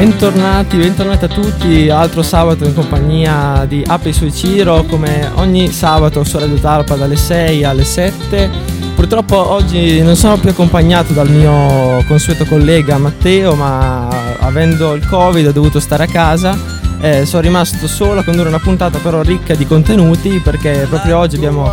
Bentornati, 0.00 0.78
bentornati 0.78 1.26
a 1.26 1.28
tutti, 1.28 1.90
altro 1.90 2.22
sabato 2.22 2.64
in 2.64 2.72
compagnia 2.72 3.66
di 3.68 3.84
Ape 3.86 4.14
Sui 4.14 4.32
Ciro 4.32 4.84
come 4.84 5.30
ogni 5.34 5.70
sabato 5.70 6.24
su 6.24 6.38
Radio 6.38 6.56
Talpa 6.56 6.94
dalle 6.94 7.16
6 7.16 7.64
alle 7.64 7.84
7. 7.84 8.48
Purtroppo 8.94 9.36
oggi 9.50 10.00
non 10.00 10.16
sono 10.16 10.38
più 10.38 10.48
accompagnato 10.48 11.12
dal 11.12 11.28
mio 11.28 12.02
consueto 12.06 12.46
collega 12.46 12.96
Matteo, 12.96 13.54
ma 13.54 14.08
avendo 14.38 14.94
il 14.94 15.06
Covid 15.06 15.48
ho 15.48 15.52
dovuto 15.52 15.80
stare 15.80 16.04
a 16.04 16.08
casa. 16.08 16.58
Eh, 17.02 17.26
sono 17.26 17.42
rimasto 17.42 17.86
solo 17.86 18.20
a 18.20 18.24
condurre 18.24 18.48
una 18.48 18.58
puntata 18.58 18.98
però 19.00 19.20
ricca 19.20 19.54
di 19.54 19.66
contenuti 19.66 20.40
perché 20.42 20.86
proprio 20.88 21.18
oggi 21.18 21.36
abbiamo 21.36 21.70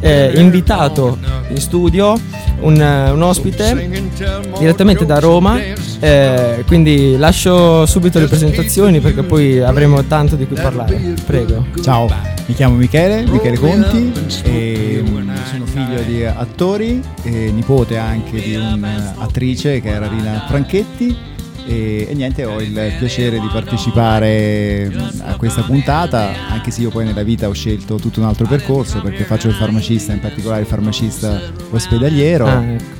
eh, 0.00 0.32
invitato 0.36 1.16
in 1.48 1.58
studio 1.58 2.18
un, 2.60 2.74
un, 2.78 3.22
ospite 3.22 3.88
direttamente 4.58 5.06
da 5.06 5.18
Roma, 5.18 5.58
eh, 6.00 6.64
quindi 6.66 7.16
lascio 7.16 7.84
subito 7.86 8.18
le 8.18 8.26
presentazioni 8.26 9.00
perché 9.00 9.22
poi 9.22 9.60
avremo 9.60 10.02
tanto 10.04 10.36
di 10.36 10.46
cui 10.46 10.56
parlare. 10.56 11.14
Prego. 11.24 11.66
Ciao, 11.82 12.08
mi 12.46 12.54
chiamo 12.54 12.76
Michele, 12.76 13.24
Michele 13.26 13.58
Conti 13.58 14.12
e 14.44 15.04
sono 15.50 15.66
figlio 15.66 16.00
di 16.02 16.24
attori 16.24 17.02
e 17.22 17.50
nipote 17.52 17.96
anche 17.96 18.40
di 18.40 18.54
un'attrice 18.54 19.80
che 19.80 19.88
era 19.88 20.08
Rina 20.08 20.44
Franchetti 20.48 21.28
e, 21.66 22.06
e, 22.08 22.14
niente, 22.14 22.44
ho 22.44 22.60
il 22.60 22.94
piacere 22.98 23.38
di 23.38 23.48
partecipare 23.52 24.90
a 25.22 25.36
questa 25.36 25.62
puntata, 25.62 26.30
anche 26.48 26.70
se 26.70 26.80
io 26.80 26.90
poi 26.90 27.04
nella 27.04 27.22
vita 27.22 27.48
ho 27.48 27.52
scelto 27.52 27.96
tutto 27.96 28.20
un 28.20 28.26
altro 28.26 28.46
percorso 28.46 29.00
perché 29.00 29.24
faccio 29.24 29.48
il 29.48 29.54
farmacista, 29.54 30.12
in 30.12 30.20
particolare 30.20 30.62
il 30.62 30.66
farmacista 30.66 31.40
ospedaliero. 31.70 32.46
Ah, 32.46 32.62
ecco 32.64 32.99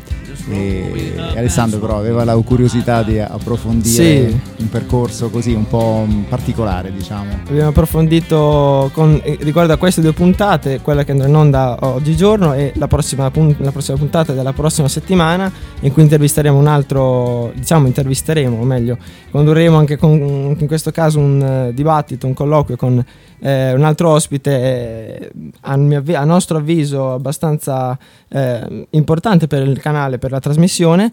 e 0.50 1.15
Alessandro 1.37 1.78
però 1.78 1.99
aveva 1.99 2.25
la 2.25 2.37
curiosità 2.37 3.03
di 3.03 3.19
approfondire 3.19 4.28
sì. 4.28 4.41
un 4.59 4.69
percorso 4.69 5.31
così 5.31 5.53
un 5.53 5.66
po' 5.69 6.06
particolare 6.28 6.93
diciamo 6.93 7.41
abbiamo 7.49 7.69
approfondito 7.69 8.91
con, 8.93 9.21
eh, 9.22 9.39
riguardo 9.41 9.72
a 9.72 9.77
queste 9.77 10.00
due 10.00 10.12
puntate 10.12 10.81
quella 10.81 11.05
che 11.05 11.12
andrà 11.12 11.28
in 11.28 11.34
onda 11.34 11.77
oggigiorno 11.81 12.55
e 12.55 12.72
la 12.77 12.89
prossima, 12.89 13.31
la 13.59 13.72
prossima 13.72 13.97
puntata 13.97 14.33
della 14.33 14.53
prossima 14.53 14.89
settimana 14.89 15.50
in 15.81 15.93
cui 15.93 16.03
intervisteremo 16.03 16.59
un 16.59 16.66
altro 16.66 17.53
diciamo 17.55 17.87
intervisteremo 17.87 18.60
o 18.60 18.65
meglio 18.65 18.99
condurremo 19.31 19.77
anche 19.77 19.97
con, 19.97 20.56
in 20.59 20.66
questo 20.66 20.91
caso 20.91 21.19
un 21.19 21.69
uh, 21.69 21.72
dibattito 21.72 22.27
un 22.27 22.34
colloquio 22.34 22.77
con 22.77 23.05
eh, 23.41 23.73
un 23.73 23.84
altro 23.84 24.11
ospite 24.11 24.51
eh, 24.51 25.31
a, 25.62 25.73
avvi- 25.73 26.15
a, 26.15 26.25
nostro 26.25 26.59
avviso 26.59 27.12
abbastanza 27.12 27.99
eh, 28.28 28.87
importante 28.91 29.47
per 29.47 29.67
il 29.67 29.81
canale, 29.81 30.19
per 30.19 30.31
la 30.31 30.41
trasmissione, 30.41 31.12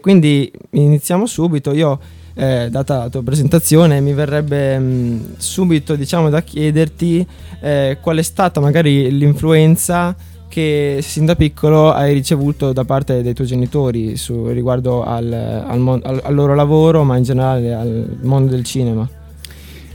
quindi 0.00 0.52
iniziamo 0.70 1.24
subito. 1.24 1.72
Io, 1.72 1.98
eh, 2.34 2.68
data 2.70 2.98
la 2.98 3.08
tua 3.08 3.22
presentazione, 3.22 4.00
mi 4.00 4.12
verrebbe 4.12 4.78
mh, 4.78 5.34
subito 5.38 5.94
diciamo, 5.96 6.28
da 6.28 6.42
chiederti 6.42 7.26
eh, 7.60 7.98
qual 8.00 8.18
è 8.18 8.22
stata 8.22 8.60
magari 8.60 9.10
l'influenza 9.10 10.14
che 10.48 10.98
sin 11.00 11.24
da 11.24 11.34
piccolo 11.34 11.92
hai 11.92 12.12
ricevuto 12.12 12.74
da 12.74 12.84
parte 12.84 13.22
dei 13.22 13.32
tuoi 13.32 13.46
genitori 13.46 14.16
su, 14.18 14.48
riguardo 14.48 15.02
al, 15.02 15.32
al, 15.32 15.78
mon- 15.78 16.02
al, 16.04 16.20
al 16.22 16.34
loro 16.34 16.54
lavoro, 16.54 17.04
ma 17.04 17.16
in 17.16 17.22
generale 17.22 17.72
al 17.72 18.18
mondo 18.20 18.50
del 18.50 18.62
cinema. 18.62 19.08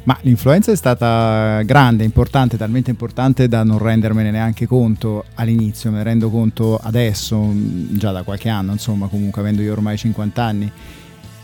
Ma 0.08 0.18
l'influenza 0.22 0.72
è 0.72 0.76
stata 0.78 1.62
grande, 1.64 2.06
importante, 2.06 2.56
talmente 2.56 2.90
importante 2.90 3.50
da 3.50 3.64
non 3.64 3.78
rendermene 3.78 4.32
neanche 4.32 4.66
conto 4.66 5.26
all'inizio, 5.34 5.92
me 5.92 5.98
ne 5.98 6.04
rendo 6.04 6.30
conto 6.30 6.80
adesso, 6.82 7.52
già 7.90 8.14
da 8.14 8.24
qualche 8.24 8.48
anno, 8.48 8.72
insomma, 8.72 9.08
comunque 9.08 9.42
avendo 9.42 9.62
io 9.62 9.74
ormai 9.74 9.98
50 9.98 10.42
anni. 10.42 10.72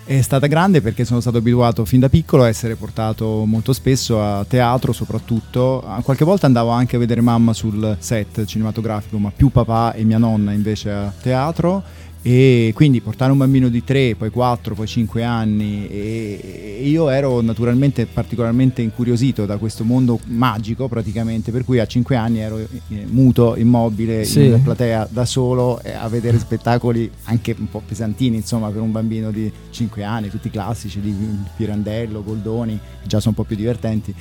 È 0.06 0.22
stata 0.22 0.48
grande 0.48 0.80
perché 0.80 1.04
sono 1.04 1.20
stato 1.20 1.40
abituato 1.40 1.84
fin 1.84 2.00
da 2.00 2.08
piccolo 2.08 2.44
a 2.44 2.48
essere 2.48 2.76
portato 2.76 3.44
molto 3.46 3.74
spesso 3.74 4.24
a 4.24 4.46
teatro 4.46 4.94
soprattutto. 4.94 5.84
Qualche 6.02 6.24
volta 6.24 6.46
andavo 6.46 6.70
anche 6.70 6.96
a 6.96 7.00
vedere 7.00 7.20
mamma 7.20 7.52
sul 7.52 7.98
set 8.00 8.46
cinematografico, 8.46 9.18
ma 9.18 9.30
più 9.36 9.50
papà 9.50 9.92
e 9.94 10.06
mia 10.06 10.18
nonna 10.18 10.54
invece 10.54 10.90
a 10.90 11.12
teatro 11.22 11.84
e 12.26 12.72
quindi 12.74 13.02
portare 13.02 13.34
un 13.34 13.38
bambino 13.38 13.68
di 13.68 13.84
3, 13.84 14.16
poi 14.16 14.30
4, 14.30 14.76
poi 14.76 14.88
5 14.88 15.24
anni 15.26 15.90
e 15.90 16.82
io 16.86 17.10
ero 17.10 17.42
naturalmente 17.42 18.06
particolarmente 18.06 18.82
incuriosito 18.82 19.46
da 19.46 19.58
questo 19.58 19.84
mondo 19.84 20.18
magico 20.28 20.88
praticamente 20.88 21.52
per 21.52 21.66
cui 21.66 21.80
a 21.80 21.86
5 21.86 22.16
anni 22.16 22.40
ero 22.40 22.60
eh, 22.60 22.68
muto, 23.10 23.58
immobile 23.58 24.24
sì. 24.24 24.46
in 24.46 24.62
platea 24.64 25.06
da 25.12 25.26
solo 25.26 25.82
a 26.00 26.08
vedere 26.08 26.40
spettacoli 26.40 27.12
anche 27.26 27.54
un 27.60 27.70
po' 27.70 27.82
pesantini 27.86 28.38
insomma 28.38 28.70
per 28.70 28.82
un 28.82 28.94
bambino 28.94 29.30
di 29.30 29.52
5 29.70 30.04
anni, 30.04 30.30
tutti 30.30 30.50
classici 30.50 31.02
di 31.02 31.14
Pirandello, 31.58 32.24
Goldoni, 32.24 32.80
già 33.04 33.20
sono 33.20 33.36
un 33.36 33.44
po' 33.44 33.44
più 33.44 33.58
divertenti. 33.58 34.16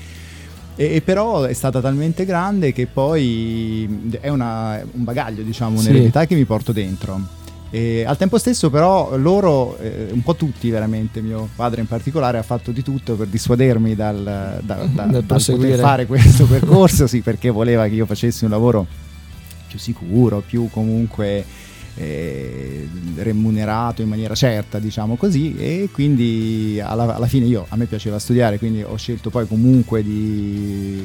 E, 0.75 0.95
e, 0.95 1.03
però 1.03 1.43
è 1.43 1.53
stata 1.53 1.81
talmente 1.81 2.25
grande 2.25 2.73
che 2.73 2.87
poi 2.87 4.09
è 4.21 4.29
una, 4.29 4.83
un 4.93 5.05
bagaglio, 5.05 5.43
diciamo, 5.43 5.79
un'eredità 5.79 6.23
sì. 6.23 6.29
che 6.29 6.35
mi 6.35 6.45
porto 6.45 6.73
dentro. 6.73 7.41
E 7.75 8.05
al 8.05 8.19
tempo 8.19 8.37
stesso 8.37 8.69
però 8.69 9.17
loro, 9.17 9.79
eh, 9.79 10.09
un 10.13 10.23
po' 10.23 10.35
tutti 10.35 10.69
veramente, 10.69 11.23
mio 11.23 11.49
padre 11.57 11.81
in 11.81 11.87
particolare, 11.87 12.37
ha 12.37 12.43
fatto 12.43 12.71
di 12.71 12.83
tutto 12.83 13.15
per 13.15 13.29
dissuadermi 13.29 13.95
dal, 13.95 14.61
da, 14.63 14.85
da, 14.85 15.05
dal 15.07 15.25
poter 15.25 15.79
fare 15.79 16.05
questo 16.05 16.45
percorso, 16.47 17.07
sì, 17.07 17.23
perché 17.23 17.49
voleva 17.49 17.89
che 17.89 17.95
io 17.95 18.05
facessi 18.05 18.45
un 18.45 18.51
lavoro 18.51 18.87
più 19.69 19.79
sicuro, 19.79 20.43
più 20.47 20.69
comunque 20.71 21.47
eh, 21.95 22.87
remunerato 23.17 24.03
in 24.03 24.09
maniera 24.09 24.35
certa, 24.35 24.79
diciamo 24.79 25.17
così, 25.17 25.57
e 25.57 25.89
quindi 25.91 26.79
alla, 26.79 27.15
alla, 27.15 27.27
fine 27.27 27.47
io 27.47 27.65
a 27.71 27.77
me 27.77 27.87
piaceva 27.87 28.19
studiare, 28.19 28.59
quindi 28.59 28.83
ho 28.83 28.97
scelto 28.97 29.31
poi 29.31 29.47
comunque 29.47 30.03
di, 30.03 31.03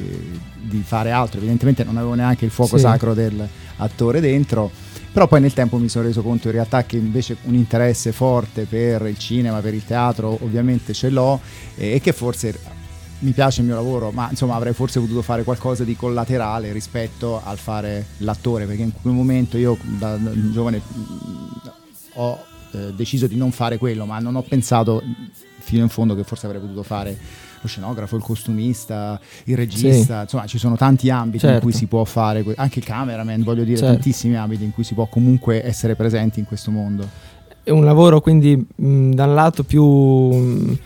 di 0.60 0.82
fare 0.84 1.12
altro. 1.12 1.38
Evidentemente 1.38 1.82
non 1.82 1.96
avevo 1.96 2.12
neanche 2.12 2.44
il 2.44 2.50
fuoco 2.50 2.76
sì. 2.76 2.82
sacro 2.82 3.14
dell'attore 3.14 4.20
dentro 4.20 4.70
però 5.12 5.26
poi 5.26 5.40
nel 5.40 5.52
tempo 5.52 5.78
mi 5.78 5.88
sono 5.88 6.06
reso 6.06 6.22
conto 6.22 6.48
in 6.48 6.54
realtà 6.54 6.84
che 6.84 6.96
invece 6.96 7.36
un 7.42 7.54
interesse 7.54 8.12
forte 8.12 8.64
per 8.64 9.06
il 9.06 9.18
cinema, 9.18 9.60
per 9.60 9.74
il 9.74 9.84
teatro 9.84 10.38
ovviamente 10.42 10.92
ce 10.92 11.10
l'ho 11.10 11.40
e 11.76 12.00
che 12.00 12.12
forse 12.12 12.76
mi 13.20 13.32
piace 13.32 13.60
il 13.60 13.66
mio 13.66 13.74
lavoro, 13.74 14.10
ma 14.10 14.28
insomma 14.30 14.54
avrei 14.54 14.72
forse 14.72 15.00
potuto 15.00 15.22
fare 15.22 15.42
qualcosa 15.42 15.82
di 15.82 15.96
collaterale 15.96 16.72
rispetto 16.72 17.40
al 17.42 17.58
fare 17.58 18.06
l'attore, 18.18 18.66
perché 18.66 18.82
in 18.82 18.92
quel 19.00 19.12
momento 19.12 19.56
io 19.56 19.76
da, 19.82 20.18
giovane 20.52 20.80
ho 22.14 22.44
eh, 22.72 22.92
deciso 22.94 23.26
di 23.26 23.36
non 23.36 23.50
fare 23.50 23.78
quello, 23.78 24.04
ma 24.04 24.18
non 24.18 24.36
ho 24.36 24.42
pensato 24.42 25.02
fino 25.58 25.82
in 25.82 25.88
fondo 25.88 26.14
che 26.14 26.22
forse 26.22 26.46
avrei 26.46 26.60
potuto 26.60 26.82
fare 26.82 27.18
lo 27.62 27.68
scenografo, 27.68 28.16
il 28.16 28.22
costumista, 28.22 29.20
il 29.44 29.56
regista, 29.56 30.16
sì. 30.16 30.22
insomma 30.22 30.46
ci 30.46 30.58
sono 30.58 30.76
tanti 30.76 31.10
ambiti 31.10 31.40
certo. 31.40 31.56
in 31.56 31.62
cui 31.62 31.72
certo. 31.72 31.86
si 31.86 31.90
può 31.90 32.04
fare, 32.04 32.44
anche 32.56 32.78
il 32.78 32.84
cameraman, 32.84 33.42
voglio 33.42 33.64
dire, 33.64 33.76
certo. 33.78 33.94
tantissimi 33.94 34.36
ambiti 34.36 34.64
in 34.64 34.72
cui 34.72 34.84
si 34.84 34.94
può 34.94 35.06
comunque 35.06 35.64
essere 35.64 35.94
presenti 35.94 36.38
in 36.38 36.46
questo 36.46 36.70
mondo. 36.70 37.08
È 37.62 37.70
un 37.70 37.84
lavoro 37.84 38.20
quindi 38.20 38.56
mh, 38.74 39.10
da 39.10 39.24
un 39.26 39.34
lato 39.34 39.64
più... 39.64 39.84
Mh, 39.84 40.78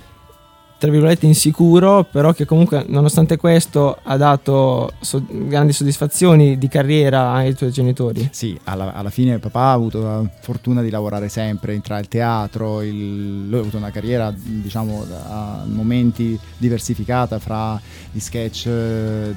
tra 0.83 0.91
virgolette 0.91 1.27
insicuro, 1.27 2.03
però 2.03 2.33
che 2.33 2.45
comunque 2.45 2.85
nonostante 2.89 3.37
questo 3.37 4.01
ha 4.03 4.17
dato 4.17 4.91
so- 4.99 5.25
grandi 5.29 5.73
soddisfazioni 5.73 6.59
di 6.59 6.67
carriera 6.67 7.31
ai 7.35 7.55
tuoi 7.55 7.71
genitori. 7.71 8.29
Sì, 8.33 8.59
alla, 8.65 8.93
alla, 8.93 9.11
fine 9.11 9.39
papà 9.39 9.61
ha 9.61 9.73
avuto 9.75 10.03
la 10.03 10.29
fortuna 10.41 10.83
di 10.83 10.91
lavorare 10.91 11.29
sempre 11.29 11.81
tra 11.83 12.01
il 12.01 12.09
teatro, 12.09 12.83
il, 12.83 13.47
lui 13.47 13.59
ha 13.59 13.61
avuto 13.61 13.77
una 13.77 13.93
carriera 13.93 14.35
diciamo 14.35 15.07
a 15.25 15.63
momenti 15.67 16.37
diversificata 16.57 17.39
fra 17.39 17.81
gli 18.11 18.19
sketch 18.19 18.69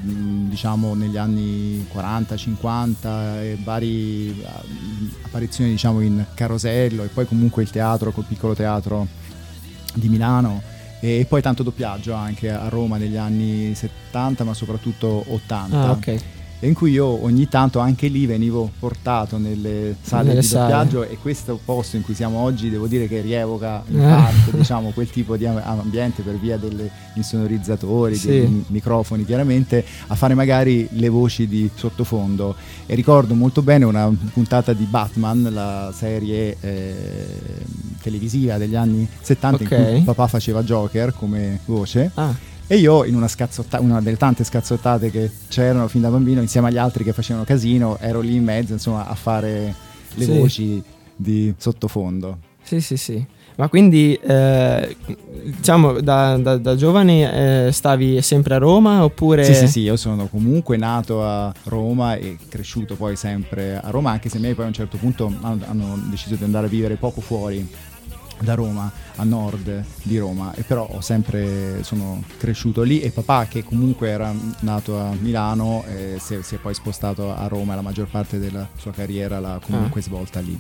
diciamo 0.01 0.95
negli 0.95 1.18
anni 1.18 1.86
40-50 1.94 3.42
e 3.42 3.57
varie 3.63 4.33
apparizioni 5.21 5.69
diciamo 5.69 6.01
in 6.01 6.25
carosello 6.33 7.03
e 7.03 7.07
poi 7.09 7.27
comunque 7.27 7.62
il 7.62 7.69
teatro 7.69 8.12
col 8.12 8.25
piccolo 8.27 8.56
teatro 8.56 9.06
di 9.94 10.09
Milano 10.09 10.74
e 11.06 11.25
poi 11.30 11.42
tanto 11.42 11.62
doppiaggio 11.62 12.13
anche 12.13 12.50
a 12.50 12.68
Roma 12.68 12.98
negli 12.98 13.18
anni 13.18 13.75
70 13.75 14.44
ma 14.44 14.54
soprattutto 14.56 15.24
80 15.28 15.78
ah, 15.78 15.92
okay 15.92 16.19
in 16.67 16.73
cui 16.73 16.91
io 16.91 17.23
ogni 17.23 17.47
tanto 17.47 17.79
anche 17.79 18.07
lì 18.07 18.25
venivo 18.25 18.69
portato 18.79 19.38
nelle 19.38 19.95
sale 20.01 20.29
nelle 20.29 20.41
di 20.41 20.47
doppiaggio 20.47 21.03
e 21.03 21.17
questo 21.21 21.59
posto 21.63 21.95
in 21.95 22.03
cui 22.03 22.13
siamo 22.13 22.39
oggi 22.39 22.69
devo 22.69 22.88
dire 22.88 23.07
che 23.07 23.21
rievoca 23.21 23.83
in 23.88 24.01
eh. 24.01 24.07
parte 24.07 24.57
diciamo, 24.57 24.91
quel 24.91 25.09
tipo 25.09 25.38
di 25.38 25.45
ambiente 25.45 26.21
per 26.21 26.38
via 26.39 26.57
degli 26.57 26.89
insonorizzatori, 27.15 28.15
sì. 28.15 28.27
dei 28.27 28.65
microfoni 28.67 29.25
chiaramente, 29.25 29.83
a 30.07 30.15
fare 30.15 30.33
magari 30.33 30.88
le 30.91 31.09
voci 31.09 31.47
di 31.47 31.69
sottofondo 31.73 32.56
e 32.85 32.95
ricordo 32.95 33.33
molto 33.33 33.61
bene 33.61 33.85
una 33.85 34.11
puntata 34.33 34.73
di 34.73 34.85
Batman, 34.85 35.50
la 35.51 35.94
serie 35.95 36.57
eh, 36.59 37.25
televisiva 38.01 38.57
degli 38.57 38.75
anni 38.75 39.07
70 39.21 39.63
okay. 39.63 39.79
in 39.79 39.94
cui 39.95 40.03
papà 40.03 40.27
faceva 40.27 40.63
Joker 40.63 41.13
come 41.13 41.59
voce. 41.65 42.11
Ah 42.15 42.53
e 42.67 42.77
io 42.77 43.03
in 43.03 43.15
una, 43.15 43.29
una 43.79 44.01
delle 44.01 44.17
tante 44.17 44.44
scazzottate 44.44 45.12
che 45.12 45.29
c'erano 45.47 45.88
fin 45.88 46.01
da 46.01 46.09
bambino, 46.09 46.41
insieme 46.41 46.69
agli 46.69 46.77
altri 46.77 47.03
che 47.03 47.13
facevano 47.13 47.45
casino, 47.45 47.97
ero 48.00 48.21
lì 48.21 48.35
in 48.35 48.44
mezzo 48.44 48.73
insomma, 48.73 49.07
a 49.07 49.15
fare 49.15 49.73
le 50.15 50.25
sì. 50.25 50.38
voci 50.38 50.83
di 51.15 51.53
sottofondo. 51.57 52.39
Sì, 52.63 52.81
sì, 52.81 52.97
sì. 52.97 53.25
Ma 53.57 53.69
quindi, 53.69 54.13
eh, 54.15 54.97
diciamo, 55.44 56.01
da, 56.01 56.35
da, 56.35 56.57
da 56.57 56.75
giovane 56.75 57.67
eh, 57.67 57.71
stavi 57.71 58.21
sempre 58.21 58.56
a 58.56 58.57
Roma 58.57 59.03
oppure... 59.06 59.45
Sì, 59.45 59.53
sì, 59.53 59.68
sì, 59.68 59.79
io 59.81 59.95
sono 59.95 60.27
comunque 60.27 60.75
nato 60.75 61.23
a 61.23 61.53
Roma 61.63 62.15
e 62.15 62.38
cresciuto 62.50 62.95
poi 62.95 63.15
sempre 63.15 63.79
a 63.81 63.89
Roma, 63.91 64.11
anche 64.11 64.27
se 64.27 64.38
i 64.38 64.39
miei 64.41 64.56
poi 64.56 64.65
a 64.65 64.68
un 64.68 64.73
certo 64.73 64.97
punto 64.97 65.33
hanno, 65.41 65.63
hanno 65.68 65.97
deciso 66.09 66.35
di 66.35 66.44
andare 66.44 66.65
a 66.65 66.69
vivere 66.69 66.95
poco 66.95 67.21
fuori 67.21 67.65
da 68.39 68.53
Roma 68.53 68.91
a 69.15 69.23
nord 69.23 69.83
di 70.03 70.17
Roma 70.17 70.53
e 70.53 70.63
però 70.63 70.87
ho 70.89 71.01
sempre 71.01 71.83
sono 71.83 72.23
cresciuto 72.37 72.81
lì 72.81 73.01
e 73.01 73.11
papà 73.11 73.45
che 73.45 73.63
comunque 73.63 74.09
era 74.09 74.33
nato 74.61 74.99
a 74.99 75.11
Milano 75.19 75.83
eh, 75.87 76.17
si, 76.19 76.35
è, 76.35 76.41
si, 76.41 76.55
è, 76.55 76.57
poi 76.57 76.73
spostato 76.73 77.33
a 77.33 77.47
Roma 77.47 77.75
la 77.75 77.81
maggior 77.81 78.07
parte 78.07 78.39
della 78.39 78.67
sua 78.75 78.91
carriera 78.91 79.39
l'ha 79.39 79.59
comunque 79.63 80.01
ah. 80.01 80.03
svolta 80.03 80.39
lì 80.39 80.59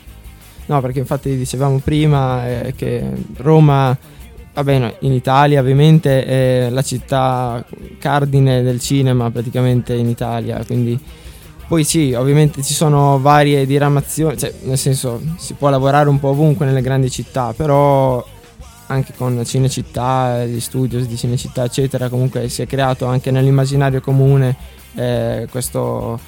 no 0.67 0.81
perché 0.81 0.99
infatti 0.99 1.35
dicevamo 1.35 1.79
prima 1.79 2.47
eh, 2.47 2.73
che 2.75 3.11
Roma 3.37 3.97
vabbè 4.53 4.79
no, 4.79 4.95
in 4.99 5.11
Italia 5.11 5.59
ovviamente 5.59 6.25
è 6.25 6.69
la 6.69 6.81
città 6.81 7.63
cardine 7.99 8.63
del 8.63 8.79
cinema 8.79 9.29
praticamente 9.29 9.93
in 9.93 10.07
Italia 10.07 10.63
quindi 10.65 10.99
poi 11.67 11.83
sì, 11.83 12.13
ovviamente 12.13 12.61
ci 12.61 12.73
sono 12.73 13.19
varie 13.19 13.65
diramazioni, 13.65 14.37
cioè 14.37 14.53
nel 14.63 14.77
senso 14.77 15.21
si 15.37 15.53
può 15.53 15.69
lavorare 15.69 16.09
un 16.09 16.19
po' 16.19 16.29
ovunque 16.29 16.65
nelle 16.65 16.81
grandi 16.81 17.09
città, 17.09 17.53
però 17.53 18.23
anche 18.87 19.13
con 19.17 19.43
Cinecittà, 19.43 20.45
gli 20.45 20.59
studios 20.59 21.07
di 21.07 21.17
Cinecittà 21.17 21.63
eccetera, 21.63 22.09
comunque 22.09 22.49
si 22.49 22.61
è 22.61 22.67
creato 22.67 23.05
anche 23.05 23.31
nell'immaginario 23.31 23.99
comune 23.99 24.55
eh, 24.93 25.47
questo 25.49 26.19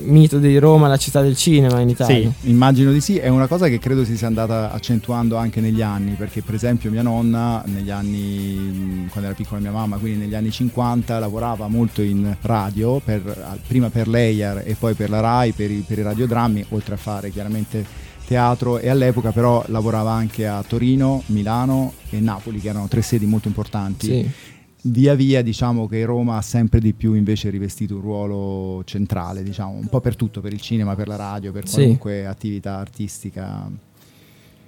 mito 0.00 0.38
di 0.38 0.58
Roma, 0.58 0.88
la 0.88 0.96
città 0.96 1.20
del 1.22 1.36
cinema 1.36 1.80
in 1.80 1.88
Italia. 1.88 2.32
Sì, 2.40 2.50
immagino 2.50 2.92
di 2.92 3.00
sì, 3.00 3.16
è 3.16 3.28
una 3.28 3.46
cosa 3.46 3.68
che 3.68 3.78
credo 3.78 4.04
si 4.04 4.16
sia 4.16 4.26
andata 4.26 4.72
accentuando 4.72 5.36
anche 5.36 5.60
negli 5.60 5.82
anni, 5.82 6.12
perché 6.12 6.42
per 6.42 6.54
esempio 6.54 6.90
mia 6.90 7.02
nonna 7.02 7.62
negli 7.66 7.90
anni, 7.90 9.06
quando 9.10 9.28
era 9.28 9.36
piccola 9.36 9.60
mia 9.60 9.70
mamma, 9.70 9.96
quindi 9.96 10.24
negli 10.24 10.34
anni 10.34 10.50
50, 10.50 11.18
lavorava 11.18 11.68
molto 11.68 12.02
in 12.02 12.36
radio, 12.40 13.00
per, 13.00 13.60
prima 13.66 13.90
per 13.90 14.08
l'EIAR 14.08 14.62
e 14.64 14.76
poi 14.78 14.94
per 14.94 15.10
la 15.10 15.20
RAI, 15.20 15.52
per 15.52 15.70
i, 15.70 15.84
per 15.86 15.98
i 15.98 16.02
radiodrammi, 16.02 16.66
oltre 16.70 16.94
a 16.94 16.98
fare 16.98 17.30
chiaramente 17.30 18.10
teatro 18.24 18.78
e 18.78 18.88
all'epoca 18.88 19.32
però 19.32 19.62
lavorava 19.66 20.12
anche 20.12 20.46
a 20.46 20.62
Torino, 20.66 21.22
Milano 21.26 21.94
e 22.10 22.20
Napoli, 22.20 22.60
che 22.60 22.68
erano 22.68 22.88
tre 22.88 23.02
sedi 23.02 23.26
molto 23.26 23.48
importanti. 23.48 24.06
Sì 24.06 24.50
via 24.82 25.14
via 25.14 25.42
diciamo 25.42 25.86
che 25.86 26.04
Roma 26.04 26.36
ha 26.36 26.42
sempre 26.42 26.80
di 26.80 26.92
più 26.92 27.14
invece 27.14 27.50
rivestito 27.50 27.96
un 27.96 28.00
ruolo 28.00 28.82
centrale, 28.84 29.42
diciamo, 29.42 29.72
un 29.72 29.86
po' 29.86 30.00
per 30.00 30.16
tutto, 30.16 30.40
per 30.40 30.52
il 30.52 30.60
cinema, 30.60 30.94
per 30.94 31.08
la 31.08 31.16
radio, 31.16 31.52
per 31.52 31.64
qualunque 31.70 32.20
sì. 32.20 32.26
attività 32.26 32.76
artistica. 32.78 33.70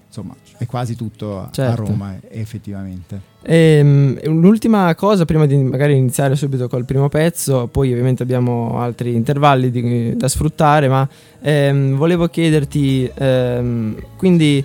Insomma, 0.06 0.36
è 0.58 0.66
quasi 0.66 0.94
tutto 0.94 1.48
certo. 1.50 1.82
a 1.82 1.86
Roma, 1.86 2.16
effettivamente. 2.28 3.20
E, 3.42 3.80
um, 3.82 4.40
l'ultima 4.40 4.94
cosa, 4.94 5.24
prima 5.24 5.44
di 5.44 5.56
magari 5.56 5.96
iniziare 5.96 6.36
subito 6.36 6.68
col 6.68 6.84
primo 6.84 7.08
pezzo, 7.08 7.66
poi 7.66 7.90
ovviamente 7.90 8.22
abbiamo 8.22 8.78
altri 8.78 9.16
intervalli 9.16 9.72
di, 9.72 10.16
da 10.16 10.28
sfruttare, 10.28 10.86
ma 10.86 11.08
ehm, 11.40 11.96
volevo 11.96 12.28
chiederti, 12.28 13.10
ehm, 13.12 13.96
quindi 14.16 14.64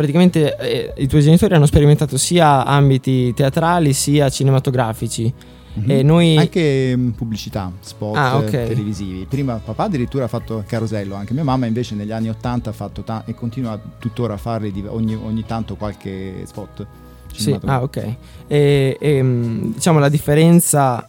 praticamente 0.00 0.56
eh, 0.56 0.92
i 0.96 1.06
tuoi 1.06 1.20
genitori 1.20 1.54
hanno 1.54 1.66
sperimentato 1.66 2.16
sia 2.16 2.64
ambiti 2.64 3.34
teatrali 3.34 3.92
sia 3.92 4.30
cinematografici. 4.30 5.32
Mm-hmm. 5.78 6.06
Noi... 6.06 6.36
Anche 6.38 6.96
mm, 6.96 7.10
pubblicità, 7.10 7.70
spot 7.80 8.16
ah, 8.16 8.36
okay. 8.38 8.68
televisivi. 8.68 9.26
Prima 9.28 9.60
papà 9.62 9.84
addirittura 9.84 10.24
ha 10.24 10.28
fatto 10.28 10.64
carosello, 10.66 11.14
anche 11.14 11.34
mia 11.34 11.44
mamma 11.44 11.66
invece 11.66 11.94
negli 11.94 12.12
anni 12.12 12.30
80 12.30 12.70
ha 12.70 12.72
fatto 12.72 13.02
ta- 13.02 13.24
e 13.26 13.34
continua 13.34 13.78
tuttora 13.98 14.38
a 14.42 14.58
di- 14.58 14.84
ogni, 14.86 15.14
ogni, 15.14 15.44
tanto 15.44 15.76
qualche 15.76 16.44
spot. 16.44 16.86
Sì, 17.34 17.56
ah 17.66 17.82
ok. 17.82 18.14
E, 18.46 18.96
e, 18.98 19.22
mm, 19.22 19.72
diciamo 19.74 19.98
la 19.98 20.08
differenza 20.08 21.06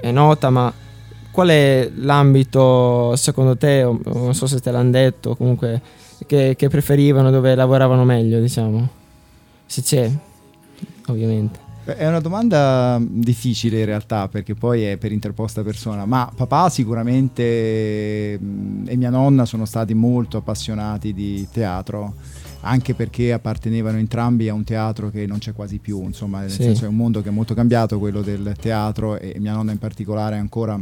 è 0.00 0.10
nota, 0.10 0.50
ma 0.50 0.72
qual 1.30 1.48
è 1.48 1.90
l'ambito 1.96 3.16
secondo 3.16 3.56
te, 3.56 3.82
non 3.82 4.34
so 4.34 4.46
se 4.46 4.60
te 4.60 4.70
l'hanno 4.70 4.90
detto, 4.90 5.34
comunque 5.34 5.80
che, 6.26 6.54
che 6.56 6.68
preferivano, 6.68 7.30
dove 7.30 7.54
lavoravano 7.54 8.04
meglio, 8.04 8.40
diciamo? 8.40 8.88
Se 9.66 9.82
c'è, 9.82 10.10
ovviamente. 11.06 11.64
È 11.84 12.06
una 12.06 12.20
domanda 12.20 12.98
difficile 12.98 13.80
in 13.80 13.84
realtà 13.84 14.26
perché 14.28 14.54
poi 14.54 14.84
è 14.84 14.96
per 14.96 15.12
interposta 15.12 15.62
persona, 15.62 16.06
ma 16.06 16.32
papà 16.34 16.70
sicuramente 16.70 18.38
mm, 18.42 18.86
e 18.88 18.96
mia 18.96 19.10
nonna 19.10 19.44
sono 19.44 19.66
stati 19.66 19.92
molto 19.92 20.38
appassionati 20.38 21.12
di 21.12 21.46
teatro, 21.52 22.14
anche 22.60 22.94
perché 22.94 23.34
appartenevano 23.34 23.98
entrambi 23.98 24.48
a 24.48 24.54
un 24.54 24.64
teatro 24.64 25.10
che 25.10 25.26
non 25.26 25.36
c'è 25.36 25.52
quasi 25.52 25.76
più, 25.76 26.02
insomma, 26.04 26.40
nel 26.40 26.50
sì. 26.50 26.62
senso 26.62 26.86
è 26.86 26.88
un 26.88 26.96
mondo 26.96 27.20
che 27.20 27.28
è 27.28 27.32
molto 27.32 27.52
cambiato, 27.52 27.98
quello 27.98 28.22
del 28.22 28.54
teatro 28.58 29.18
e 29.18 29.36
mia 29.38 29.52
nonna 29.52 29.72
in 29.72 29.78
particolare 29.78 30.38
ancora 30.38 30.80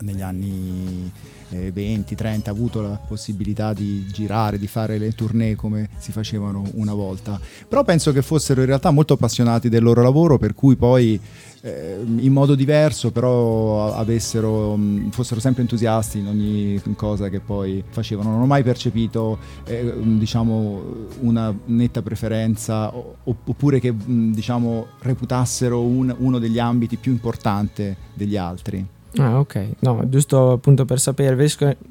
negli 0.00 0.22
anni 0.22 1.10
20-30 1.50 2.48
avuto 2.48 2.80
la 2.82 2.98
possibilità 3.06 3.72
di 3.72 4.06
girare, 4.06 4.58
di 4.58 4.66
fare 4.66 4.98
le 4.98 5.12
tournée 5.12 5.54
come 5.54 5.88
si 5.98 6.12
facevano 6.12 6.64
una 6.74 6.94
volta. 6.94 7.40
Però 7.68 7.84
penso 7.84 8.12
che 8.12 8.22
fossero 8.22 8.60
in 8.60 8.66
realtà 8.66 8.90
molto 8.90 9.14
appassionati 9.14 9.68
del 9.68 9.82
loro 9.82 10.02
lavoro, 10.02 10.38
per 10.38 10.54
cui 10.54 10.76
poi 10.76 11.20
eh, 11.64 11.96
in 12.18 12.32
modo 12.32 12.54
diverso 12.54 13.10
però 13.10 13.94
avessero, 13.94 14.78
fossero 15.10 15.40
sempre 15.40 15.62
entusiasti 15.62 16.18
in 16.18 16.26
ogni 16.26 16.82
cosa 16.94 17.30
che 17.30 17.40
poi 17.40 17.82
facevano. 17.88 18.30
Non 18.30 18.42
ho 18.42 18.46
mai 18.46 18.62
percepito 18.62 19.38
eh, 19.64 19.94
diciamo, 20.02 20.82
una 21.20 21.56
netta 21.66 22.02
preferenza 22.02 22.92
oppure 22.94 23.80
che 23.80 23.94
diciamo, 23.96 24.86
reputassero 25.00 25.80
un, 25.80 26.14
uno 26.18 26.38
degli 26.38 26.58
ambiti 26.58 26.96
più 26.96 27.12
importanti 27.12 27.96
degli 28.12 28.36
altri. 28.36 28.86
Ah, 29.18 29.38
ok. 29.38 29.66
No, 29.80 30.00
giusto 30.08 30.52
appunto 30.52 30.84
per 30.84 30.98
sapere. 30.98 31.36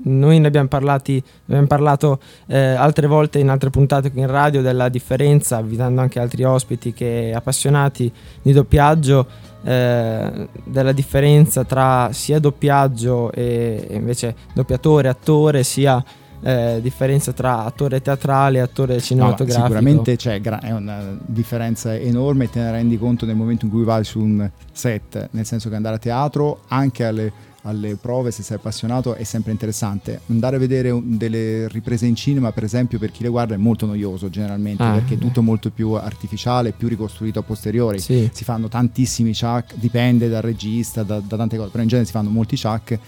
Noi 0.03 0.39
ne 0.39 0.47
abbiamo, 0.47 0.67
parlati, 0.67 1.23
abbiamo 1.45 1.67
parlato 1.67 2.19
eh, 2.47 2.57
altre 2.57 3.07
volte 3.07 3.39
in 3.39 3.49
altre 3.49 3.69
puntate 3.69 4.11
qui 4.11 4.21
in 4.21 4.27
radio 4.27 4.61
della 4.61 4.89
differenza, 4.89 5.59
invitando 5.59 6.01
anche 6.01 6.19
altri 6.19 6.43
ospiti 6.43 6.93
che 6.93 7.31
appassionati 7.33 8.11
di 8.41 8.51
doppiaggio, 8.51 9.25
eh, 9.63 10.47
della 10.65 10.91
differenza 10.91 11.63
tra 11.63 12.09
sia 12.11 12.39
doppiaggio 12.39 13.31
e 13.31 13.87
invece 13.91 14.35
doppiatore, 14.53 15.07
attore, 15.07 15.63
sia 15.63 16.03
eh, 16.43 16.79
differenza 16.81 17.31
tra 17.31 17.63
attore 17.65 18.01
teatrale 18.01 18.57
e 18.57 18.61
attore 18.61 18.95
No, 18.95 18.99
cinematografico. 18.99 19.61
sicuramente 19.61 20.15
c'è 20.17 20.41
gra- 20.41 20.59
è 20.59 20.71
una 20.71 21.17
differenza 21.25 21.95
enorme 21.95 22.49
te 22.49 22.59
ne 22.59 22.71
rendi 22.71 22.97
conto 22.97 23.25
nel 23.25 23.35
momento 23.35 23.65
in 23.65 23.71
cui 23.71 23.83
vai 23.83 24.03
su 24.03 24.19
un 24.19 24.49
set, 24.71 25.29
nel 25.31 25.45
senso 25.45 25.69
che 25.69 25.75
andare 25.75 25.95
a 25.95 25.99
teatro 25.99 26.61
anche 26.67 27.05
alle, 27.05 27.31
alle 27.63 27.95
prove 27.95 28.31
se 28.31 28.43
sei 28.43 28.57
appassionato 28.57 29.13
è 29.13 29.23
sempre 29.23 29.51
interessante. 29.53 30.19
Andare 30.27 30.57
a 30.57 30.59
vedere 30.59 30.99
delle 31.01 31.67
riprese 31.69 32.05
in 32.07 32.15
cinema 32.15 32.51
per 32.51 32.65
esempio 32.65 32.99
per 32.99 33.11
chi 33.11 33.23
le 33.23 33.29
guarda 33.29 33.53
è 33.53 33.57
molto 33.57 33.85
noioso 33.85 34.29
generalmente 34.29 34.83
Ah, 34.83 34.91
perché 34.93 35.13
è 35.13 35.17
tutto 35.17 35.41
molto 35.41 35.69
più 35.71 35.91
artificiale, 35.93 36.73
più 36.73 36.89
ricostruito 36.89 37.39
a 37.39 37.43
posteriori. 37.43 37.99
Sì. 37.99 38.29
Si 38.33 38.43
fanno 38.43 38.67
tantissimi 38.67 39.31
chuck, 39.33 39.75
dipende 39.75 40.27
dal 40.27 40.41
regista, 40.41 41.03
da, 41.03 41.19
da 41.19 41.37
tante 41.37 41.55
cose, 41.55 41.69
però 41.69 41.83
in 41.83 41.87
genere 41.89 42.05
si 42.07 42.11
fanno 42.13 42.29
molti 42.29 42.59
chuck 42.59 42.99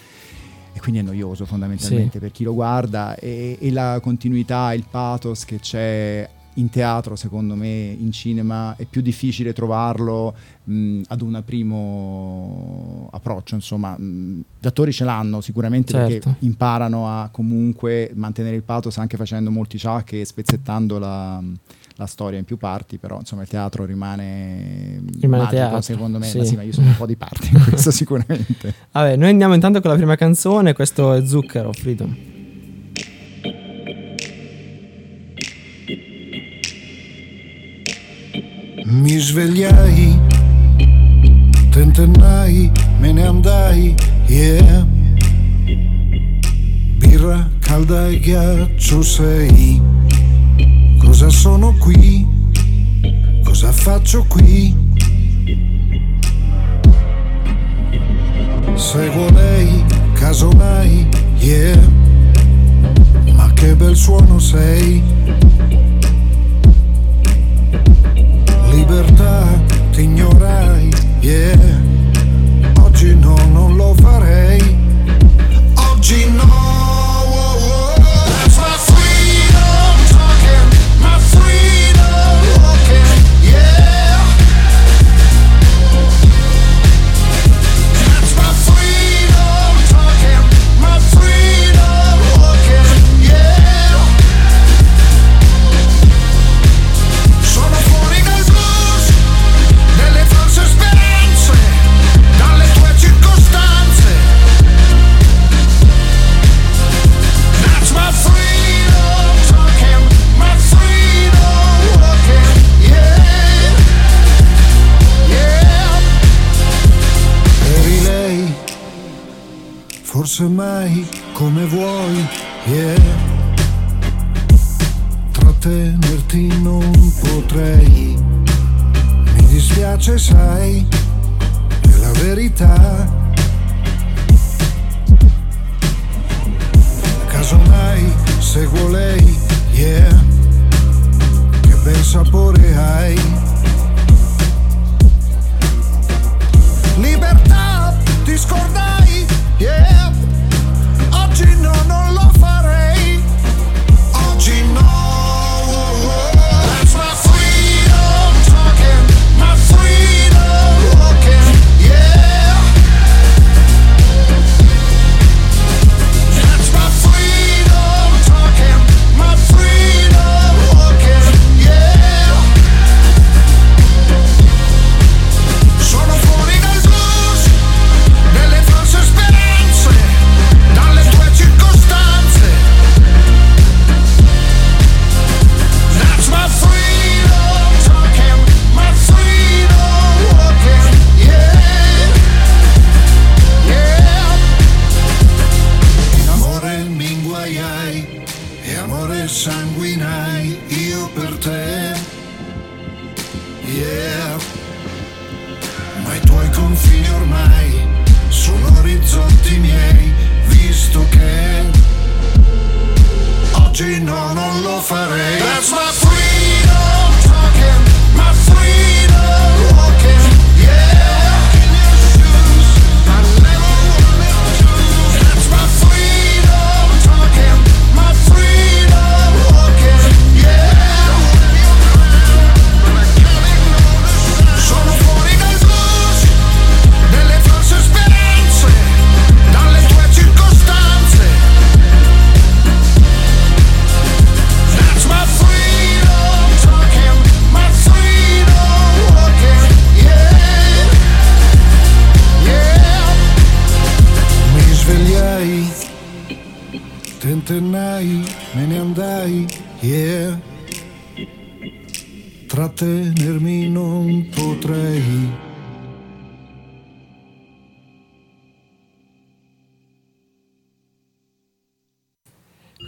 e 0.75 0.79
quindi 0.81 0.99
è 0.99 1.03
noioso 1.03 1.45
fondamentalmente 1.45 2.11
Sì. 2.13 2.19
per 2.19 2.31
chi 2.31 2.43
lo 2.43 2.53
guarda 2.53 3.15
e, 3.15 3.57
e 3.61 3.71
la 3.71 3.99
continuità, 4.01 4.73
il 4.73 4.83
pathos 4.91 5.45
che 5.45 5.59
c'è 5.59 6.29
in 6.57 6.69
teatro 6.69 7.15
secondo 7.15 7.53
me 7.55 7.67
in 7.67 8.11
cinema 8.13 8.75
è 8.77 8.85
più 8.85 9.01
difficile 9.01 9.51
trovarlo 9.53 10.33
mh, 10.63 11.01
ad 11.07 11.21
un 11.21 11.41
primo 11.45 13.09
approccio 13.11 13.55
insomma 13.55 13.97
mh, 13.97 14.43
gli 14.61 14.67
attori 14.67 14.93
ce 14.93 15.03
l'hanno 15.03 15.41
sicuramente 15.41 15.91
Certo. 15.91 16.29
perché 16.29 16.45
imparano 16.45 17.07
a 17.09 17.27
comunque 17.31 18.11
mantenere 18.15 18.55
il 18.55 18.63
pathos 18.63 18.97
anche 18.97 19.17
facendo 19.17 19.51
molti 19.51 19.77
chuck 19.79 20.13
e 20.13 20.25
spezzettando 20.25 20.97
la, 20.97 21.41
la 21.95 22.05
storia 22.07 22.37
in 22.39 22.45
più 22.45 22.57
parti 22.57 22.97
però 22.97 23.19
insomma 23.19 23.43
il 23.43 23.47
teatro 23.47 23.85
rimane, 23.85 25.01
Rimane 25.19 25.43
magico, 25.43 25.55
teatro, 25.55 25.81
secondo 25.81 26.17
me 26.17 26.25
sì. 26.25 26.37
ma 26.37 26.43
sì 26.43 26.55
ma 26.55 26.61
io 26.63 26.73
sono 26.73 26.87
un 26.87 26.95
po' 26.97 27.05
di 27.05 27.15
parte 27.15 27.47
in 27.51 27.63
questo 27.63 27.91
sicuramente 27.91 28.73
Vabbè, 28.91 29.17
noi 29.17 29.29
andiamo 29.29 29.53
intanto 29.53 29.81
con 29.81 29.91
la 29.91 29.97
prima 29.97 30.15
canzone, 30.15 30.73
questo 30.73 31.13
è 31.13 31.25
Zucchero, 31.25 31.73
Freedom. 31.73 32.15
Mi 38.85 39.17
svegliai, 39.17 40.17
tentennai, 41.71 42.71
me 42.99 43.11
ne 43.11 43.25
andai, 43.25 43.95
yeah. 44.27 44.87
Birra 46.97 47.49
calda 47.59 48.07
e 48.07 48.19
ghiaccio 48.19 49.01
sei. 49.01 49.81
Cosa 51.17 51.29
sono 51.29 51.73
qui? 51.79 52.27
Cosa 53.41 53.71
faccio 53.71 54.25
qui? 54.27 54.75
Seguo 58.75 59.29
lei, 59.29 59.81
casomai, 60.11 61.07
yeah. 61.37 61.79
Ma 63.33 63.49
che 63.53 63.75
bel 63.77 63.95
suono 63.95 64.39
sei. 64.39 65.01
libertà 68.71 69.47
ti 69.91 70.01
ignorai, 70.01 70.89
yeah. 71.21 71.81
Oggi 72.81 73.15
no, 73.15 73.37
non 73.53 73.77
lo 73.77 73.93
farei. 73.93 74.59
Oggi 75.75 76.29
no. 76.31 76.64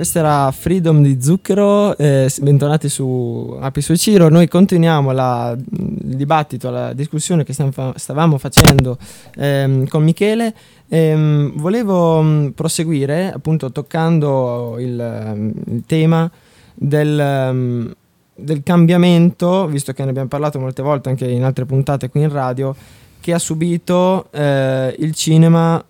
Questa 0.07 0.25
era 0.25 0.51
Freedom 0.51 1.03
di 1.03 1.21
Zucchero, 1.21 1.97
eh, 1.97 2.31
bentornati 2.39 2.87
su 2.87 3.57
Api 3.59 3.81
su 3.81 3.93
Ciro. 3.97 4.29
Noi 4.29 4.47
continuiamo 4.47 5.11
la- 5.11 5.53
il 5.53 6.15
dibattito, 6.15 6.69
la 6.69 6.93
discussione 6.93 7.43
che 7.43 7.51
fa- 7.51 7.91
stavamo 7.93 8.37
facendo 8.37 8.97
ehm, 9.35 9.85
con 9.87 10.05
Michele. 10.05 10.53
Ehm, 10.87 11.51
volevo 11.57 12.21
mh, 12.21 12.51
proseguire 12.55 13.33
appunto 13.33 13.69
toccando 13.73 14.77
il, 14.79 14.97
ehm, 14.97 15.51
il 15.73 15.83
tema 15.85 16.31
del, 16.73 17.19
ehm, 17.19 17.93
del 18.33 18.63
cambiamento, 18.63 19.67
visto 19.67 19.91
che 19.91 20.05
ne 20.05 20.11
abbiamo 20.11 20.29
parlato 20.29 20.57
molte 20.57 20.81
volte 20.81 21.09
anche 21.09 21.27
in 21.29 21.43
altre 21.43 21.65
puntate 21.65 22.07
qui 22.07 22.21
in 22.21 22.31
radio, 22.31 22.73
che 23.19 23.33
ha 23.33 23.39
subito 23.39 24.27
eh, 24.31 24.95
il 24.99 25.13
cinema 25.13 25.83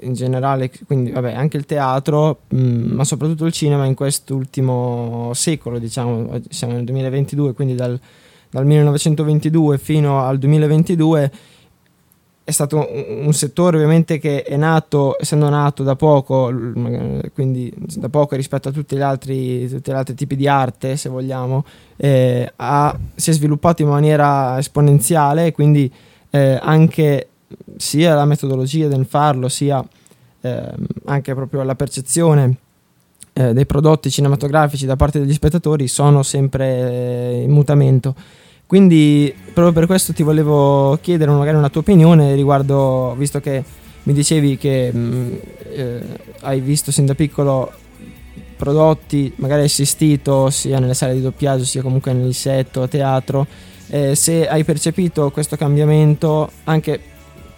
in 0.00 0.12
generale, 0.12 0.70
quindi 0.86 1.10
vabbè, 1.10 1.32
anche 1.32 1.56
il 1.56 1.64
teatro, 1.64 2.40
mh, 2.48 2.58
ma 2.58 3.04
soprattutto 3.04 3.46
il 3.46 3.52
cinema 3.52 3.84
in 3.86 3.94
quest'ultimo 3.94 5.30
secolo, 5.34 5.78
diciamo, 5.78 6.40
siamo 6.48 6.74
nel 6.74 6.84
2022, 6.84 7.52
quindi 7.52 7.74
dal, 7.74 7.98
dal 8.50 8.66
1922 8.66 9.78
fino 9.78 10.22
al 10.22 10.38
2022 10.38 11.32
è 12.46 12.52
stato 12.52 12.76
un, 12.88 13.32
settore 13.32 13.74
ovviamente 13.76 14.20
che 14.20 14.44
è 14.44 14.56
nato, 14.56 15.16
essendo 15.18 15.48
nato 15.48 15.82
da 15.82 15.96
poco, 15.96 16.48
quindi 17.34 17.72
da 17.96 18.08
poco 18.08 18.36
rispetto 18.36 18.68
a 18.68 18.72
tutti 18.72 18.94
gli 18.94 19.00
altri, 19.00 19.68
tutti 19.68 19.90
gli 19.90 19.94
altri 19.94 20.14
tipi 20.14 20.36
di 20.36 20.46
arte, 20.46 20.96
se 20.96 21.08
vogliamo, 21.08 21.64
eh, 21.96 22.52
ha- 22.54 22.96
si 23.16 23.30
è 23.30 23.32
sviluppato 23.32 23.82
in 23.82 23.88
maniera 23.88 24.56
esponenziale 24.58 25.50
quindi 25.50 25.92
eh, 26.30 26.56
anche 26.62 27.28
sia 27.76 28.14
la 28.14 28.24
metodologia 28.24 28.88
del 28.88 29.06
farlo, 29.06 29.48
sia 29.48 29.84
ehm, 30.40 30.86
anche 31.04 31.34
proprio 31.34 31.62
la 31.62 31.74
percezione 31.74 32.56
eh, 33.32 33.52
dei 33.52 33.66
prodotti 33.66 34.10
cinematografici 34.10 34.86
da 34.86 34.96
parte 34.96 35.18
degli 35.18 35.32
spettatori 35.32 35.88
sono 35.88 36.22
sempre 36.22 36.66
eh, 36.66 37.42
in 37.42 37.50
mutamento. 37.50 38.14
Quindi 38.66 39.32
proprio 39.52 39.72
per 39.72 39.86
questo 39.86 40.12
ti 40.12 40.22
volevo 40.22 40.98
chiedere 41.00 41.30
magari 41.30 41.56
una 41.56 41.68
tua 41.68 41.82
opinione 41.82 42.34
riguardo, 42.34 43.14
visto 43.16 43.38
che 43.40 43.62
mi 44.04 44.12
dicevi 44.12 44.56
che 44.56 44.92
mh, 44.92 45.38
eh, 45.72 46.02
hai 46.40 46.60
visto 46.60 46.90
sin 46.90 47.06
da 47.06 47.14
piccolo 47.14 47.72
prodotti, 48.56 49.32
magari 49.36 49.64
assistito 49.64 50.50
sia 50.50 50.78
nelle 50.78 50.94
sale 50.94 51.14
di 51.14 51.20
doppiaggio 51.20 51.64
sia 51.64 51.82
comunque 51.82 52.12
nel 52.12 52.34
set 52.34 52.76
o 52.78 52.82
a 52.82 52.88
teatro, 52.88 53.46
eh, 53.88 54.14
se 54.14 54.48
hai 54.48 54.64
percepito 54.64 55.30
questo 55.30 55.56
cambiamento 55.56 56.50
anche 56.64 57.00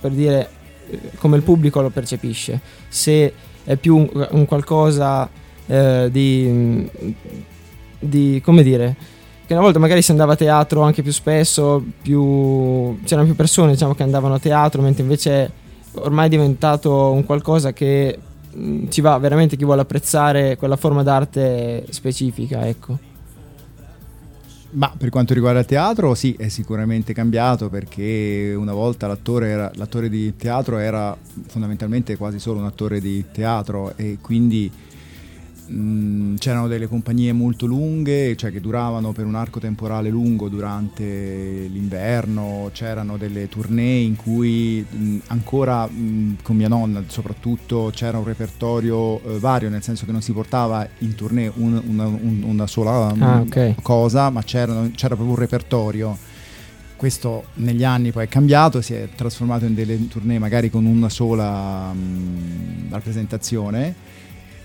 per 0.01 0.11
dire 0.11 0.51
come 1.19 1.37
il 1.37 1.43
pubblico 1.43 1.81
lo 1.81 1.91
percepisce, 1.91 2.61
se 2.89 3.33
è 3.65 3.77
più 3.77 3.97
un, 3.97 4.29
un 4.31 4.47
qualcosa 4.47 5.29
eh, 5.67 6.09
di, 6.11 6.89
di, 7.99 8.41
come 8.43 8.63
dire, 8.63 8.97
che 9.47 9.53
una 9.53 9.63
volta 9.63 9.79
magari 9.79 10.03
si 10.03 10.11
andava 10.11 10.33
a 10.33 10.37
teatro 10.37 10.83
anche 10.83 11.03
più 11.03 11.13
spesso, 11.13 11.85
più, 12.03 12.99
c'erano 13.05 13.27
più 13.27 13.37
persone 13.37 13.73
diciamo, 13.73 13.95
che 13.95 14.03
andavano 14.03 14.35
a 14.35 14.39
teatro, 14.39 14.83
mentre 14.83 15.03
invece 15.03 15.51
ormai 15.95 16.27
è 16.27 16.31
diventato 16.31 17.11
un 17.11 17.25
qualcosa 17.25 17.73
che 17.73 18.19
mh, 18.51 18.89
ci 18.89 19.01
va 19.01 19.19
veramente 19.19 19.57
chi 19.57 19.65
vuole 19.65 19.83
apprezzare 19.83 20.57
quella 20.57 20.77
forma 20.77 21.03
d'arte 21.03 21.87
specifica, 21.91 22.67
ecco. 22.67 22.99
Ma 24.71 24.93
per 24.97 25.09
quanto 25.09 25.33
riguarda 25.33 25.61
il 25.61 25.67
teatro, 25.67 26.15
sì, 26.15 26.35
è 26.39 26.49
sicuramente 26.49 27.15
cambiato 27.15 27.71
perché 27.71 28.55
una 28.55 28.75
volta 28.75 29.07
l'attore, 29.07 29.49
era- 29.49 29.71
l'attore 29.77 30.11
di 30.11 30.37
teatro 30.37 30.77
era 30.77 31.17
fondamentalmente 31.47 32.17
quasi 32.19 32.39
solo 32.39 32.59
un 32.59 32.67
attore 32.67 33.01
di 33.01 33.25
teatro 33.33 33.95
e 33.97 34.19
quindi 34.21 34.71
mh, 35.69 36.37
c'erano 36.37 36.67
delle 36.69 36.87
compagnie 36.87 37.33
molto 37.33 37.67
lunghe, 37.67 38.35
cioè 38.37 38.51
che 38.51 38.61
duravano 38.61 39.13
per 39.13 39.25
un 39.27 39.35
arco 39.35 39.61
temporale 39.61 40.09
lungo 40.09 40.49
durante 40.49 41.69
l'inverno, 41.71 42.71
c'erano 42.73 43.17
delle 43.17 43.49
tournée 43.49 44.01
in 44.03 44.17
cui 44.17 44.85
mh, 44.89 45.17
ancora 45.29 45.87
mh, 45.87 46.37
con 46.43 46.57
mia 46.57 46.69
nonna 46.69 47.03
soprattutto 47.07 47.91
c'era 47.95 48.19
un 48.19 48.25
repertorio 48.25 49.23
eh, 49.23 49.39
vario, 49.39 49.69
nel 49.69 49.83
senso 49.83 50.05
che 50.07 50.13
non 50.13 50.23
si 50.23 50.33
portava 50.33 50.87
in 50.99 51.15
tournée 51.15 51.51
un- 51.57 51.83
una, 51.87 52.07
un- 52.07 52.43
una 52.45 52.67
sola 52.67 53.15
Ah, 53.19 53.41
ok. 53.41 53.75
cosa, 53.83 54.31
ma 54.31 54.43
c'erano- 54.43 54.91
c'era 54.95 55.15
proprio 55.15 55.31
un 55.35 55.41
repertorio. 55.41 56.17
Questo 56.97 57.45
negli 57.55 57.85
anni 57.85 58.11
poi 58.11 58.25
è 58.25 58.29
cambiato, 58.29 58.81
si 58.81 58.93
è 58.93 59.09
trasformato 59.15 59.65
in 59.65 59.75
delle 59.75 60.09
tournée 60.09 60.41
magari 60.41 60.69
con 60.69 60.85
una 60.85 61.09
sola 61.09 61.93
mh, 61.93 62.91
rappresentazione. 62.91 63.95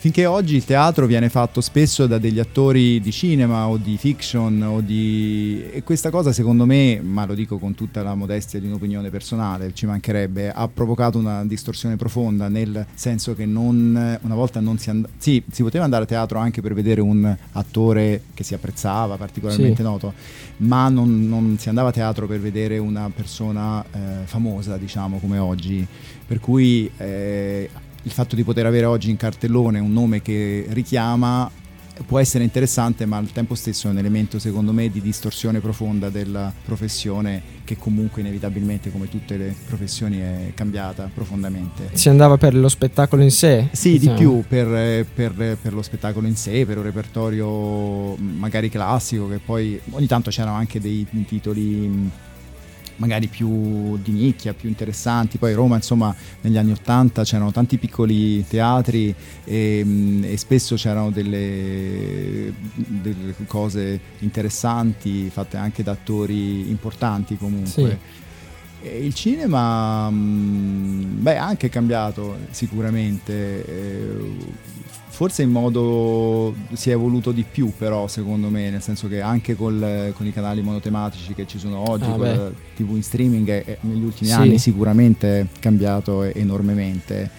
Finché 0.03 0.25
oggi 0.25 0.57
il 0.57 0.65
teatro 0.65 1.05
viene 1.05 1.29
fatto 1.29 1.61
spesso 1.61 2.07
da 2.07 2.17
degli 2.17 2.37
attori 2.37 2.99
di 2.99 3.09
cinema 3.09 3.69
o 3.69 3.77
di 3.77 3.95
fiction 3.95 4.61
o 4.61 4.81
di... 4.81 5.63
e 5.71 5.81
questa 5.83 6.09
cosa 6.09 6.33
secondo 6.33 6.65
me, 6.65 6.99
ma 7.01 7.25
lo 7.25 7.33
dico 7.33 7.57
con 7.57 7.73
tutta 7.73 8.03
la 8.03 8.13
modestia 8.13 8.59
di 8.59 8.67
un'opinione 8.67 9.09
personale, 9.09 9.73
ci 9.73 9.85
mancherebbe, 9.85 10.51
ha 10.51 10.67
provocato 10.67 11.17
una 11.17 11.45
distorsione 11.45 11.95
profonda 11.95 12.49
nel 12.49 12.85
senso 12.93 13.33
che 13.33 13.45
non, 13.45 14.19
una 14.21 14.35
volta 14.35 14.59
non 14.59 14.77
si 14.77 14.89
andava... 14.89 15.13
Sì, 15.17 15.41
si 15.49 15.63
poteva 15.63 15.85
andare 15.85 16.03
a 16.03 16.07
teatro 16.07 16.37
anche 16.37 16.59
per 16.59 16.73
vedere 16.73 16.99
un 16.99 17.37
attore 17.53 18.23
che 18.33 18.43
si 18.43 18.53
apprezzava, 18.53 19.15
particolarmente 19.15 19.77
Sì. 19.77 19.83
noto, 19.83 20.13
ma 20.57 20.89
non, 20.89 21.29
non 21.29 21.55
si 21.57 21.69
andava 21.69 21.87
a 21.87 21.91
teatro 21.93 22.27
per 22.27 22.41
vedere 22.41 22.77
una 22.77 23.09
persona 23.09 23.81
eh, 23.81 24.25
famosa, 24.25 24.75
diciamo, 24.75 25.19
come 25.19 25.37
oggi. 25.37 25.87
Per 26.25 26.39
cui 26.39 26.89
eh, 26.97 27.69
il 28.03 28.11
fatto 28.11 28.35
di 28.35 28.43
poter 28.43 28.65
avere 28.65 28.85
oggi 28.85 29.09
in 29.09 29.17
cartellone 29.17 29.79
un 29.79 29.91
nome 29.91 30.21
che 30.21 30.65
richiama 30.69 31.49
può 32.05 32.19
essere 32.19 32.43
interessante, 32.43 33.05
ma 33.05 33.17
al 33.17 33.31
tempo 33.31 33.55
stesso 33.55 33.87
è 33.87 33.91
un 33.91 33.99
elemento, 33.99 34.39
secondo 34.39 34.73
me, 34.73 34.89
di 34.89 34.99
distorsione 34.99 35.59
profonda 35.59 36.09
della 36.09 36.51
professione 36.65 37.41
che 37.63 37.77
comunque 37.77 38.21
inevitabilmente, 38.21 38.91
come 38.91 39.07
tutte 39.09 39.37
le 39.37 39.55
professioni, 39.67 40.17
è 40.17 40.51
cambiata 40.55 41.09
profondamente. 41.13 41.89
Si 41.93 42.09
andava 42.09 42.37
per 42.37 42.55
lo 42.55 42.67
spettacolo 42.67 43.21
in 43.21 43.31
sé? 43.31 43.69
Sì, 43.71 43.99
diciamo. 43.99 44.17
di 44.17 44.23
più 44.23 44.43
per, 44.47 45.05
per- 45.13 45.57
per 45.61 45.73
lo 45.73 45.81
spettacolo 45.81 46.27
in 46.27 46.35
sé, 46.35 46.65
per 46.65 46.77
un 46.77 46.83
repertorio 46.83 48.15
magari 48.15 48.69
classico, 48.69 49.29
che 49.29 49.39
poi 49.43 49.79
ogni 49.91 50.07
tanto 50.07 50.29
c'erano 50.31 50.55
anche 50.55 50.79
dei 50.79 51.05
titoli 51.27 52.09
magari 52.97 53.27
più 53.27 53.97
di 53.97 54.11
nicchia, 54.11 54.53
più 54.53 54.69
interessanti. 54.69 55.37
Poi 55.37 55.53
Roma, 55.53 55.75
insomma, 55.75 56.15
negli 56.41 56.57
anni 56.57 56.71
Ottanta 56.71 57.23
c'erano 57.23 57.51
tanti 57.51 57.77
piccoli 57.77 58.45
teatri 58.47 59.13
e, 59.43 59.83
mh, 59.83 60.23
e 60.25 60.37
spesso 60.37 60.75
c'erano 60.75 61.11
delle, 61.11 62.53
delle 62.75 63.35
cose 63.47 63.99
interessanti 64.19 65.29
fatte 65.29 65.57
anche 65.57 65.83
da 65.83 65.91
attori 65.91 66.69
importanti 66.69 67.37
comunque. 67.37 67.69
Sì. 67.69 68.21
E 68.85 69.05
il 69.05 69.13
cinema, 69.13 70.09
mh, 70.09 71.21
beh, 71.21 71.37
anche 71.37 71.69
cambiato 71.69 72.37
sicuramente. 72.51 73.65
Eh, 75.13 75.15
Forse 75.15 75.43
in 75.43 75.51
modo 75.51 76.53
si 76.73 76.89
è 76.89 76.93
evoluto 76.93 77.31
di 77.31 77.45
più, 77.49 77.71
però, 77.77 78.07
secondo 78.07 78.49
me, 78.49 78.69
nel 78.71 78.81
senso 78.81 79.07
che 79.07 79.21
anche 79.21 79.55
col- 79.55 80.11
con 80.15 80.25
i 80.25 80.33
canali 80.33 80.61
monotematici 80.61 81.33
che 81.33 81.45
ci 81.45 81.59
sono 81.59 81.89
oggi, 81.89 82.09
Ah, 82.09 82.15
con 82.15 82.53
TV 82.75 82.95
in 82.95 83.03
streaming, 83.03 83.47
è- 83.49 83.63
è 83.63 83.77
negli 83.81 84.03
ultimi 84.03 84.29
Sì. 84.29 84.35
anni 84.35 84.57
sicuramente 84.57 85.39
è 85.41 85.45
cambiato 85.59 86.23
enormemente. 86.23 87.29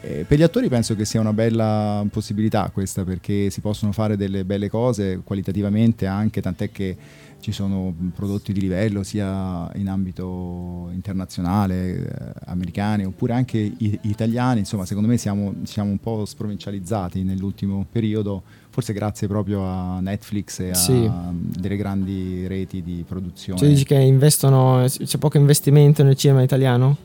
Eh, 0.00 0.24
per 0.26 0.38
gli 0.38 0.42
attori 0.42 0.68
penso 0.68 0.94
che 0.94 1.04
sia 1.04 1.18
una 1.20 1.32
bella 1.32 2.04
possibilità 2.10 2.70
questa 2.72 3.02
perché 3.04 3.50
si 3.50 3.60
possono 3.60 3.90
fare 3.90 4.16
delle 4.16 4.44
belle 4.44 4.70
cose 4.70 5.20
qualitativamente 5.24 6.06
anche, 6.06 6.40
tant'è 6.40 6.70
che 6.70 6.96
ci 7.40 7.52
sono 7.52 7.94
prodotti 8.14 8.52
di 8.52 8.60
livello 8.60 9.02
sia 9.02 9.70
in 9.76 9.88
ambito 9.88 10.88
internazionale, 10.92 11.96
eh, 11.96 12.32
americani 12.46 13.04
oppure 13.04 13.32
anche 13.32 13.58
i- 13.58 13.98
italiani, 14.02 14.60
insomma 14.60 14.84
secondo 14.84 15.08
me 15.08 15.16
siamo, 15.16 15.54
siamo 15.62 15.90
un 15.90 15.98
po' 15.98 16.24
sprovincializzati 16.24 17.22
nell'ultimo 17.22 17.86
periodo, 17.90 18.42
forse 18.70 18.92
grazie 18.92 19.28
proprio 19.28 19.64
a 19.64 20.00
Netflix 20.00 20.58
e 20.60 20.70
a 20.70 20.74
Sì. 20.74 21.08
delle 21.32 21.76
grandi 21.76 22.46
reti 22.46 22.82
di 22.82 23.04
produzione. 23.06 23.58
Cioè 23.58 23.68
dici 23.68 23.84
che 23.84 23.94
investono, 23.98 24.84
c'è 24.86 25.18
poco 25.18 25.38
investimento 25.38 26.02
nel 26.02 26.16
cinema 26.16 26.42
italiano? 26.42 26.96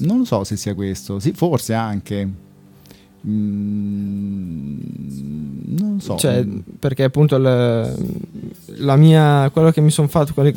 Non 0.00 0.18
lo 0.18 0.24
so 0.24 0.44
se 0.44 0.56
sia 0.56 0.74
questo, 0.74 1.18
sì, 1.18 1.32
forse 1.32 1.74
anche. 1.74 2.46
Mm, 3.26 4.78
non 5.78 6.00
so. 6.00 6.16
Cioè, 6.16 6.44
perché 6.78 7.04
appunto 7.04 7.36
il- 7.36 7.94
la 8.78 8.96
mia, 8.96 9.50
quello 9.50 9.70
che 9.70 9.80
mi 9.80 9.90
sono 9.90 10.08
fatto, 10.08 10.32
che- 10.34 10.52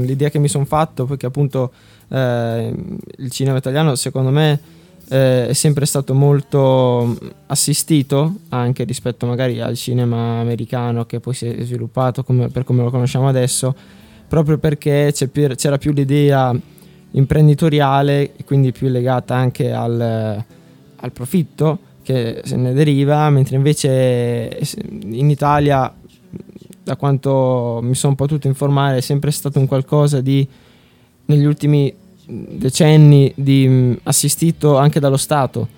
l'idea 0.00 0.28
che 0.30 0.38
mi 0.38 0.48
sono 0.48 0.64
fatto, 0.64 1.04
perché 1.06 1.26
appunto 1.26 1.72
eh, 2.08 2.74
il 3.18 3.30
cinema 3.30 3.56
italiano 3.56 3.94
secondo 3.94 4.30
me 4.30 4.60
eh, 5.08 5.48
è 5.48 5.52
sempre 5.54 5.84
stato 5.86 6.14
molto 6.14 7.18
assistito 7.46 8.36
anche 8.50 8.84
rispetto 8.84 9.26
magari 9.26 9.60
al 9.60 9.74
cinema 9.74 10.38
americano 10.40 11.04
che 11.06 11.18
poi 11.20 11.34
si 11.34 11.46
è 11.46 11.64
sviluppato 11.64 12.22
come- 12.24 12.48
per 12.48 12.64
come 12.64 12.82
lo 12.82 12.90
conosciamo 12.90 13.26
adesso, 13.28 13.74
proprio 14.28 14.58
perché 14.58 15.12
c'era 15.14 15.78
più 15.78 15.92
l'idea 15.92 16.54
imprenditoriale 17.12 18.36
e 18.36 18.44
quindi 18.44 18.70
più 18.72 18.88
legata 18.88 19.34
anche 19.34 19.72
al, 19.72 20.44
al 21.04 21.12
profitto 21.12 21.78
che 22.02 22.40
se 22.44 22.56
ne 22.56 22.72
deriva, 22.72 23.28
mentre 23.30 23.56
invece 23.56 24.48
eh, 24.48 24.66
in 25.10 25.30
Italia, 25.30 25.92
da 26.82 26.96
quanto 26.96 27.80
mi 27.82 27.94
sono 27.94 28.14
potuto 28.14 28.46
informare, 28.46 28.98
è 28.98 29.00
sempre 29.00 29.30
stato 29.30 29.58
un 29.58 29.66
qualcosa 29.66 30.20
di 30.20 30.46
negli 31.26 31.44
ultimi 31.44 31.94
decenni 32.26 33.32
di 33.36 33.68
mh, 33.68 33.98
assistito 34.04 34.76
anche 34.76 35.00
dallo 35.00 35.16
Stato, 35.16 35.68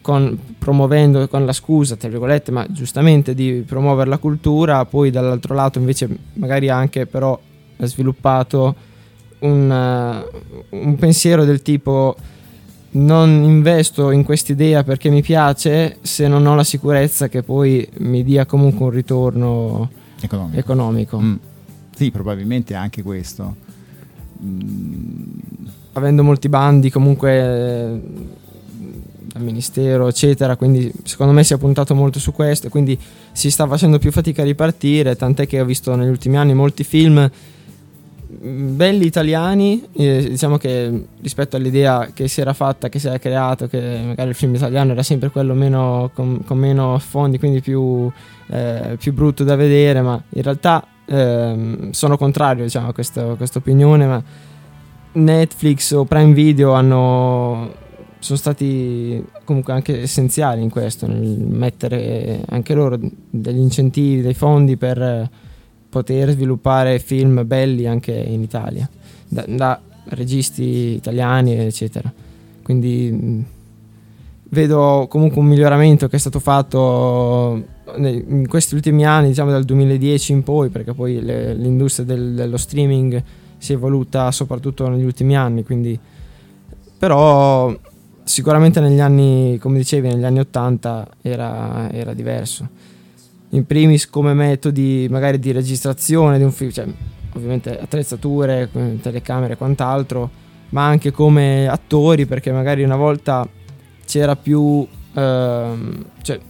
con- 0.00 0.38
promuovendo 0.58 1.28
con 1.28 1.44
la 1.44 1.52
scusa, 1.52 1.96
tra 1.96 2.08
virgolette, 2.08 2.50
ma 2.50 2.66
giustamente 2.70 3.34
di 3.34 3.62
promuovere 3.66 4.08
la 4.08 4.18
cultura, 4.18 4.84
poi 4.84 5.10
dall'altro 5.10 5.54
lato 5.54 5.78
invece 5.78 6.08
magari 6.34 6.68
anche 6.68 7.06
però 7.06 7.38
ha 7.78 7.86
sviluppato 7.86 8.74
un, 9.40 9.70
eh, 9.70 10.76
un 10.76 10.96
pensiero 10.96 11.44
del 11.44 11.62
tipo 11.62 12.16
non 12.92 13.42
investo 13.42 14.10
in 14.10 14.22
quest'idea 14.24 14.84
perché 14.84 15.08
mi 15.08 15.22
piace 15.22 15.98
se 16.02 16.28
non 16.28 16.46
ho 16.46 16.54
la 16.54 16.64
sicurezza 16.64 17.28
che 17.28 17.42
poi 17.42 17.88
mi 17.98 18.22
dia 18.22 18.44
comunque 18.44 18.84
un 18.86 18.90
ritorno 18.90 19.90
Economico. 20.20 20.58
economico. 20.58 21.20
Mm. 21.20 21.34
Sì, 21.94 22.10
probabilmente 22.10 22.74
anche 22.74 23.02
questo. 23.02 23.56
Mm, 24.42 25.22
avendo 25.92 26.22
molti 26.22 26.48
bandi 26.48 26.90
comunque 26.90 27.32
eh, 27.32 28.00
dal 29.32 29.42
ministero 29.42 30.08
eccetera 30.08 30.56
quindi 30.56 30.92
secondo 31.04 31.32
me 31.32 31.44
si 31.44 31.54
è 31.54 31.58
puntato 31.58 31.94
molto 31.94 32.18
su 32.18 32.32
questo 32.32 32.66
e 32.66 32.70
quindi 32.70 32.98
si 33.30 33.50
sta 33.50 33.66
facendo 33.66 33.98
più 33.98 34.10
fatica 34.10 34.42
a 34.42 34.44
ripartire 34.44 35.16
tant'è 35.16 35.46
che 35.46 35.60
ho 35.60 35.64
visto 35.64 35.94
negli 35.94 36.08
ultimi 36.08 36.36
anni 36.36 36.54
molti 36.54 36.82
film 36.82 37.30
belli 38.44 39.06
italiani 39.06 39.86
eh, 39.92 40.30
diciamo 40.30 40.56
che 40.56 41.06
rispetto 41.20 41.54
all'idea 41.54 42.08
che 42.12 42.26
si 42.26 42.40
era 42.40 42.52
fatta 42.52 42.88
che 42.88 42.98
si 42.98 43.06
era 43.06 43.18
creato 43.18 43.68
che 43.68 44.00
magari 44.04 44.30
il 44.30 44.34
film 44.34 44.54
italiano 44.54 44.90
era 44.92 45.04
sempre 45.04 45.30
quello 45.30 45.54
meno 45.54 46.10
con, 46.12 46.42
con 46.44 46.58
meno 46.58 46.98
fondi 46.98 47.38
quindi 47.38 47.60
più, 47.60 48.10
eh, 48.48 48.96
più 48.98 49.12
brutto 49.12 49.44
da 49.44 49.54
vedere 49.54 50.02
ma 50.02 50.20
in 50.30 50.42
realtà 50.42 50.84
ehm, 51.06 51.90
sono 51.92 52.16
contrario 52.16 52.64
diciamo, 52.64 52.88
a 52.88 52.92
questa 52.92 53.36
opinione 53.54 54.06
ma 54.06 54.22
Netflix 55.12 55.92
o 55.92 56.04
Prime 56.04 56.32
Video 56.32 56.72
hanno 56.72 57.80
sono 58.18 58.38
stati 58.38 59.22
comunque 59.44 59.72
anche 59.72 60.02
essenziali 60.02 60.62
in 60.62 60.70
questo, 60.70 61.08
nel 61.08 61.20
mettere 61.20 62.44
anche 62.48 62.72
loro 62.72 62.96
degli 62.98 63.58
incentivi, 63.58 64.22
dei 64.22 64.34
fondi 64.34 64.76
per 64.76 65.02
eh, 65.02 65.30
poter 65.92 66.30
sviluppare 66.30 66.98
film 66.98 67.46
belli 67.46 67.86
anche 67.86 68.12
in 68.14 68.40
Italia, 68.40 68.88
da, 69.28 69.44
da 69.46 69.78
registi 70.04 70.94
italiani, 70.94 71.52
eccetera. 71.52 72.10
Quindi 72.62 73.44
vedo 74.48 75.06
comunque 75.10 75.38
un 75.38 75.46
miglioramento 75.48 76.08
che 76.08 76.16
è 76.16 76.18
stato 76.18 76.38
fatto 76.38 77.62
in 77.96 78.46
questi 78.48 78.74
ultimi 78.74 79.04
anni, 79.04 79.28
diciamo 79.28 79.50
dal 79.50 79.64
2010 79.64 80.32
in 80.32 80.42
poi, 80.42 80.70
perché 80.70 80.94
poi 80.94 81.20
le- 81.20 81.52
l'industria 81.54 82.06
del- 82.06 82.32
dello 82.32 82.56
streaming 82.56 83.22
si 83.58 83.72
è 83.72 83.74
evoluta 83.74 84.30
soprattutto 84.30 84.88
negli 84.88 85.04
ultimi 85.04 85.36
anni, 85.36 85.62
quindi 85.62 85.98
però 86.98 87.76
sicuramente 88.24 88.80
negli 88.80 89.00
anni, 89.00 89.58
come 89.60 89.76
dicevi, 89.76 90.08
negli 90.08 90.24
anni 90.24 90.38
80 90.38 91.06
era, 91.20 91.90
era 91.92 92.14
diverso. 92.14 92.66
In 93.54 93.66
primis 93.66 94.08
come 94.08 94.32
metodi 94.32 95.06
magari 95.10 95.38
di 95.38 95.52
registrazione 95.52 96.38
di 96.38 96.44
un 96.44 96.52
film, 96.52 96.70
cioè 96.70 96.86
ovviamente 97.34 97.78
attrezzature, 97.78 98.70
eh, 98.72 98.98
telecamere 99.00 99.54
e 99.54 99.56
quant'altro, 99.56 100.30
ma 100.70 100.86
anche 100.86 101.10
come 101.10 101.68
attori, 101.68 102.24
perché 102.24 102.50
magari 102.50 102.82
una 102.82 102.96
volta 102.96 103.46
c'era 104.06 104.36
più... 104.36 104.86
ehm, 105.14 106.04
cioè 106.22 106.40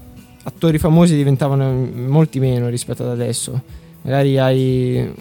attori 0.45 0.79
famosi 0.79 1.17
diventavano 1.17 1.73
molti 2.07 2.39
meno 2.39 2.69
rispetto 2.69 3.03
ad 3.03 3.11
adesso. 3.11 3.61
Magari 4.03 4.39
hai 4.39 5.13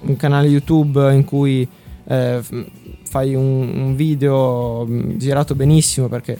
un 0.00 0.16
canale 0.16 0.48
YouTube 0.48 1.12
in 1.14 1.24
cui 1.24 1.68
eh, 2.06 2.40
fai 3.04 3.34
un, 3.34 3.72
un 3.74 3.94
video 3.94 4.86
mh, 4.86 5.16
girato 5.18 5.54
benissimo 5.54 6.08
perché 6.08 6.38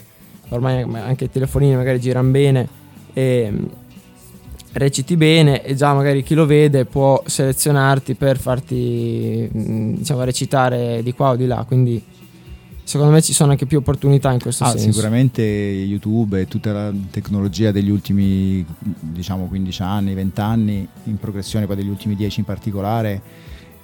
ormai 0.49 0.83
anche 0.83 1.25
i 1.25 1.31
telefonini 1.31 1.77
magari 1.77 2.01
girano 2.01 2.31
bene 2.31 2.69
e 3.13 3.51
mh, 3.51 3.69
reciti 4.73 5.17
bene 5.17 5.65
e 5.65 5.75
già 5.75 5.93
magari 5.95 6.23
chi 6.23 6.35
lo 6.35 6.47
vede 6.47 6.85
può 6.85 7.23
selezionarti 7.27 8.15
per 8.15 8.39
farti 8.39 9.49
mh, 9.51 9.95
diciamo 9.97 10.23
recitare 10.25 11.03
di 11.03 11.13
qua 11.13 11.31
o 11.31 11.37
di 11.37 11.47
là 11.47 11.65
quindi 11.67 12.01
secondo 12.85 13.13
me 13.13 13.21
ci 13.23 13.33
sono 13.33 13.53
anche 13.53 13.67
più 13.67 13.79
opportunità 13.79 14.33
in 14.33 14.41
questo 14.41 14.65
Ah, 14.65 14.71
senso. 14.71 14.91
sicuramente 14.93 15.43
YouTube 15.43 16.41
e 16.41 16.47
tutta 16.49 16.73
la 16.73 16.93
tecnologia 17.11 17.71
degli 17.71 17.91
ultimi 17.91 18.65
diciamo 19.01 19.47
15 19.47 19.83
anni, 19.83 20.15
20 20.15 20.41
anni, 20.41 20.89
in 21.05 21.17
progressione 21.19 21.67
poi 21.67 21.77
degli 21.77 21.89
ultimi 21.89 22.17
10 22.17 22.41
in 22.41 22.47
particolare, 22.47 23.23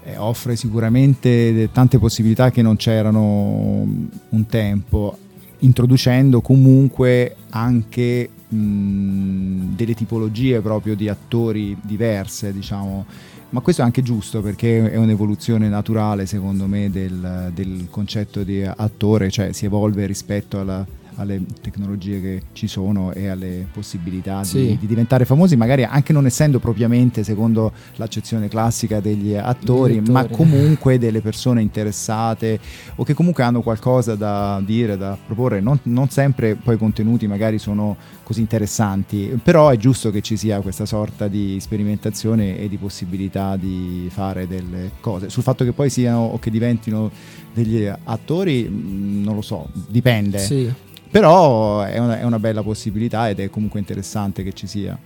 eh, 0.05 0.17
offre 0.17 0.57
sicuramente 0.57 1.69
tante 1.73 1.99
possibilità 1.99 2.51
che 2.51 2.63
non 2.63 2.75
c'erano 2.77 3.85
mm, 3.85 4.05
un 4.31 4.47
tempo, 4.47 5.17
introducendo 5.61 6.41
comunque 6.41 7.37
anche 7.51 8.29
delle 8.49 9.95
tipologie 9.95 10.61
proprio 10.61 10.95
di 10.95 11.09
attori 11.09 11.77
diverse, 11.83 12.53
diciamo. 12.53 13.07
Ma 13.51 13.61
questo 13.61 13.83
è 13.83 13.85
anche 13.85 14.03
giusto 14.03 14.43
perché 14.43 14.91
è 14.91 14.97
un'evoluzione 14.97 15.69
naturale, 15.69 16.27
secondo 16.27 16.67
me, 16.67 16.91
del, 16.91 17.51
del 17.55 17.87
concetto 17.91 18.43
di 18.43 18.63
attore, 18.63 19.31
cioè 19.31 19.53
si 19.53 19.65
evolve 19.67 20.05
rispetto 20.07 20.59
alla- 20.61 20.87
alle 21.17 21.41
tecnologie 21.61 22.21
che 22.21 22.43
ci 22.53 22.67
sono 22.67 23.13
e 23.13 23.29
alle 23.29 23.67
possibilità 23.73 24.41
di, 24.41 24.47
Sì. 24.47 24.77
di 24.79 24.87
diventare 24.87 25.25
famosi, 25.25 25.57
magari 25.57 25.85
anche 25.85 26.13
non 26.13 26.27
essendo 26.27 26.59
propriamente 26.59 27.25
secondo 27.25 27.73
l'accezione 27.97 28.49
classica 28.49 29.01
degli 29.01 29.35
attori, 29.35 30.01
ma 30.01 30.27
comunque 30.27 30.99
delle 30.99 31.21
persone 31.21 31.63
interessate 31.63 32.59
o 32.97 33.05
che 33.05 33.15
comunque 33.15 33.43
hanno 33.43 33.63
qualcosa 33.63 34.15
da 34.15 34.61
dire, 34.65 34.97
da 34.97 35.17
proporre. 35.25 35.61
Non, 35.61 35.79
non 35.85 36.09
sempre 36.09 36.55
poi 36.55 36.75
i 36.75 36.79
contenuti 36.79 37.27
magari 37.27 37.59
sono 37.59 37.97
così 38.23 38.41
interessanti, 38.41 39.39
però 39.43 39.69
è 39.71 39.77
giusto 39.77 40.11
che 40.11 40.21
ci 40.21 40.37
sia 40.37 40.61
questa 40.61 40.85
sorta 40.85 41.29
di 41.29 41.59
sperimentazione 41.61 42.59
e 42.59 42.69
di 42.69 42.77
possibilità 42.77 43.57
di 43.57 44.09
fare 44.11 44.47
delle 44.47 44.93
cose. 45.01 45.31
Sul 45.31 45.43
fatto 45.43 45.65
che 45.65 45.73
poi 45.73 45.89
siano 45.91 46.25
o 46.27 46.39
che 46.39 46.51
diventino 46.51 47.11
degli 47.55 47.89
attori, 48.05 48.65
mh, 48.69 49.23
non 49.23 49.35
lo 49.37 49.43
so, 49.43 49.69
dipende. 49.89 50.39
sì 50.39 50.73
Però 51.11 51.83
è 51.83 51.99
una, 51.99 52.19
è 52.21 52.25
una 52.25 52.39
bella 52.39 52.63
possibilità 52.63 53.29
ed 53.29 53.41
è 53.41 53.51
comunque 53.51 53.79
interessante 53.81 54.43
che 54.43 54.53
ci 54.53 54.67
sia. 54.67 54.99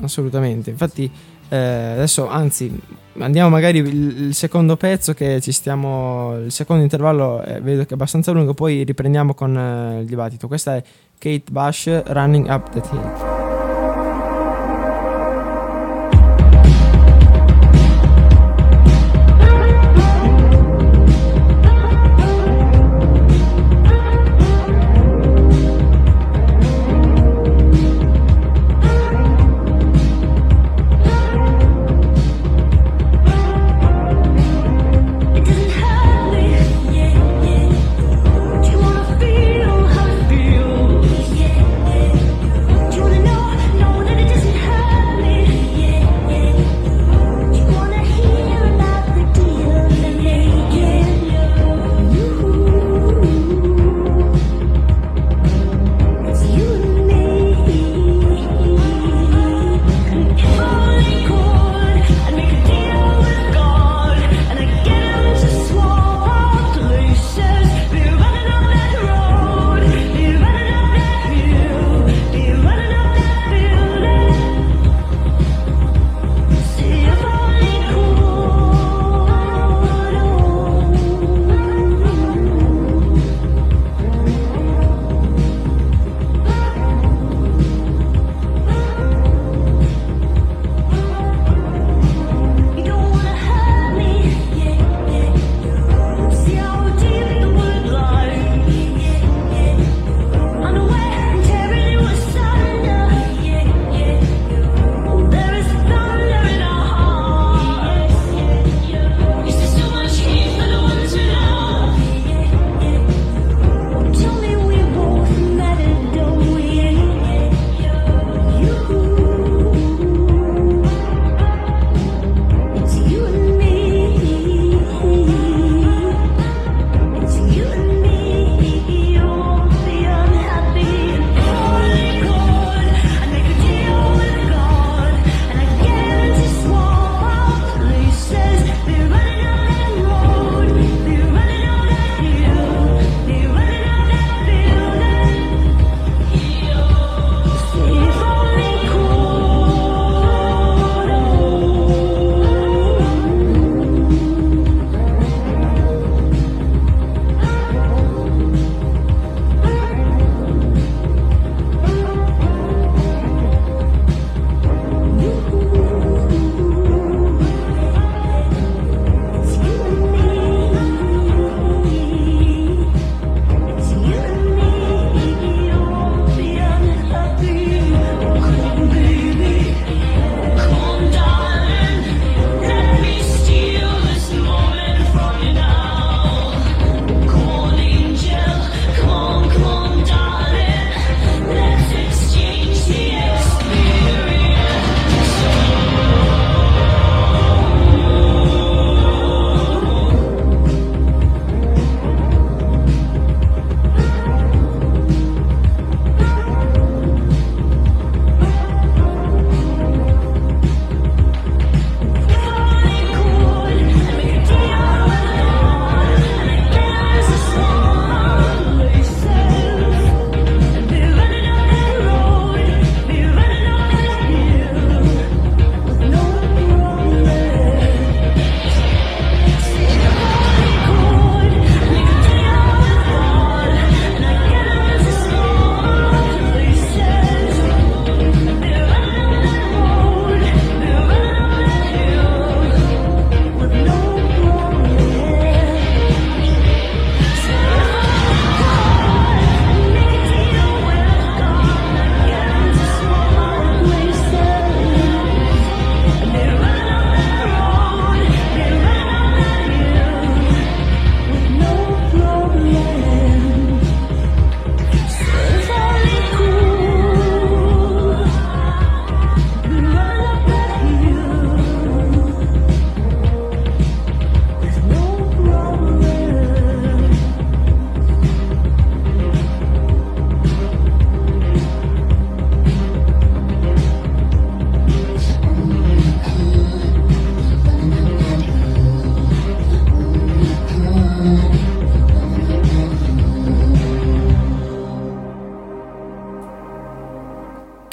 assolutamente. 0.00 0.70
Infatti, 0.70 1.10
eh, 1.48 1.56
adesso, 1.56 2.28
anzi, 2.28 2.78
andiamo 3.18 3.48
magari 3.48 3.78
il, 3.78 4.26
il 4.26 4.34
secondo 4.34 4.76
pezzo 4.76 5.14
che 5.14 5.40
ci 5.40 5.52
stiamo. 5.52 6.36
Il 6.44 6.52
secondo 6.52 6.82
intervallo 6.82 7.42
eh, 7.42 7.60
vedo 7.60 7.82
che 7.82 7.90
è 7.90 7.94
abbastanza 7.94 8.32
lungo, 8.32 8.54
poi 8.54 8.84
riprendiamo 8.84 9.34
con 9.34 9.56
eh, 9.56 10.00
il 10.00 10.06
dibattito. 10.06 10.46
Questa 10.46 10.76
è 10.76 10.82
Kate 11.18 11.50
Bush 11.50 12.02
Running 12.06 12.48
Up 12.48 12.70
That 12.70 12.88
Hill. 12.92 13.37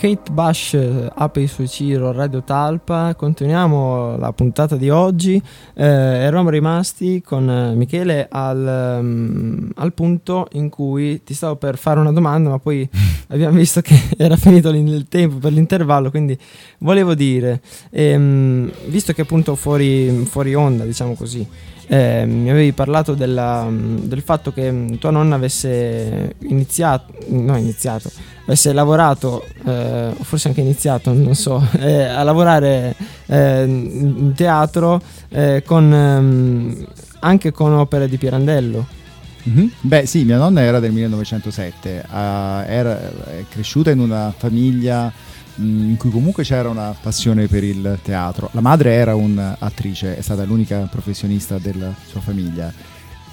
Kate 0.05 0.31
Bush 0.31 0.75
eh, 0.75 1.09
apre 1.15 1.47
su 1.47 1.65
Ciro 1.65 2.11
Radio 2.11 2.43
Talpa, 2.43 3.15
continuiamo 3.15 4.17
la 4.17 4.31
puntata 4.33 4.75
di 4.75 4.91
oggi, 4.91 5.41
eh, 5.73 5.83
eravamo 5.83 6.51
rimasti 6.51 7.23
con 7.23 7.49
eh, 7.49 7.73
Michele 7.73 8.27
al, 8.29 8.99
mm, 9.01 9.69
al 9.73 9.93
punto 9.93 10.47
in 10.51 10.69
cui 10.69 11.23
ti 11.23 11.33
stavo 11.33 11.55
per 11.55 11.79
fare 11.79 11.99
una 11.99 12.11
domanda 12.11 12.51
ma 12.51 12.59
poi 12.59 12.87
abbiamo 13.27 13.57
visto 13.57 13.81
che 13.81 13.99
era 14.17 14.35
finito 14.37 14.69
il 14.69 15.05
tempo 15.09 15.37
per 15.37 15.51
l'intervallo 15.51 16.09
quindi 16.09 16.37
volevo 16.79 17.13
dire, 17.15 17.61
ehm, 17.91 18.71
visto 18.87 19.13
che 19.13 19.21
appunto 19.21 19.55
fuori, 19.55 20.25
fuori 20.25 20.53
onda 20.53 20.83
diciamo 20.83 21.13
così, 21.15 21.45
eh, 21.87 22.25
mi 22.25 22.49
avevi 22.49 22.71
parlato 22.71 23.13
della- 23.13 23.67
del 23.69 24.21
fatto 24.21 24.51
che 24.51 24.71
mm, 24.71 24.93
tua 24.95 25.11
nonna 25.11 25.35
avesse 25.35 26.35
iniziato, 26.39 27.13
no 27.27 27.55
iniziato, 27.57 28.09
avesse 28.45 28.73
lavorato, 28.73 29.45
eh, 29.65 30.11
forse 30.21 30.47
anche 30.47 30.61
iniziato, 30.61 31.13
non 31.13 31.35
so, 31.35 31.63
eh, 31.79 32.03
a 32.05 32.23
lavorare 32.23 32.95
eh, 33.27 33.63
in 33.65 34.33
teatro 34.35 34.99
eh, 35.29 35.61
con, 35.65 35.93
ehm, 35.93 36.85
anche 37.19 37.51
con 37.51 37.73
opere 37.73 38.07
di 38.07 38.17
Pirandello. 38.17 39.03
Mhm. 39.47 39.71
Beh 39.81 40.05
sì, 40.07 40.23
mia 40.23 40.37
nonna 40.37 40.61
era 40.61 40.79
del 40.79 40.91
1907, 40.91 42.03
ah, 42.09 42.63
era 42.67 42.99
è 43.25 43.45
cresciuta 43.47 43.91
in 43.91 43.99
una 43.99 44.33
famiglia 44.35 45.11
mh, 45.55 45.63
in 45.89 45.97
cui 45.97 46.09
comunque 46.09 46.43
c'era 46.43 46.67
una 46.69 46.95
passione 46.99 47.47
per 47.47 47.63
il 47.63 47.99
teatro. 48.01 48.49
La 48.53 48.61
madre 48.61 48.93
era 48.93 49.13
un'attrice, 49.15 50.17
è 50.17 50.21
stata 50.21 50.43
l'unica 50.45 50.79
professionista 50.89 51.59
della 51.59 51.93
sua 52.07 52.21
famiglia. 52.21 52.73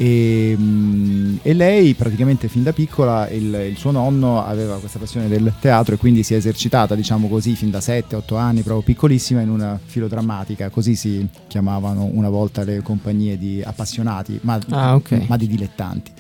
E, 0.05 0.57
mh, 0.57 1.38
e 1.43 1.53
lei 1.55 1.95
praticamente 1.95 2.49
fin 2.49 2.65
da 2.65 2.73
piccola 2.73 3.29
il, 3.31 3.67
il 3.71 3.77
suo 3.77 3.93
nonno 3.93 4.45
aveva 4.45 4.79
questa 4.79 4.99
passione 4.99 5.29
del 5.29 5.53
teatro 5.61 5.95
e 5.95 5.97
quindi 5.99 6.25
si 6.25 6.35
è 6.35 6.38
esercitata 6.38 6.97
diciamo 6.97 7.29
così 7.29 7.55
fin 7.55 7.71
da 7.71 7.79
7-8 7.79 8.37
anni 8.37 8.62
proprio 8.62 8.83
piccolissima 8.83 9.43
in 9.43 9.49
una 9.49 9.79
filodrammatica 9.85 10.71
così 10.71 10.97
si 10.97 11.25
chiamavano 11.47 12.11
una 12.15 12.31
volta 12.31 12.65
le 12.65 12.83
compagnie 12.83 13.38
di 13.38 13.62
appassionati 13.65 14.41
ma, 14.43 14.59
Ah, 14.71 14.97
ok. 14.97 15.27
ma 15.29 15.37
di 15.37 15.47
dilettanti 15.47 16.11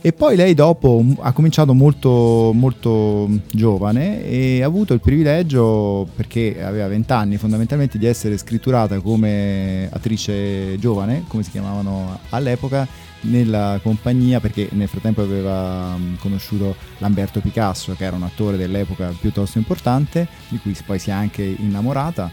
e 0.00 0.12
poi 0.14 0.34
lei 0.36 0.54
dopo 0.54 1.04
ha 1.18 1.32
cominciato 1.32 1.74
molto, 1.74 2.52
molto 2.54 3.28
giovane 3.52 4.24
e 4.24 4.62
ha 4.62 4.66
avuto 4.66 4.94
il 4.94 5.00
privilegio, 5.00 6.06
perché 6.14 6.62
aveva 6.62 6.86
20 6.86 7.12
anni 7.12 7.36
fondamentalmente, 7.36 7.98
di 7.98 8.06
essere 8.06 8.38
scritturata 8.38 9.00
come 9.00 9.88
attrice 9.90 10.78
giovane, 10.78 11.24
come 11.26 11.42
si 11.42 11.50
chiamavano 11.50 12.16
all'epoca, 12.28 12.86
nella 13.22 13.78
compagnia, 13.82 14.40
perché 14.40 14.68
nel 14.72 14.88
frattempo 14.88 15.22
aveva 15.22 15.96
mh, 15.96 16.18
conosciuto 16.18 16.76
Lamberto 16.98 17.40
Picasso, 17.40 17.94
che 17.96 18.04
era 18.04 18.16
un 18.16 18.22
attore 18.22 18.56
dell'epoca 18.56 19.12
piuttosto 19.18 19.58
importante, 19.58 20.26
di 20.48 20.58
cui 20.58 20.76
poi 20.84 20.98
si 20.98 21.10
è 21.10 21.12
anche 21.12 21.42
innamorata. 21.42 22.30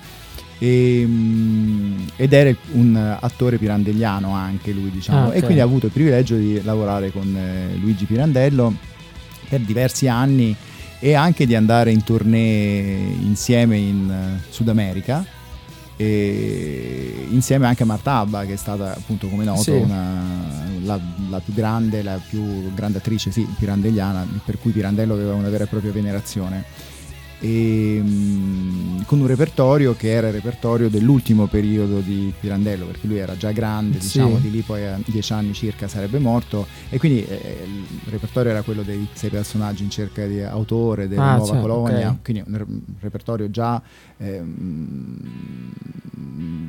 E, 0.58 1.06
mh, 1.06 2.12
ed 2.16 2.32
era 2.32 2.56
un 2.72 3.18
attore 3.20 3.58
pirandelliano 3.58 4.34
anche 4.34 4.72
lui 4.72 4.90
diciamo 4.90 5.26
Ah, 5.26 5.28
ok. 5.28 5.36
e 5.36 5.42
quindi 5.42 5.60
ha 5.60 5.66
avuto 5.66 5.88
il 5.88 5.92
privilegio 5.92 6.38
di 6.38 6.62
lavorare 6.64 7.12
con 7.12 7.36
eh, 7.36 7.76
Luigi 7.78 8.06
Pirandello 8.06 8.74
per 9.50 9.60
diversi 9.60 10.08
anni 10.08 10.56
e 11.00 11.14
anche 11.14 11.46
di 11.46 11.56
andare 11.56 11.92
in 11.92 12.04
tournée 12.06 13.16
insieme 13.22 13.76
in 13.78 14.10
eh, 14.10 14.42
Sud 14.50 14.70
America 14.70 15.26
e 15.98 17.26
insieme 17.30 17.68
anche 17.68 17.84
a 17.84 17.86
Marta 17.86 18.18
Abba 18.18 18.46
che 18.46 18.54
è 18.54 18.58
stata 18.58 18.94
appunto 18.96 19.28
come 19.28 19.44
noto 19.46 19.62
Sì. 19.62 19.72
una- 19.72 20.64
la, 20.84 21.00
la 21.30 21.40
più 21.40 21.54
grande 21.54 22.04
la 22.04 22.20
più 22.30 22.72
grande 22.76 23.00
attrice 23.00 23.32
sì, 23.32 23.48
pirandelliana 23.58 24.28
per 24.46 24.60
cui 24.60 24.72
Pirandello 24.72 25.14
aveva 25.14 25.34
una 25.34 25.50
vera 25.50 25.64
e 25.64 25.68
propria 25.68 25.92
venerazione 25.92 26.64
e, 27.46 28.00
mm, 28.02 29.02
con 29.06 29.20
un 29.20 29.28
repertorio 29.28 29.96
che 29.96 30.10
era 30.10 30.28
il 30.28 30.34
repertorio 30.34 30.90
dell'ultimo 30.90 31.46
periodo 31.46 32.00
di 32.00 32.34
Pirandello 32.40 32.86
perché 32.88 33.06
lui 33.06 33.18
era 33.18 33.38
già 33.38 33.52
grande 33.52 34.00
Sì. 34.00 34.18
diciamo 34.18 34.38
di 34.40 34.50
lì 34.50 34.62
poi 34.62 34.84
a 34.86 35.00
dieci 35.06 35.32
anni 35.34 35.54
circa 35.54 35.88
sarebbe 35.88 36.18
morto 36.18 36.66
e 36.90 36.98
quindi 36.98 37.24
eh, 37.24 37.60
il 37.66 38.10
repertorio 38.12 38.50
era 38.52 38.64
quello 38.64 38.82
dei 38.82 39.08
sei 39.14 39.30
personaggi 39.30 39.84
in 39.84 39.92
cerca 39.92 40.26
di 40.26 40.42
autore 40.42 41.08
della 41.08 41.34
Ah, 41.34 41.36
nuova 41.36 41.52
certo, 41.54 41.68
colonia 41.68 42.10
ok. 42.10 42.24
quindi 42.24 42.44
un 42.48 42.58
re- 42.58 42.66
un 42.68 42.82
repertorio 43.00 43.52
già 43.52 43.80
ehm, 44.18 45.20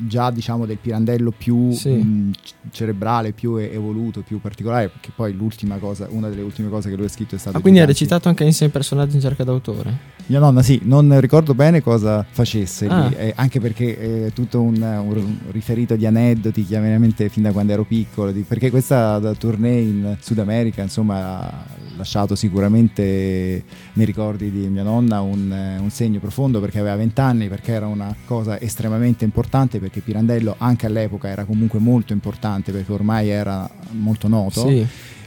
già 0.08 0.30
diciamo 0.30 0.66
del 0.66 0.78
Pirandello 0.78 1.32
più 1.36 1.72
Sì. 1.72 1.90
mh, 1.90 2.30
c- 2.32 2.52
cerebrale 2.70 3.32
più 3.32 3.56
evoluto 3.56 4.20
più 4.22 4.40
particolare 4.40 4.88
perché 4.88 5.10
poi 5.14 5.32
l'ultima 5.34 5.76
cosa 5.78 6.06
una 6.10 6.28
delle 6.28 6.42
ultime 6.42 6.68
cose 6.68 6.90
che 6.90 6.96
lui 6.96 7.06
ha 7.06 7.08
scritto 7.08 7.34
è 7.34 7.38
stato 7.38 7.56
Ah, 7.56 7.60
quindi 7.60 7.80
ha 7.80 7.84
recitato 7.86 8.28
anche 8.28 8.44
insieme 8.44 8.72
personaggi 8.72 9.14
in 9.16 9.20
cerca 9.22 9.42
d'autore. 9.44 10.14
Mia 10.28 10.40
nonna 10.40 10.60
sì, 10.66 10.80
non 10.82 11.20
ricordo 11.20 11.54
bene 11.54 11.80
cosa 11.80 12.26
facesse 12.28 12.86
Ah. 12.88 13.12
eh, 13.16 13.32
anche 13.36 13.60
perché 13.60 14.26
è 14.26 14.32
tutto 14.32 14.60
un, 14.60 14.74
un 14.82 15.36
riferito 15.52 15.94
di 15.94 16.04
aneddoti 16.06 16.64
chiaramente 16.64 17.28
fin 17.28 17.44
da 17.44 17.52
quando 17.52 17.72
ero 17.72 17.84
piccolo, 17.84 18.32
di- 18.32 18.40
perché 18.42 18.70
questa 18.70 19.18
da 19.20 19.32
tournée 19.34 19.80
in 19.80 20.16
Sud 20.20 20.38
America 20.40 20.82
insomma 20.82 21.38
ha 21.40 21.64
lasciato 21.96 22.34
sicuramente 22.34 23.62
nei 23.92 24.04
ricordi 24.06 24.50
di 24.50 24.68
mia 24.68 24.82
nonna 24.82 25.20
un, 25.20 25.52
eh, 25.52 25.78
un 25.78 25.90
segno 25.90 26.18
profondo 26.18 26.60
perché 26.60 26.78
aveva 26.80 26.96
20 26.96 27.20
anni, 27.20 27.48
perché 27.48 27.72
era 27.72 27.86
una 27.86 28.14
cosa 28.26 28.60
estremamente 28.60 29.24
importante, 29.24 29.78
perché 29.78 30.00
Pirandello 30.00 30.56
anche 30.58 30.86
all'epoca 30.86 31.28
era 31.28 31.44
comunque 31.44 31.78
molto 31.78 32.12
importante 32.12 32.72
perché 32.72 32.92
ormai 32.92 33.28
era 33.28 33.68
molto 33.92 34.26
noto 34.28 34.66
Sì. 34.68 34.86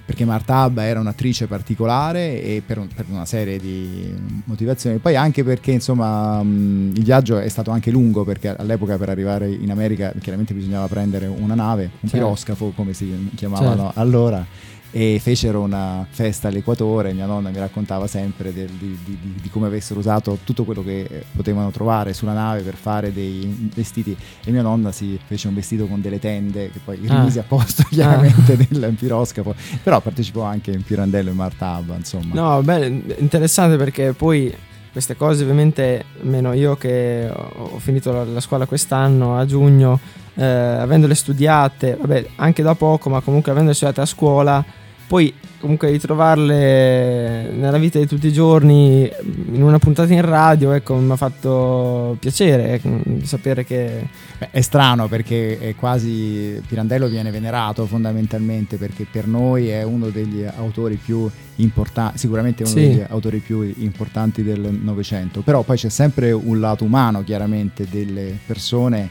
Perché 0.09 0.25
Marta 0.25 0.55
Abba 0.61 0.85
era 0.85 0.99
un'attrice 0.99 1.45
particolare 1.45 2.41
e 2.41 2.63
per, 2.65 2.79
un- 2.79 2.87
per 2.87 3.05
una 3.09 3.25
serie 3.25 3.59
di 3.59 4.11
motivazioni. 4.45 4.97
Poi 4.97 5.15
anche 5.15 5.43
perché 5.43 5.69
insomma 5.69 6.41
mh, 6.41 6.93
il 6.95 7.03
viaggio 7.03 7.37
è 7.37 7.47
stato 7.47 7.69
anche 7.69 7.91
lungo 7.91 8.23
perché 8.23 8.55
all'epoca 8.55 8.97
per 8.97 9.09
arrivare 9.09 9.47
in 9.51 9.69
America 9.69 10.11
chiaramente 10.19 10.55
bisognava 10.55 10.87
prendere 10.87 11.27
una 11.27 11.53
nave, 11.53 11.83
un 11.99 12.09
Certo. 12.09 12.15
piroscafo 12.25 12.71
come 12.75 12.93
si 12.93 13.29
chiamavano 13.35 13.83
Certo. 13.83 13.99
allora. 13.99 14.43
E 14.91 15.19
fecero 15.21 15.61
una 15.61 16.03
festa 16.09 16.47
all'equatore. 16.47 17.13
Mia 17.13 17.27
nonna 17.27 17.49
mi 17.51 17.59
raccontava 17.59 18.07
sempre 18.07 18.51
del- 18.51 18.69
di, 18.69 18.97
di- 19.05 19.19
di- 19.39 19.49
come 19.49 19.67
avessero 19.67 19.99
usato 19.99 20.39
tutto 20.43 20.63
quello 20.63 20.83
che 20.83 21.01
eh, 21.01 21.23
potevano 21.35 21.69
trovare 21.69 22.13
sulla 22.13 22.33
nave 22.33 22.61
per 22.61 22.73
fare 22.73 23.13
dei 23.13 23.69
vestiti. 23.75 24.17
E 24.43 24.49
mia 24.51 24.63
nonna 24.63 24.91
si 24.91 25.19
fece 25.27 25.47
un 25.47 25.53
vestito 25.53 25.85
con 25.85 26.01
delle 26.01 26.17
tende 26.19 26.71
che 26.71 26.79
poi 26.83 26.97
Ah. 27.07 27.17
rimise 27.19 27.39
a 27.39 27.43
posto 27.47 27.83
chiaramente 27.89 28.57
nel 28.69 28.93
piroscafo 28.93 29.53
però 29.83 30.01
partecipò 30.01 30.41
anche 30.43 30.71
in 30.71 30.81
Pirandello 30.83 31.29
e 31.29 31.33
Marta 31.33 31.75
Abba, 31.75 31.95
insomma. 31.95 32.33
No, 32.33 32.61
beh, 32.63 33.15
interessante 33.19 33.77
perché 33.77 34.13
poi 34.13 34.51
queste 34.91 35.15
cose 35.15 35.43
ovviamente, 35.43 36.03
almeno 36.21 36.51
io 36.53 36.75
che 36.77 37.29
ho 37.31 37.69
ho 37.73 37.77
finito 37.79 38.11
la, 38.11 38.23
la 38.23 38.39
scuola 38.39 38.65
quest'anno 38.65 39.37
a 39.37 39.45
giugno, 39.45 39.99
eh, 40.33 40.43
avendole 40.43 41.13
studiate, 41.13 41.95
vabbè, 41.99 42.25
anche 42.37 42.63
da 42.63 42.73
poco, 42.73 43.09
ma 43.09 43.21
comunque 43.21 43.51
avendole 43.51 43.75
studiate 43.75 44.01
a 44.01 44.05
scuola, 44.05 44.65
poi 45.09 45.33
comunque 45.59 45.89
ritrovarle 45.89 47.49
nella 47.51 47.79
vita 47.79 47.97
di 47.97 48.05
tutti 48.05 48.27
i 48.27 48.31
giorni 48.31 49.09
in 49.51 49.63
una 49.63 49.79
puntata 49.79 50.13
in 50.13 50.21
radio, 50.21 50.71
ecco, 50.71 50.93
mi 50.97 51.11
ha 51.11 51.15
fatto 51.15 52.15
piacere 52.19 52.73
ecco, 52.73 53.01
sapere 53.23 53.65
che... 53.65 54.07
Beh, 54.37 54.49
è 54.51 54.61
strano 54.61 55.07
perché 55.07 55.57
è 55.57 55.75
quasi 55.75 56.61
Pirandello 56.65 57.07
viene 57.07 57.31
venerato 57.31 57.87
fondamentalmente 57.87 58.77
perché 58.77 59.07
per 59.11 59.25
noi 59.25 59.67
è 59.69 59.81
uno 59.81 60.09
degli 60.09 60.45
autori 60.45 60.95
più 60.95 61.27
importanti, 61.55 62.19
sicuramente 62.19 62.63
uno 62.63 62.71
Sì. 62.71 62.79
degli 62.79 63.03
autori 63.09 63.39
più 63.39 63.73
importanti 63.79 64.43
del 64.43 64.77
Novecento, 64.81 65.41
però 65.41 65.63
poi 65.63 65.75
c'è 65.75 65.89
sempre 65.89 66.31
un 66.31 66.59
lato 66.59 66.83
umano 66.83 67.23
chiaramente 67.23 67.87
delle 67.89 68.37
persone 68.45 69.09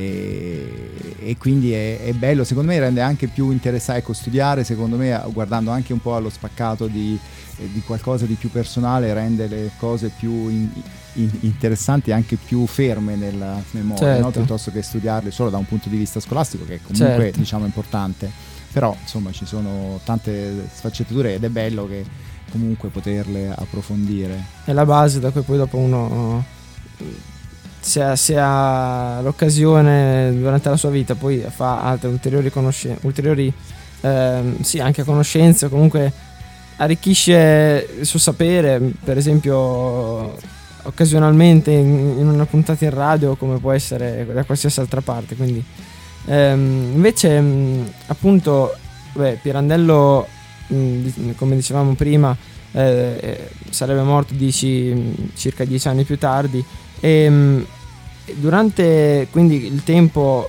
e, 0.00 0.90
e 1.18 1.36
quindi 1.36 1.72
è, 1.72 2.00
è 2.00 2.12
bello, 2.12 2.44
secondo 2.44 2.70
me 2.70 2.78
rende 2.78 3.00
anche 3.00 3.26
più 3.28 3.50
interessante 3.50 4.00
ecco, 4.00 4.12
studiare, 4.12 4.64
secondo 4.64 4.96
me 4.96 5.20
guardando 5.32 5.70
anche 5.70 5.92
un 5.92 6.00
po' 6.00 6.14
allo 6.16 6.30
spaccato 6.30 6.86
di, 6.86 7.18
eh, 7.58 7.68
di 7.72 7.82
qualcosa 7.82 8.24
di 8.26 8.34
più 8.34 8.50
personale 8.50 9.12
rende 9.12 9.46
le 9.46 9.70
cose 9.78 10.10
più 10.16 10.48
in- 10.48 10.70
in- 11.14 11.30
interessanti 11.40 12.10
e 12.10 12.12
anche 12.12 12.36
più 12.36 12.66
ferme 12.66 13.16
nella 13.16 13.62
memoria, 13.72 14.16
no? 14.16 14.24
Certo. 14.24 14.38
piuttosto 14.38 14.70
che 14.70 14.82
studiarle 14.82 15.30
solo 15.30 15.50
da 15.50 15.58
un 15.58 15.66
punto 15.66 15.88
di 15.88 15.96
vista 15.96 16.20
scolastico 16.20 16.64
che 16.64 16.76
è 16.76 16.80
comunque 16.82 17.24
Certo. 17.24 17.38
diciamo 17.38 17.64
importante, 17.64 18.30
però 18.72 18.96
insomma 19.00 19.32
ci 19.32 19.44
sono 19.44 20.00
tante 20.04 20.68
sfaccettature 20.72 21.34
ed 21.34 21.44
è 21.44 21.48
bello 21.48 21.86
che 21.86 22.04
comunque 22.50 22.88
poterle 22.88 23.52
approfondire. 23.54 24.42
è 24.64 24.72
la 24.72 24.84
base 24.84 25.20
da 25.20 25.30
cui 25.30 25.42
poi 25.42 25.56
dopo 25.56 25.76
uno 25.76 26.44
se 27.80 28.02
ha, 28.02 28.16
se 28.16 28.36
ha 28.38 29.20
l'occasione 29.22 30.32
durante 30.38 30.68
la 30.68 30.76
sua 30.76 30.90
vita 30.90 31.14
poi 31.14 31.44
fa 31.48 31.82
altre 31.82 32.08
ulteriori 32.08 32.50
conoscenze 32.50 32.98
ulteriori 33.06 33.52
ehm, 34.02 34.60
sì 34.60 34.78
anche 34.80 35.02
conoscenze 35.02 35.68
comunque 35.68 36.12
arricchisce 36.76 37.88
il 38.00 38.06
suo 38.06 38.18
sapere 38.18 38.80
per 39.02 39.16
esempio 39.16 40.36
occasionalmente 40.82 41.70
in, 41.70 42.16
in 42.18 42.26
una 42.26 42.46
puntata 42.46 42.84
in 42.84 42.94
radio 42.94 43.34
come 43.36 43.58
può 43.58 43.72
essere 43.72 44.26
da 44.32 44.44
qualsiasi 44.44 44.80
altra 44.80 45.00
parte 45.00 45.34
quindi 45.36 45.62
ehm, 46.26 46.90
invece 46.94 47.40
mh, 47.40 47.92
appunto 48.06 48.74
beh, 49.12 49.38
Pirandello 49.42 50.26
mh, 50.68 51.32
come 51.36 51.54
dicevamo 51.54 51.94
prima 51.94 52.36
eh, 52.72 53.18
eh, 53.20 53.48
sarebbe 53.70 54.02
morto 54.02 54.34
dieci- 54.34 55.32
circa 55.34 55.64
dieci 55.64 55.88
anni 55.88 56.04
più 56.04 56.18
tardi. 56.18 56.64
E, 57.00 57.28
mh, 57.30 57.66
durante 58.34 59.26
quindi 59.30 59.66
il 59.66 59.82
tempo, 59.82 60.48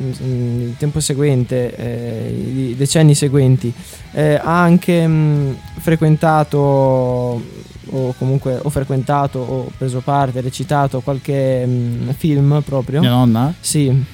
mm, 0.00 0.10
il 0.20 0.74
tempo 0.78 1.00
seguente, 1.00 1.74
eh, 1.74 2.70
i 2.70 2.74
decenni 2.76 3.14
seguenti, 3.14 3.72
eh, 4.12 4.34
ha 4.34 4.62
anche 4.62 5.06
mh, 5.06 5.56
frequentato 5.78 7.42
o 7.88 8.12
comunque 8.18 8.58
o 8.62 8.68
frequentato 8.68 9.38
o 9.38 9.70
preso 9.76 10.00
parte, 10.00 10.40
recitato 10.40 11.00
qualche 11.00 11.64
mh, 11.64 12.14
film 12.16 12.62
proprio. 12.64 13.00
Mia 13.00 13.10
nonna? 13.10 13.54
Sì, 13.60 14.04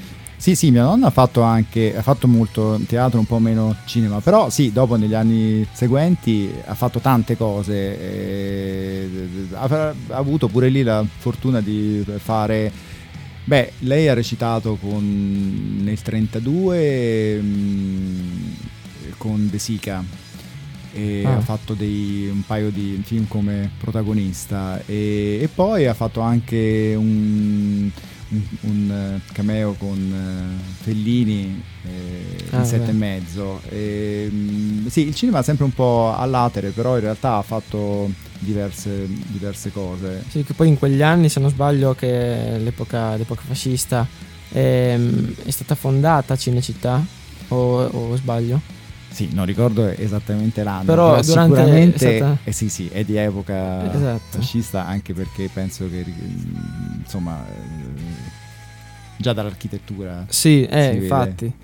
Sì, 0.43 0.57
sì, 0.57 0.73
mia 0.73 0.83
nonna 0.83 1.07
ha 1.07 1.11
fatto 1.11 1.43
anche, 1.43 1.97
ha 1.97 2.03
fatto 2.03 2.27
molto 2.27 2.77
teatro, 2.89 3.21
un 3.21 3.27
po' 3.27 3.39
meno 3.39 3.77
cinema, 3.85 4.19
però 4.19 4.51
sì, 4.51 4.73
dopo 4.73 4.97
negli 4.97 5.15
anni 5.15 5.65
seguenti 5.71 6.53
ha 6.65 6.75
fatto 6.75 6.99
tante 6.99 7.37
cose, 7.37 7.77
e 8.01 9.09
ha, 9.53 9.65
ha 9.65 9.95
avuto 10.17 10.49
pure 10.49 10.69
lì 10.69 10.83
la 10.83 11.07
fortuna 11.19 11.61
di 11.61 12.05
fare, 12.17 12.73
beh, 13.45 13.73
lei 13.83 14.09
ha 14.09 14.15
recitato 14.15 14.75
con, 14.81 15.79
nel 15.81 16.03
32 16.03 17.39
mm, 17.41 18.53
con 19.19 19.49
De 19.49 19.59
Sica 19.61 20.05
e 20.93 21.23
Ah. 21.25 21.37
ha 21.37 21.41
fatto 21.41 21.75
dei, 21.75 22.29
un 22.31 22.43
paio 22.45 22.71
di 22.71 23.01
film 23.05 23.29
come 23.29 23.71
protagonista 23.79 24.83
e, 24.87 25.39
e 25.41 25.49
poi 25.55 25.87
ha 25.87 25.95
fatto 25.95 26.21
anche 26.21 26.95
un, 26.97 27.89
un- 28.63 28.91
eh, 28.91 29.33
cameo 29.33 29.75
con 29.79 29.99
eh, 30.59 30.83
Fellini 30.83 31.63
eh, 31.85 32.45
Ah, 32.51 32.59
in 32.59 32.65
sette 32.65 32.91
e 32.91 32.95
mezzo. 32.95 33.61
E, 33.69 34.29
mm, 34.33 34.87
sì 34.87 35.07
il 35.07 35.15
cinema 35.15 35.41
è 35.41 35.43
sempre 35.43 35.65
un 35.65 35.73
po' 35.73 36.15
all'atere 36.17 36.71
però 36.71 36.95
in 36.97 37.03
realtà 37.03 37.37
ha 37.37 37.43
fatto 37.43 38.11
diverse, 38.39 39.07
diverse 39.27 39.71
cose. 39.73 40.25
Sì, 40.29 40.43
che 40.45 40.53
poi 40.55 40.69
in 40.69 40.79
quegli 40.79 41.03
anni, 41.03 41.29
se 41.29 41.41
non 41.41 41.51
sbaglio, 41.51 41.95
che 41.95 42.57
l'epoca, 42.59 43.15
l'epoca 43.17 43.43
fascista 43.47 44.07
ehm, 44.51 45.35
è 45.45 45.51
stata 45.51 45.75
fondata 45.75 46.37
Cinecittà, 46.37 47.05
o, 47.49 47.85
o 47.85 48.17
sbaglio? 48.17 48.61
Sì 49.13 49.29
non 49.33 49.45
ricordo 49.47 49.87
esattamente 49.87 50.63
l'anno 50.65 50.85
Però 50.85 51.21
durante- 51.21 51.55
sicuramente 51.55 52.17
stata- 52.17 52.39
eh 52.45 52.53
sì 52.53 52.69
sì 52.69 52.89
è 52.89 53.05
di 53.05 53.17
epoca 53.17 53.93
Esatto. 53.95 54.21
fascista 54.39 54.87
anche 54.87 55.13
perché 55.15 55.49
penso 55.53 55.89
che 55.89 56.05
mm, 56.07 57.01
insomma 57.03 57.39
eh, 57.47 58.31
già 59.17 59.33
dall'architettura 59.33 60.25
Sì, 60.29 60.65
eh, 60.65 60.69
Si 60.69 60.89
vede. 60.91 61.03
infatti. 61.03 61.55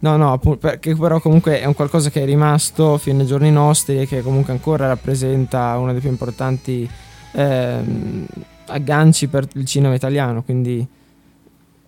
No, 0.00 0.16
no, 0.16 0.38
perché 0.38 0.94
però 0.94 1.18
comunque 1.20 1.60
è 1.60 1.64
un 1.64 1.74
qualcosa 1.74 2.08
che 2.10 2.22
è 2.22 2.24
rimasto 2.24 2.98
fino 2.98 3.20
ai 3.20 3.26
giorni 3.26 3.50
nostri 3.50 4.00
e 4.00 4.06
che 4.06 4.22
comunque 4.22 4.52
ancora 4.52 4.86
rappresenta 4.86 5.76
uno 5.76 5.90
dei 5.90 6.00
più 6.00 6.08
importanti 6.08 6.88
ehm, 7.32 8.26
agganci 8.66 9.26
per 9.26 9.48
il 9.54 9.64
cinema 9.66 9.94
italiano, 9.94 10.42
quindi 10.44 10.86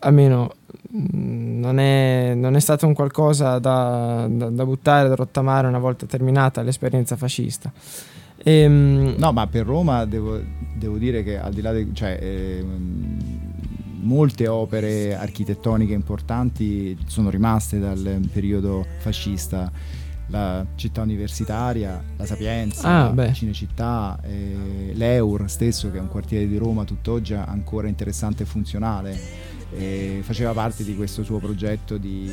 almeno 0.00 0.54
non 0.90 1.78
è, 1.78 2.32
non 2.34 2.56
è 2.56 2.60
stato 2.60 2.86
un 2.86 2.94
qualcosa 2.94 3.58
da, 3.58 4.26
da- 4.30 4.50
da 4.50 4.64
buttare, 4.64 5.08
da 5.08 5.14
rottamare 5.14 5.66
una 5.66 5.78
volta 5.78 6.06
terminata 6.06 6.62
l'esperienza 6.62 7.16
fascista. 7.16 7.72
Ehm, 8.42 9.14
No, 9.18 9.32
ma 9.32 9.46
per 9.46 9.66
Roma 9.66 10.04
devo, 10.06 10.40
devo 10.74 10.96
dire 10.96 11.22
che 11.22 11.38
al 11.38 11.52
di 11.52 11.60
là 11.60 11.72
di 11.72 11.90
cioè, 11.92 12.18
ehm, 12.20 13.18
molte 14.02 14.48
opere 14.48 15.14
architettoniche 15.14 15.92
importanti 15.92 16.96
sono 17.06 17.28
rimaste 17.30 17.78
dal 17.78 18.20
periodo 18.32 18.86
fascista. 18.98 19.70
La 20.32 20.64
città 20.76 21.02
universitaria, 21.02 22.00
la 22.16 22.24
Sapienza, 22.24 23.06
Ah, 23.06 23.10
beh. 23.10 23.32
Cinecittà, 23.32 24.16
eh, 24.22 24.92
l'Eur 24.94 25.50
stesso, 25.50 25.90
che 25.90 25.98
è 25.98 26.00
un 26.00 26.06
quartiere 26.06 26.46
di 26.46 26.56
Roma 26.56 26.84
tutt'oggi 26.84 27.34
ancora 27.34 27.88
interessante 27.88 28.44
e 28.44 28.46
funzionale. 28.46 29.18
E 29.72 30.20
faceva 30.22 30.52
parte 30.52 30.82
di 30.84 30.96
questo 30.96 31.22
suo 31.22 31.38
progetto 31.38 31.96
di, 31.96 32.28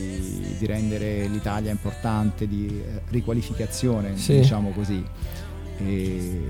di 0.58 0.66
rendere 0.66 1.28
l'Italia 1.28 1.70
importante, 1.72 2.48
di 2.48 2.68
eh, 2.68 3.02
riqualificazione, 3.10 4.18
Sì. 4.18 4.38
diciamo 4.40 4.72
così. 4.72 5.04
E, 5.80 6.42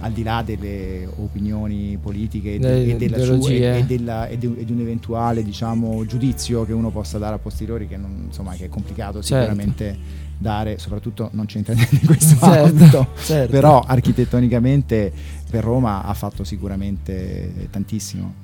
al 0.00 0.12
di 0.12 0.22
là 0.22 0.42
delle 0.44 1.06
opinioni 1.16 1.96
politiche 1.98 2.54
e, 2.54 2.58
de- 2.58 2.84
e 2.90 2.96
della 2.96 3.24
sua- 3.24 3.48
e- 3.50 3.84
della- 3.86 4.26
e 4.28 4.36
di, 4.36 4.54
e 4.58 4.64
di 4.66 4.72
un 4.72 4.80
eventuale 4.80 5.42
diciamo, 5.42 6.04
giudizio 6.04 6.66
che 6.66 6.74
uno 6.74 6.90
possa 6.90 7.16
dare 7.16 7.36
a 7.36 7.38
posteriori 7.38 7.88
che, 7.88 7.96
non- 7.96 8.24
insomma, 8.26 8.52
che 8.54 8.66
è 8.66 8.68
complicato 8.68 9.22
Certo. 9.22 9.46
sicuramente 9.50 9.96
dare 10.36 10.78
soprattutto 10.78 11.30
non 11.32 11.46
c'entra 11.46 11.72
niente 11.74 11.94
in 11.94 12.06
questo 12.06 12.36
Certo, 12.36 12.64
ambito 12.66 13.06
certo. 13.22 13.50
però 13.50 13.80
architettonicamente 13.80 15.10
per 15.48 15.64
Roma 15.64 16.02
ha 16.04 16.12
fatto 16.12 16.44
sicuramente 16.44 17.68
tantissimo 17.70 18.42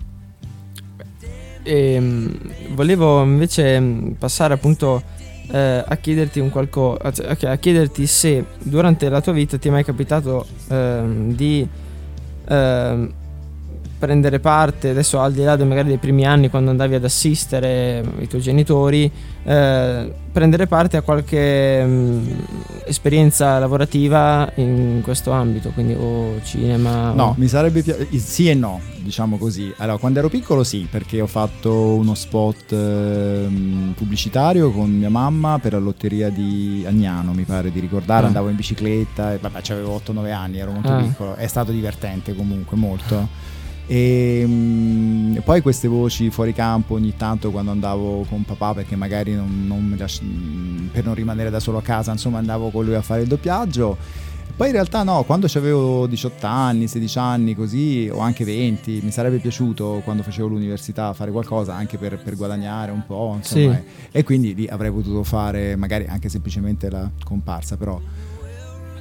Ehm, 1.62 2.38
volevo 2.74 3.22
invece 3.22 3.78
mh, 3.78 4.14
passare 4.18 4.54
appunto 4.54 5.02
eh, 5.50 5.84
a 5.86 5.96
chiederti 5.96 6.40
un 6.40 6.50
qualcosa, 6.50 7.12
a 7.26 7.56
chiederti 7.56 8.06
se 8.06 8.44
durante 8.62 9.08
la 9.08 9.20
tua 9.20 9.32
vita 9.32 9.58
ti 9.58 9.68
è 9.68 9.70
mai 9.70 9.84
capitato 9.84 10.46
ehm, 10.68 11.34
di 11.34 11.66
ehm, 12.48 13.12
prendere 14.00 14.40
parte, 14.40 14.88
adesso 14.88 15.20
al 15.20 15.32
di 15.32 15.44
là 15.44 15.54
de- 15.56 15.64
magari 15.64 15.88
dei 15.88 15.98
primi 15.98 16.24
anni 16.26 16.48
quando 16.48 16.70
andavi 16.70 16.94
ad 16.94 17.04
assistere 17.04 18.02
i 18.20 18.26
tuoi 18.26 18.40
genitori, 18.40 19.08
eh, 19.44 20.12
prendere 20.32 20.66
parte 20.66 20.96
a 20.96 21.02
qualche 21.02 21.84
mh, 21.84 22.44
esperienza 22.86 23.58
lavorativa 23.58 24.50
in 24.56 25.00
questo 25.04 25.32
ambito, 25.32 25.68
quindi 25.70 25.92
o 25.94 26.40
cinema 26.42 27.12
No, 27.12 27.24
o... 27.26 27.34
mi 27.36 27.46
sarebbe 27.46 27.82
piaciuto. 27.82 28.18
Sì 28.18 28.48
e 28.48 28.54
no, 28.54 28.80
diciamo 29.02 29.36
così. 29.36 29.70
Allora, 29.76 29.98
quando 29.98 30.18
ero 30.20 30.28
piccolo 30.30 30.64
sì, 30.64 30.88
perché 30.90 31.20
ho 31.20 31.26
fatto 31.26 31.72
uno 31.94 32.14
spot 32.14 32.72
ehm, 32.72 33.92
pubblicitario 33.96 34.70
con 34.70 34.90
mia 34.90 35.10
mamma 35.10 35.58
per 35.58 35.72
la 35.74 35.78
lotteria 35.78 36.30
di 36.30 36.84
Agnano, 36.86 37.32
mi 37.32 37.42
pare 37.44 37.70
di 37.70 37.80
ricordare. 37.80 38.24
Ah. 38.24 38.26
Andavo 38.28 38.48
in 38.48 38.56
bicicletta, 38.56 39.34
e 39.34 39.38
vabbè, 39.38 39.60
avevo 39.70 40.00
8-9 40.02 40.32
anni, 40.32 40.58
ero 40.58 40.72
molto 40.72 40.90
Ah. 40.92 41.02
piccolo. 41.02 41.34
È 41.34 41.46
stato 41.46 41.70
divertente 41.70 42.34
comunque, 42.34 42.76
molto. 42.78 43.28
E 43.92 44.44
mm, 44.46 45.36
poi 45.38 45.60
queste 45.62 45.88
voci 45.88 46.30
fuori 46.30 46.52
campo 46.52 46.94
ogni 46.94 47.16
tanto 47.16 47.50
quando 47.50 47.72
andavo 47.72 48.24
con 48.28 48.44
papà 48.44 48.72
perché 48.72 48.94
magari 48.94 49.34
non, 49.34 49.66
non 49.66 49.96
lasci- 49.98 50.22
mm, 50.22 50.86
per 50.92 51.04
non 51.04 51.14
rimanere 51.16 51.50
da 51.50 51.58
solo 51.58 51.78
a 51.78 51.82
casa 51.82 52.12
insomma 52.12 52.38
andavo 52.38 52.70
con 52.70 52.84
lui 52.84 52.94
a 52.94 53.02
fare 53.02 53.22
il 53.22 53.26
doppiaggio 53.26 53.96
poi 54.56 54.68
in 54.68 54.74
realtà 54.74 55.02
no, 55.02 55.22
quando 55.24 55.48
avevo 55.54 56.06
18 56.06 56.46
anni, 56.46 56.86
16 56.86 57.18
anni 57.18 57.54
così, 57.54 58.10
o 58.12 58.18
anche 58.18 58.44
20, 58.44 59.00
mi 59.02 59.10
sarebbe 59.10 59.38
piaciuto 59.38 60.02
quando 60.04 60.22
facevo 60.22 60.48
l'università 60.48 61.14
fare 61.14 61.30
qualcosa 61.30 61.74
anche 61.74 61.96
per, 61.96 62.18
per 62.22 62.36
guadagnare 62.36 62.92
un 62.92 63.02
po', 63.06 63.32
insomma, 63.38 63.72
Sì. 63.72 63.80
e, 64.12 64.18
e 64.18 64.22
quindi 64.22 64.54
lì 64.54 64.66
avrei 64.66 64.90
potuto 64.90 65.22
fare 65.22 65.76
magari 65.76 66.04
anche 66.06 66.28
semplicemente 66.28 66.90
la 66.90 67.08
comparsa, 67.24 67.78
però 67.78 67.98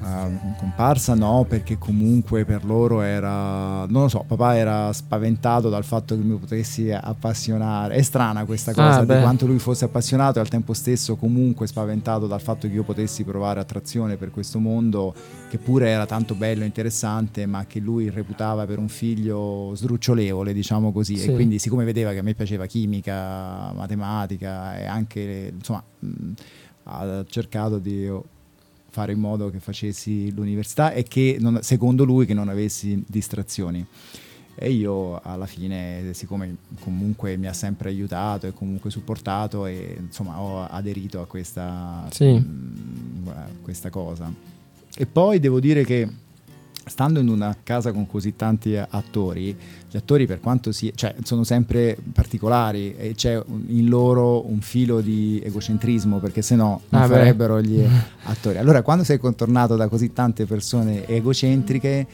eh, 0.02 0.56
comparsa 0.58 1.14
no, 1.14 1.46
perché 1.48 1.78
comunque 1.78 2.46
per 2.46 2.64
loro 2.64 3.02
era, 3.02 3.86
non 3.86 4.04
lo 4.04 4.08
so, 4.08 4.24
papà 4.26 4.56
era 4.56 4.94
spaventato 4.94 5.70
dal 5.70 5.84
fatto 5.84 6.16
che 6.16 6.24
mi 6.24 6.38
potessi 6.38 6.92
appassionare, 6.92 7.96
è 7.96 8.02
strana 8.02 8.46
questa 8.46 8.74
cosa 8.74 9.00
Ah, 9.00 9.06
di 9.06 9.20
quanto 9.22 9.46
lui 9.46 9.60
fosse 9.60 9.86
appassionato 9.86 10.40
e 10.40 10.42
al 10.42 10.48
tempo 10.48 10.74
stesso 10.74 11.16
comunque 11.16 11.68
spaventato 11.68 12.28
dal 12.28 12.42
fatto 12.42 12.68
che 12.68 12.74
io 12.74 12.84
potessi 12.84 13.24
provare 13.24 13.60
attrazione 13.60 14.16
per 14.16 14.32
questo 14.32 14.60
mondo 14.60 15.14
che 15.50 15.58
pure 15.58 15.90
era 15.90 16.06
tanto 16.06 16.36
bello 16.36 16.64
e 16.64 16.66
interessante 16.66 17.46
ma 17.46 17.66
che 17.66 17.80
lui 17.80 18.10
reputava 18.10 18.66
per 18.66 18.78
un 18.80 18.88
figlio 18.88 19.74
sdrucciolevole 19.76 20.54
diciamo 20.54 20.92
così. 20.92 21.18
Sì. 21.18 21.30
e 21.30 21.34
quindi 21.34 21.60
siccome 21.60 21.84
vedeva 21.84 22.12
che 22.12 22.20
a 22.20 22.24
me 22.24 22.34
piaceva 22.34 22.66
chimica, 22.66 23.72
matematica 23.74 24.78
e 24.78 24.86
anche 24.86 25.52
insomma 25.56 25.84
mh, 26.00 26.32
ha 26.84 27.24
cercato 27.28 27.78
di 27.78 28.10
fare 29.00 29.14
in 29.14 29.20
modo 29.20 29.50
che 29.50 29.60
facessi 29.60 30.30
l'università 30.34 30.92
e 30.92 31.04
che 31.04 31.38
non- 31.40 31.60
secondo 31.62 32.04
lui 32.04 32.26
che 32.26 32.34
non 32.34 32.50
avessi 32.50 33.02
distrazioni 33.08 33.86
e 34.62 34.72
io 34.72 35.22
alla 35.22 35.46
fine 35.46 36.10
siccome 36.12 36.58
comunque 36.82 37.38
mi 37.38 37.48
ha 37.48 37.54
sempre 37.54 37.88
aiutato 37.88 38.46
e 38.48 38.52
comunque 38.54 38.90
supportato 38.90 39.66
e 39.66 39.96
insomma 39.98 40.42
ho 40.42 40.66
aderito 40.66 41.22
a 41.22 41.26
questa, 41.28 42.06
Sì. 42.12 42.26
mm, 42.26 43.28
a 43.30 43.48
questa 43.62 43.90
cosa 43.90 44.30
e 44.98 45.06
poi 45.06 45.40
devo 45.40 45.62
dire 45.62 45.86
che 45.86 46.10
stando 46.90 47.20
in 47.20 47.30
una 47.30 47.56
casa 47.64 47.92
con 47.92 48.06
così 48.08 48.36
tanti 48.36 48.76
attori 48.76 49.56
gli 49.90 49.96
attori 49.98 50.28
per 50.28 50.40
quanto 50.40 50.72
si 50.72 50.92
cioè 50.94 51.16
sono 51.24 51.44
sempre 51.44 51.98
particolari 52.14 52.96
e 52.98 53.14
c'è 53.16 53.42
in 53.68 53.88
loro 53.88 54.46
un 54.48 54.60
filo 54.62 55.00
di 55.02 55.42
egocentrismo 55.44 56.20
perché 56.20 56.42
se 56.42 56.56
no 56.56 56.82
non 56.90 57.02
Ah, 57.02 57.08
beh. 57.08 57.14
farebbero 57.14 57.62
gli 57.62 57.82
attori 58.26 58.58
allora 58.58 58.82
quando 58.82 59.04
sei 59.04 59.18
contornato 59.18 59.76
da 59.76 59.88
così 59.88 60.12
tante 60.14 60.46
persone 60.46 61.08
egocentriche 61.08 62.06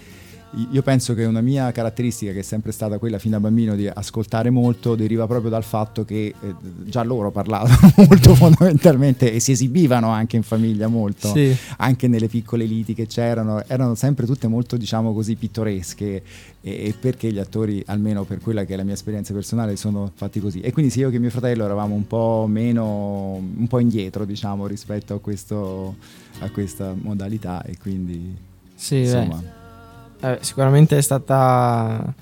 io 0.72 0.82
penso 0.84 1.14
che 1.14 1.26
una 1.26 1.42
mia 1.42 1.70
caratteristica, 1.72 2.32
che 2.32 2.40
è 2.40 2.42
sempre 2.44 2.72
stata 2.72 2.98
quella 2.98 3.20
fin 3.20 3.32
da 3.32 3.40
bambino 3.42 3.76
di 3.76 3.88
ascoltare 3.88 4.50
molto, 4.50 4.96
deriva 4.96 5.28
proprio 5.28 5.50
dal 5.50 5.64
fatto 5.66 6.06
che 6.06 6.34
eh, 6.40 6.56
già 6.86 7.04
loro 7.04 7.30
parlavano 7.32 7.76
molto 8.08 8.36
fondamentalmente 8.36 9.34
e 9.34 9.40
si 9.42 9.52
esibivano 9.52 10.10
anche 10.10 10.38
in 10.38 10.44
famiglia 10.44 10.88
molto, 10.88 11.28
Sì. 11.34 11.54
anche 11.78 12.08
nelle 12.08 12.28
piccole 12.28 12.64
liti 12.64 12.94
che 12.94 13.06
c'erano, 13.06 13.64
erano 13.68 13.96
sempre 13.96 14.26
tutte 14.26 14.48
molto 14.48 14.78
diciamo 14.78 15.14
così 15.14 15.36
pittoresche 15.36 16.06
e, 16.16 16.24
e 16.62 16.94
perché 16.98 17.32
gli 17.34 17.40
attori, 17.40 17.84
almeno 17.88 18.24
per 18.24 18.40
quella 18.40 18.64
che 18.64 18.76
è 18.76 18.78
la 18.78 18.84
mia 18.84 18.94
esperienza 18.94 19.34
personale, 19.34 19.76
sono 19.76 20.10
fatti 20.16 20.40
così. 20.40 20.62
E 20.62 20.72
quindi 20.72 20.90
sì, 20.90 21.00
io 21.00 21.10
che 21.10 21.20
mio 21.20 21.32
fratello 21.32 21.66
eravamo 21.66 21.96
un 21.96 22.08
po' 22.08 22.46
meno, 22.48 23.34
un 23.36 23.68
po' 23.68 23.80
indietro 23.80 24.24
diciamo 24.24 24.68
rispetto 24.68 25.16
a, 25.16 25.20
questo, 25.20 25.96
a 26.40 26.50
questa 26.50 26.94
modalità 26.98 27.62
e 27.64 27.78
quindi 27.78 28.34
Sì, 28.76 29.02
beh. 29.02 29.64
Eh, 30.22 30.38
sicuramente 30.42 30.98
è 30.98 31.02
stata 31.02 32.14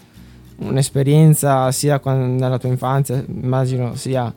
un'esperienza 0.58 1.72
sia 1.72 2.00
nella 2.04 2.58
tua 2.58 2.70
infanzia, 2.70 3.24
immagino, 3.28 3.96
sia 3.96 4.34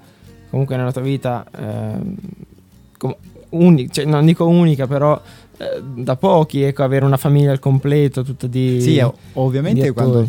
comunque 0.50 0.76
nella 0.76 0.92
tua 0.92 1.02
vita, 1.02 1.44
ehm, 1.56 2.14
com- 2.98 3.16
uni- 3.50 3.90
cioè, 3.90 4.04
non 4.04 4.24
dico 4.24 4.46
unica, 4.46 4.86
però 4.86 5.20
eh, 5.58 5.82
da 5.82 6.16
pochi, 6.16 6.62
ecco, 6.62 6.82
avere 6.82 7.04
una 7.04 7.16
famiglia 7.16 7.50
al 7.50 7.58
completo, 7.58 8.22
tutta 8.22 8.46
di... 8.46 8.80
Sì, 8.80 8.98
ov- 8.98 9.14
ovviamente 9.34 9.82
di 9.82 9.90
quando. 9.90 10.28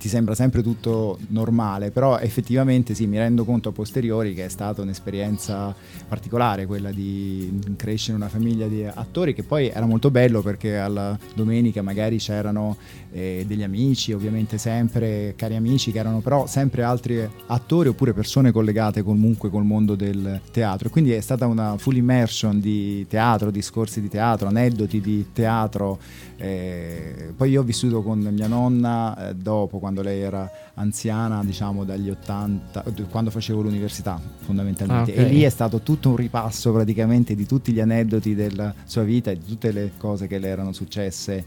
Ti 0.00 0.08
sembra 0.08 0.34
sempre 0.34 0.62
tutto 0.62 1.18
normale, 1.28 1.90
però 1.90 2.18
effettivamente 2.18 2.94
sì, 2.94 3.06
mi 3.06 3.18
rendo 3.18 3.44
conto 3.44 3.68
a 3.68 3.72
posteriori 3.72 4.32
che 4.32 4.46
è 4.46 4.48
stata 4.48 4.80
un'esperienza 4.80 5.74
particolare 6.08 6.64
quella 6.64 6.90
di 6.90 7.60
crescere 7.76 8.16
in 8.16 8.22
una 8.22 8.30
famiglia 8.30 8.66
di 8.66 8.82
attori 8.82 9.34
che 9.34 9.42
poi 9.42 9.68
era 9.68 9.84
molto 9.84 10.10
bello 10.10 10.40
perché 10.40 10.78
alla 10.78 11.18
domenica 11.34 11.82
magari 11.82 12.16
c'erano 12.16 12.78
eh, 13.12 13.44
degli 13.46 13.62
amici, 13.62 14.12
ovviamente 14.12 14.56
sempre 14.56 15.34
cari 15.36 15.56
amici 15.56 15.92
che 15.92 15.98
erano 15.98 16.20
però 16.20 16.46
sempre 16.46 16.82
altri 16.82 17.28
attori 17.48 17.88
oppure 17.88 18.14
persone 18.14 18.52
collegate 18.52 19.02
comunque 19.02 19.50
col 19.50 19.64
mondo 19.64 19.96
del 19.96 20.40
teatro. 20.50 20.88
Quindi 20.88 21.12
è 21.12 21.20
stata 21.20 21.46
una 21.46 21.76
full 21.76 21.96
immersion 21.96 22.58
di 22.58 23.06
teatro, 23.06 23.50
discorsi 23.50 24.00
di 24.00 24.08
teatro, 24.08 24.48
aneddoti 24.48 24.98
di 25.02 25.26
teatro 25.34 25.98
eh, 26.42 27.34
poi 27.36 27.50
io 27.50 27.60
ho 27.60 27.64
vissuto 27.64 28.02
con 28.02 28.18
mia 28.18 28.46
nonna 28.46 29.28
eh, 29.28 29.34
dopo, 29.34 29.78
quando 29.78 30.00
lei 30.00 30.20
era 30.22 30.50
anziana, 30.74 31.44
diciamo 31.44 31.84
dagli 31.84 32.08
80, 32.08 32.84
eh, 32.84 33.02
quando 33.10 33.30
facevo 33.30 33.60
l'università 33.60 34.18
fondamentalmente. 34.38 35.14
Ah, 35.14 35.20
ok. 35.20 35.28
E 35.28 35.30
lì 35.30 35.42
è 35.42 35.50
stato 35.50 35.80
tutto 35.80 36.08
un 36.08 36.16
ripasso 36.16 36.72
praticamente 36.72 37.34
di 37.34 37.44
tutti 37.44 37.72
gli 37.72 37.80
aneddoti 37.80 38.34
della 38.34 38.74
sua 38.84 39.02
vita 39.02 39.30
e 39.30 39.38
di 39.38 39.44
tutte 39.44 39.70
le 39.70 39.92
cose 39.98 40.26
che 40.26 40.38
le 40.38 40.48
erano 40.48 40.72
successe 40.72 41.44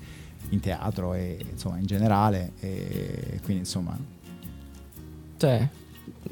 in 0.49 0.59
teatro 0.59 1.15
e 1.15 1.39
insomma 1.51 1.77
in 1.79 1.85
generale. 1.85 2.51
E 2.59 3.39
quindi 3.43 3.63
insomma 3.63 3.97
Cioè, 5.37 5.67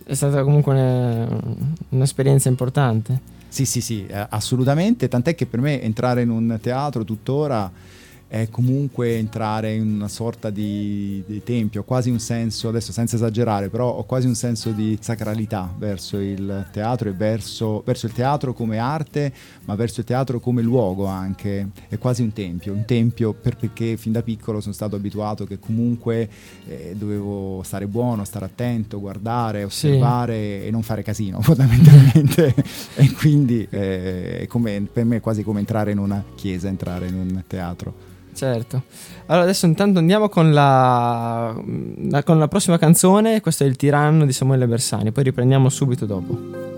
è 0.03 0.13
stata 0.13 0.43
comunque 0.43 0.73
une- 0.73 1.41
un'esperienza 1.89 2.47
importante. 2.47 3.39
Sì, 3.47 3.65
sì, 3.65 3.81
sì, 3.81 4.05
eh, 4.05 4.27
assolutamente, 4.29 5.07
tant'è 5.07 5.33
che 5.33 5.47
per 5.47 5.59
me 5.61 5.81
entrare 5.81 6.21
in 6.21 6.29
un 6.29 6.57
teatro 6.61 7.03
tuttora 7.03 7.69
è 8.31 8.47
comunque 8.49 9.17
entrare 9.17 9.73
in 9.73 9.95
una 9.95 10.07
sorta 10.07 10.49
di, 10.49 11.21
di 11.27 11.43
tempio, 11.43 11.81
ho 11.81 11.83
quasi 11.83 12.09
un 12.09 12.19
senso, 12.19 12.69
adesso 12.69 12.93
senza 12.93 13.17
esagerare, 13.17 13.67
però 13.67 13.89
ho 13.93 14.05
quasi 14.05 14.25
un 14.25 14.35
senso 14.35 14.69
di 14.71 14.97
sacralità 15.01 15.69
verso 15.77 16.17
il 16.17 16.67
teatro 16.71 17.09
e 17.09 17.11
verso, 17.11 17.81
verso 17.85 18.05
il 18.05 18.13
teatro 18.13 18.53
come 18.53 18.77
arte, 18.77 19.33
ma 19.65 19.75
verso 19.75 19.99
il 19.99 20.05
teatro 20.05 20.39
come 20.39 20.61
luogo 20.61 21.07
anche, 21.07 21.71
è 21.89 21.97
quasi 21.97 22.21
un 22.21 22.31
tempio, 22.31 22.71
un 22.71 22.85
tempio 22.85 23.33
per- 23.33 23.57
perché 23.57 23.97
fin 23.97 24.13
da 24.13 24.21
piccolo 24.23 24.61
sono 24.61 24.73
stato 24.73 24.95
abituato 24.95 25.43
che 25.45 25.59
comunque 25.59 26.29
eh, 26.69 26.95
dovevo 26.97 27.61
stare 27.63 27.85
buono, 27.85 28.23
stare 28.23 28.45
attento, 28.45 29.01
guardare, 29.01 29.59
Sì. 29.59 29.87
osservare 29.87 30.63
e 30.65 30.71
non 30.71 30.83
fare 30.83 31.03
casino 31.03 31.41
fondamentalmente 31.43 32.55
e 32.95 33.11
quindi 33.11 33.67
eh, 33.69 34.39
è 34.39 34.47
come- 34.47 34.87
per 34.89 35.03
me 35.03 35.17
è 35.17 35.19
quasi 35.19 35.43
come 35.43 35.59
entrare 35.59 35.91
in 35.91 35.97
una 35.97 36.23
chiesa, 36.35 36.69
entrare 36.69 37.07
in 37.07 37.15
un 37.15 37.43
teatro. 37.45 38.07
Certo. 38.33 38.83
Allora 39.27 39.43
adesso 39.45 39.65
intanto 39.65 39.99
andiamo 39.99 40.29
con 40.29 40.51
la, 40.53 41.53
la- 42.09 42.23
con 42.23 42.39
la 42.39 42.47
prossima 42.47 42.77
canzone, 42.77 43.39
questo 43.41 43.63
è 43.63 43.67
Il 43.67 43.75
tiranno 43.75 44.25
di 44.25 44.33
Samuele 44.33 44.67
Bersani, 44.67 45.11
poi 45.11 45.23
riprendiamo 45.23 45.69
subito 45.69 46.05
dopo. 46.05 46.70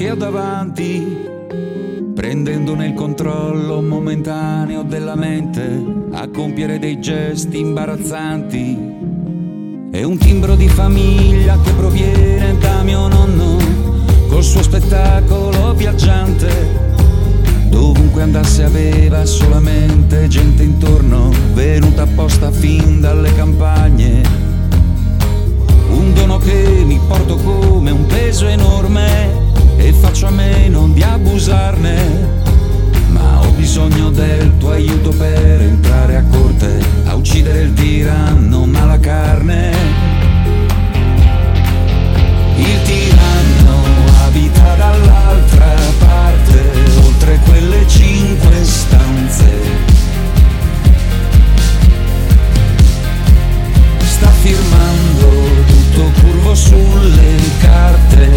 Che 0.00 0.12
ho 0.12 0.14
davanti, 0.14 1.14
prendendone 2.14 2.86
il 2.86 2.94
controllo 2.94 3.82
momentaneo 3.82 4.82
della 4.82 5.14
mente, 5.14 5.84
a 6.12 6.26
compiere 6.30 6.78
dei 6.78 6.98
gesti 7.00 7.58
imbarazzanti. 7.58 8.78
È 9.90 10.02
un 10.02 10.16
timbro 10.16 10.54
di 10.54 10.68
famiglia 10.68 11.60
che 11.60 11.72
proviene 11.72 12.56
da 12.56 12.82
mio 12.82 13.08
nonno, 13.08 13.58
col 14.30 14.42
suo 14.42 14.62
spettacolo 14.62 15.74
viaggiante. 15.74 16.48
Dovunque 17.68 18.22
andasse 18.22 18.64
aveva 18.64 19.26
solamente 19.26 20.28
gente 20.28 20.62
intorno, 20.62 21.28
venuta 21.52 22.04
apposta 22.04 22.50
fin 22.50 23.02
dalle 23.02 23.34
campagne. 23.34 24.22
Un 25.90 26.14
dono 26.14 26.38
che 26.38 26.84
mi 26.86 26.98
porto 27.06 27.36
come 27.36 27.90
un 27.90 28.06
peso 28.06 28.46
enorme 28.46 29.49
e 29.80 29.92
faccio 29.92 30.26
a 30.26 30.30
meno 30.30 30.88
di 30.88 31.02
abusarne. 31.02 32.38
Ma 33.08 33.40
ho 33.40 33.50
bisogno 33.52 34.10
del 34.10 34.56
tuo 34.58 34.70
aiuto 34.72 35.10
per 35.10 35.60
entrare 35.60 36.16
a 36.16 36.22
corte, 36.24 36.78
a 37.06 37.14
uccidere 37.14 37.62
il 37.62 37.72
tiranno, 37.72 38.66
ma 38.66 38.84
la 38.84 38.98
carne. 38.98 39.72
Il 42.56 42.82
tiranno 42.84 43.82
abita 44.24 44.74
dall'altra 44.74 45.74
parte, 45.98 46.70
oltre 47.04 47.40
quelle 47.46 47.86
cinque 47.88 48.64
stanze. 48.64 49.58
Sta 53.98 54.28
firmando 54.28 55.28
tutto 55.66 56.10
curvo 56.20 56.54
sulle 56.54 57.36
carte, 57.60 58.28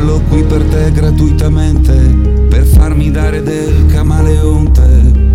farlo 0.00 0.22
qui 0.30 0.42
per 0.42 0.62
te 0.64 0.90
gratuitamente, 0.92 1.94
per 2.48 2.64
farmi 2.64 3.10
dare 3.10 3.42
del 3.42 3.84
camaleonte. 3.86 5.28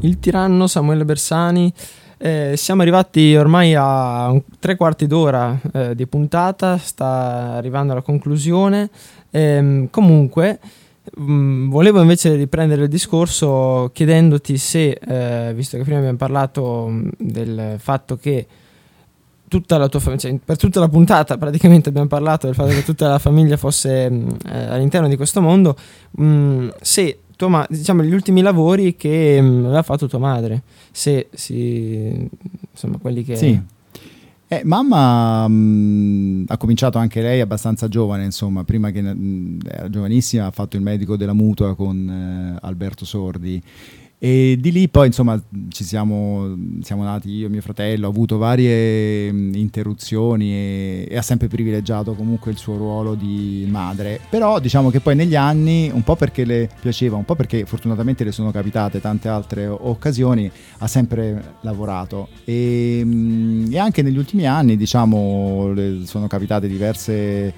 Il 0.00 0.18
tiranno 0.20 0.66
Samuele 0.66 1.06
Bersani. 1.06 1.72
Eh, 2.24 2.56
siamo 2.56 2.80
arrivati 2.80 3.36
ormai 3.36 3.74
a 3.76 4.34
tre 4.58 4.76
quarti 4.76 5.06
d'ora 5.06 5.60
eh, 5.74 5.94
di 5.94 6.06
puntata, 6.06 6.78
sta 6.78 7.52
arrivando 7.52 7.92
alla 7.92 8.00
conclusione. 8.00 8.88
Ehm, 9.30 9.90
comunque, 9.90 10.58
mh, 11.16 11.68
volevo 11.68 12.00
invece 12.00 12.34
riprendere 12.34 12.84
il 12.84 12.88
discorso 12.88 13.90
chiedendoti 13.92 14.56
se, 14.56 14.98
eh, 15.06 15.52
visto 15.54 15.76
che 15.76 15.82
prima 15.82 15.98
abbiamo 15.98 16.16
parlato 16.16 16.86
mh, 16.86 17.10
del 17.18 17.74
fatto 17.76 18.16
che 18.16 18.46
tutta 19.46 19.76
la 19.76 19.90
tua 19.90 20.00
famiglia, 20.00 20.34
per 20.42 20.56
tutta 20.56 20.80
la 20.80 20.88
puntata 20.88 21.36
praticamente 21.36 21.90
abbiamo 21.90 22.08
parlato 22.08 22.46
del 22.46 22.54
fatto 22.54 22.70
che 22.70 22.84
tutta 22.84 23.06
la 23.06 23.18
famiglia 23.18 23.58
fosse 23.58 24.08
mh, 24.08 24.36
eh, 24.50 24.64
all'interno 24.68 25.08
di 25.08 25.16
questo 25.16 25.42
mondo, 25.42 25.76
se 26.80 27.18
tua 27.36 27.48
ma- 27.48 27.66
diciamo 27.68 28.02
gli 28.02 28.12
ultimi 28.12 28.40
lavori 28.40 28.96
che 28.96 29.40
mh, 29.40 29.64
aveva 29.64 29.82
fatto 29.82 30.06
tua 30.06 30.18
madre, 30.18 30.62
se 30.90 31.28
si, 31.32 32.28
insomma 32.70 32.98
quelli 32.98 33.24
che... 33.24 33.36
Sì. 33.36 33.60
Eh, 34.46 34.60
mamma 34.62 35.48
mh, 35.48 36.44
ha 36.48 36.56
cominciato 36.58 36.98
anche 36.98 37.22
lei 37.22 37.40
abbastanza 37.40 37.88
giovane, 37.88 38.24
insomma, 38.24 38.62
prima 38.62 38.90
che 38.90 39.02
mh, 39.02 39.58
era 39.66 39.88
giovanissima, 39.88 40.46
ha 40.46 40.50
fatto 40.50 40.76
il 40.76 40.82
medico 40.82 41.16
della 41.16 41.32
mutua 41.32 41.74
con 41.74 42.08
eh, 42.08 42.58
Alberto 42.60 43.04
Sordi. 43.04 43.60
E 44.24 44.56
di 44.58 44.72
lì 44.72 44.88
poi, 44.88 45.08
insomma, 45.08 45.38
ci 45.68 45.84
siamo, 45.84 46.56
siamo 46.80 47.02
nati 47.02 47.28
io 47.28 47.44
e 47.44 47.50
mio 47.50 47.60
fratello, 47.60 48.06
ha 48.06 48.08
avuto 48.08 48.38
varie 48.38 49.26
interruzioni 49.28 50.50
e, 50.50 51.06
e 51.10 51.16
ha 51.18 51.20
sempre 51.20 51.46
privilegiato 51.46 52.14
comunque 52.14 52.50
il 52.50 52.56
suo 52.56 52.78
ruolo 52.78 53.16
di 53.16 53.66
madre. 53.68 54.18
Però 54.30 54.60
diciamo 54.60 54.88
che 54.88 55.00
poi 55.00 55.14
negli 55.14 55.36
anni, 55.36 55.90
un 55.92 56.02
po' 56.02 56.16
perché 56.16 56.46
le 56.46 56.70
piaceva, 56.80 57.16
un 57.16 57.26
po' 57.26 57.34
perché 57.34 57.66
fortunatamente 57.66 58.24
le 58.24 58.32
sono 58.32 58.50
capitate 58.50 58.98
tante 58.98 59.28
altre 59.28 59.66
occasioni, 59.66 60.50
ha 60.78 60.86
sempre 60.86 61.56
lavorato 61.60 62.28
e, 62.46 63.06
e 63.70 63.78
anche 63.78 64.00
negli 64.00 64.16
ultimi 64.16 64.46
anni 64.46 64.78
diciamo 64.78 65.70
le 65.74 66.00
sono 66.06 66.28
capitate 66.28 66.66
diverse 66.66 67.52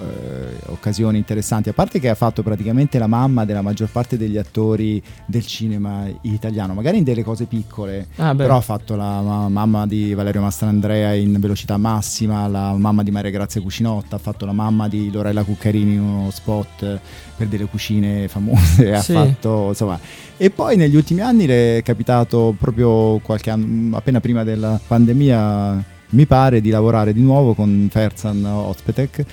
eh, 0.00 0.56
occasioni 0.66 1.18
interessanti. 1.18 1.68
A 1.68 1.72
parte 1.72 1.98
che 2.00 2.08
ha 2.08 2.14
fatto 2.14 2.42
praticamente 2.42 2.98
la 2.98 3.06
mamma 3.06 3.44
della 3.44 3.62
maggior 3.62 3.88
parte 3.90 4.16
degli 4.16 4.36
attori 4.36 5.02
del 5.26 5.46
cinema 5.46 6.04
italiano 6.22 6.74
magari 6.74 6.98
in 6.98 7.04
delle 7.04 7.22
cose 7.22 7.44
piccole 7.46 8.06
Ah, 8.16 8.34
però 8.34 8.56
ha 8.56 8.60
fatto 8.60 8.96
la 8.96 9.20
ma- 9.20 9.48
mamma 9.48 9.86
di 9.86 10.14
Valerio 10.14 10.40
Mastrandrea 10.40 11.12
in 11.14 11.36
velocità 11.38 11.76
massima 11.76 12.46
la 12.48 12.72
mamma 12.72 13.02
di 13.02 13.10
Maria 13.10 13.30
Grazia 13.30 13.60
Cucinotta 13.60 14.16
ha 14.16 14.18
fatto 14.18 14.44
la 14.46 14.52
mamma 14.52 14.88
di 14.88 15.10
Lorella 15.10 15.42
Cuccarini 15.44 15.94
in 15.94 16.00
uno 16.00 16.30
spot 16.30 16.98
per 17.36 17.46
delle 17.48 17.64
cucine 17.66 18.28
famose 18.28 18.92
ha 18.94 19.00
Sì. 19.00 19.12
fatto 19.12 19.68
insomma. 19.68 19.98
E 20.36 20.50
poi 20.50 20.76
negli 20.76 20.96
ultimi 20.96 21.20
anni 21.20 21.46
le 21.46 21.78
è 21.78 21.82
capitato 21.82 22.54
proprio 22.58 23.18
qualche 23.18 23.50
anno, 23.50 23.96
appena 23.96 24.20
prima 24.20 24.42
della 24.44 24.80
pandemia, 24.84 25.84
mi 26.10 26.26
pare, 26.26 26.60
di 26.60 26.70
lavorare 26.70 27.12
di 27.12 27.20
nuovo 27.20 27.54
con 27.54 27.88
Ferzan 27.90 28.44
Ozpetek 28.44 29.24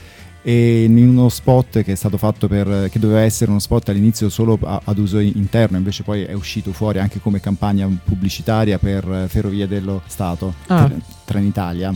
e 0.43 0.83
in 0.85 0.97
uno 0.97 1.29
spot 1.29 1.83
che 1.83 1.91
è 1.91 1.95
stato 1.95 2.17
fatto 2.17 2.47
per 2.47 2.89
che 2.89 2.97
doveva 2.97 3.19
essere 3.21 3.51
uno 3.51 3.59
spot 3.59 3.89
all'inizio 3.89 4.27
solo 4.29 4.57
a- 4.63 4.81
ad 4.83 4.97
uso 4.97 5.19
interno 5.19 5.77
invece 5.77 6.01
poi 6.03 6.23
è 6.23 6.33
uscito 6.33 6.71
fuori 6.73 6.97
anche 6.99 7.19
come 7.19 7.39
campagna 7.39 7.87
pubblicitaria 8.03 8.79
per 8.79 9.25
Ferrovie 9.27 9.67
dello 9.67 10.01
Stato 10.07 10.53
Ah. 10.67 10.85
Tren- 10.85 11.01
Trenitalia. 11.25 11.93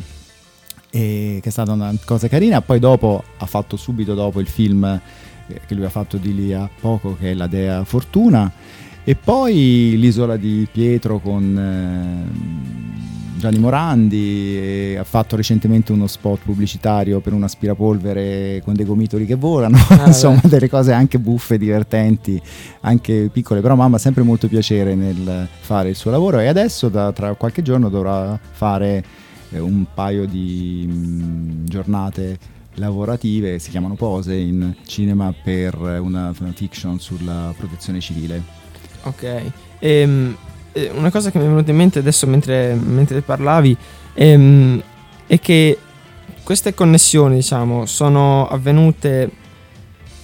E 0.89 1.39
che 1.41 1.49
è 1.49 1.51
stata 1.51 1.71
una 1.73 1.93
cosa 2.05 2.27
carina. 2.29 2.61
Poi 2.61 2.79
dopo 2.79 3.23
ha 3.37 3.45
fatto 3.45 3.75
subito 3.75 4.13
dopo 4.13 4.39
il 4.39 4.47
film 4.47 4.83
eh, 4.85 5.61
che 5.67 5.75
lui 5.75 5.83
ha 5.85 5.89
fatto 5.89 6.15
di 6.17 6.33
lì 6.33 6.53
a 6.53 6.69
poco 6.79 7.17
che 7.19 7.31
è 7.31 7.33
la 7.33 7.47
Dea 7.47 7.83
Fortuna 7.83 8.49
e 9.07 9.15
poi 9.15 9.95
l'isola 9.97 10.35
di 10.35 10.67
Pietro 10.71 11.19
con 11.19 11.57
eh, 11.57 13.37
Gianni 13.37 13.59
Morandi 13.59 14.95
ha 14.97 15.03
fatto 15.03 15.35
recentemente 15.35 15.91
uno 15.91 16.07
spot 16.07 16.39
pubblicitario 16.43 17.19
per 17.19 17.33
un 17.33 17.43
aspirapolvere 17.43 18.61
con 18.65 18.73
dei 18.73 18.85
gomitoli 18.85 19.27
che 19.27 19.35
volano, 19.35 19.77
Ah, 19.89 20.07
insomma 20.07 20.39
beh. 20.41 20.49
delle 20.49 20.69
cose 20.69 20.91
anche 20.93 21.19
buffe, 21.19 21.59
divertenti, 21.59 22.41
anche 22.81 23.29
piccole, 23.31 23.61
però 23.61 23.75
mamma 23.75 23.97
ha 23.97 23.99
sempre 23.99 24.23
molto 24.23 24.47
piacere 24.47 24.95
nel 24.95 25.47
fare 25.59 25.89
il 25.89 25.95
suo 25.95 26.09
lavoro 26.09 26.39
e 26.39 26.47
adesso 26.47 26.89
da, 26.89 27.11
tra 27.11 27.35
qualche 27.35 27.61
giorno 27.61 27.89
dovrà 27.89 28.39
fare 28.51 29.03
eh, 29.51 29.59
un 29.59 29.85
paio 29.93 30.25
di 30.25 30.89
mm, 30.91 31.65
giornate 31.65 32.39
lavorative, 32.75 33.59
si 33.59 33.69
chiamano 33.69 33.93
pose 33.93 34.33
in 34.35 34.73
cinema 34.85 35.31
per 35.43 35.75
una, 35.77 36.33
una 36.39 36.51
fiction 36.53 36.99
sulla 36.99 37.53
protezione 37.55 37.99
civile. 37.99 38.54
Ok. 39.05 39.51
Ehm, 39.79 40.35
eh, 40.73 40.91
una 40.93 41.09
cosa 41.09 41.31
che 41.31 41.37
mi 41.37 41.45
è 41.45 41.47
venuta 41.47 41.71
in 41.71 41.77
mente 41.77 41.99
adesso 41.99 42.27
mentre, 42.27 42.73
mentre 42.73 43.21
parlavi 43.21 43.75
ehm, 44.13 44.81
è 45.27 45.39
che 45.39 45.79
queste 46.43 46.73
connessioni, 46.73 47.35
diciamo, 47.35 47.85
sono 47.85 48.47
avvenute 48.47 49.29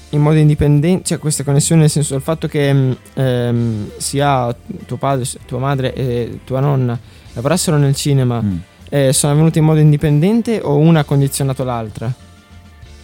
in 0.09 0.21
modo 0.21 0.37
indipendente, 0.37 1.05
cioè 1.05 1.17
queste 1.19 1.43
connessioni 1.43 1.81
nel 1.81 1.89
senso 1.89 2.13
del 2.13 2.21
fatto 2.21 2.47
che 2.47 2.73
mm, 2.73 2.91
ehm, 3.13 3.91
sia 3.97 4.55
tuo 4.85 4.97
padre, 4.97 5.25
tua 5.45 5.59
madre 5.59 5.93
e 5.93 6.39
tua 6.43 6.59
nonna 6.59 6.99
lavorassero 7.33 7.77
nel 7.77 7.95
cinema, 7.95 8.41
Mm. 8.41 8.57
eh, 8.89 9.13
sono 9.13 9.33
avvenute 9.33 9.59
in 9.59 9.65
modo 9.65 9.79
indipendente 9.79 10.59
o 10.61 10.77
una 10.77 10.99
ha 10.99 11.03
condizionato 11.05 11.63
l'altra? 11.63 12.13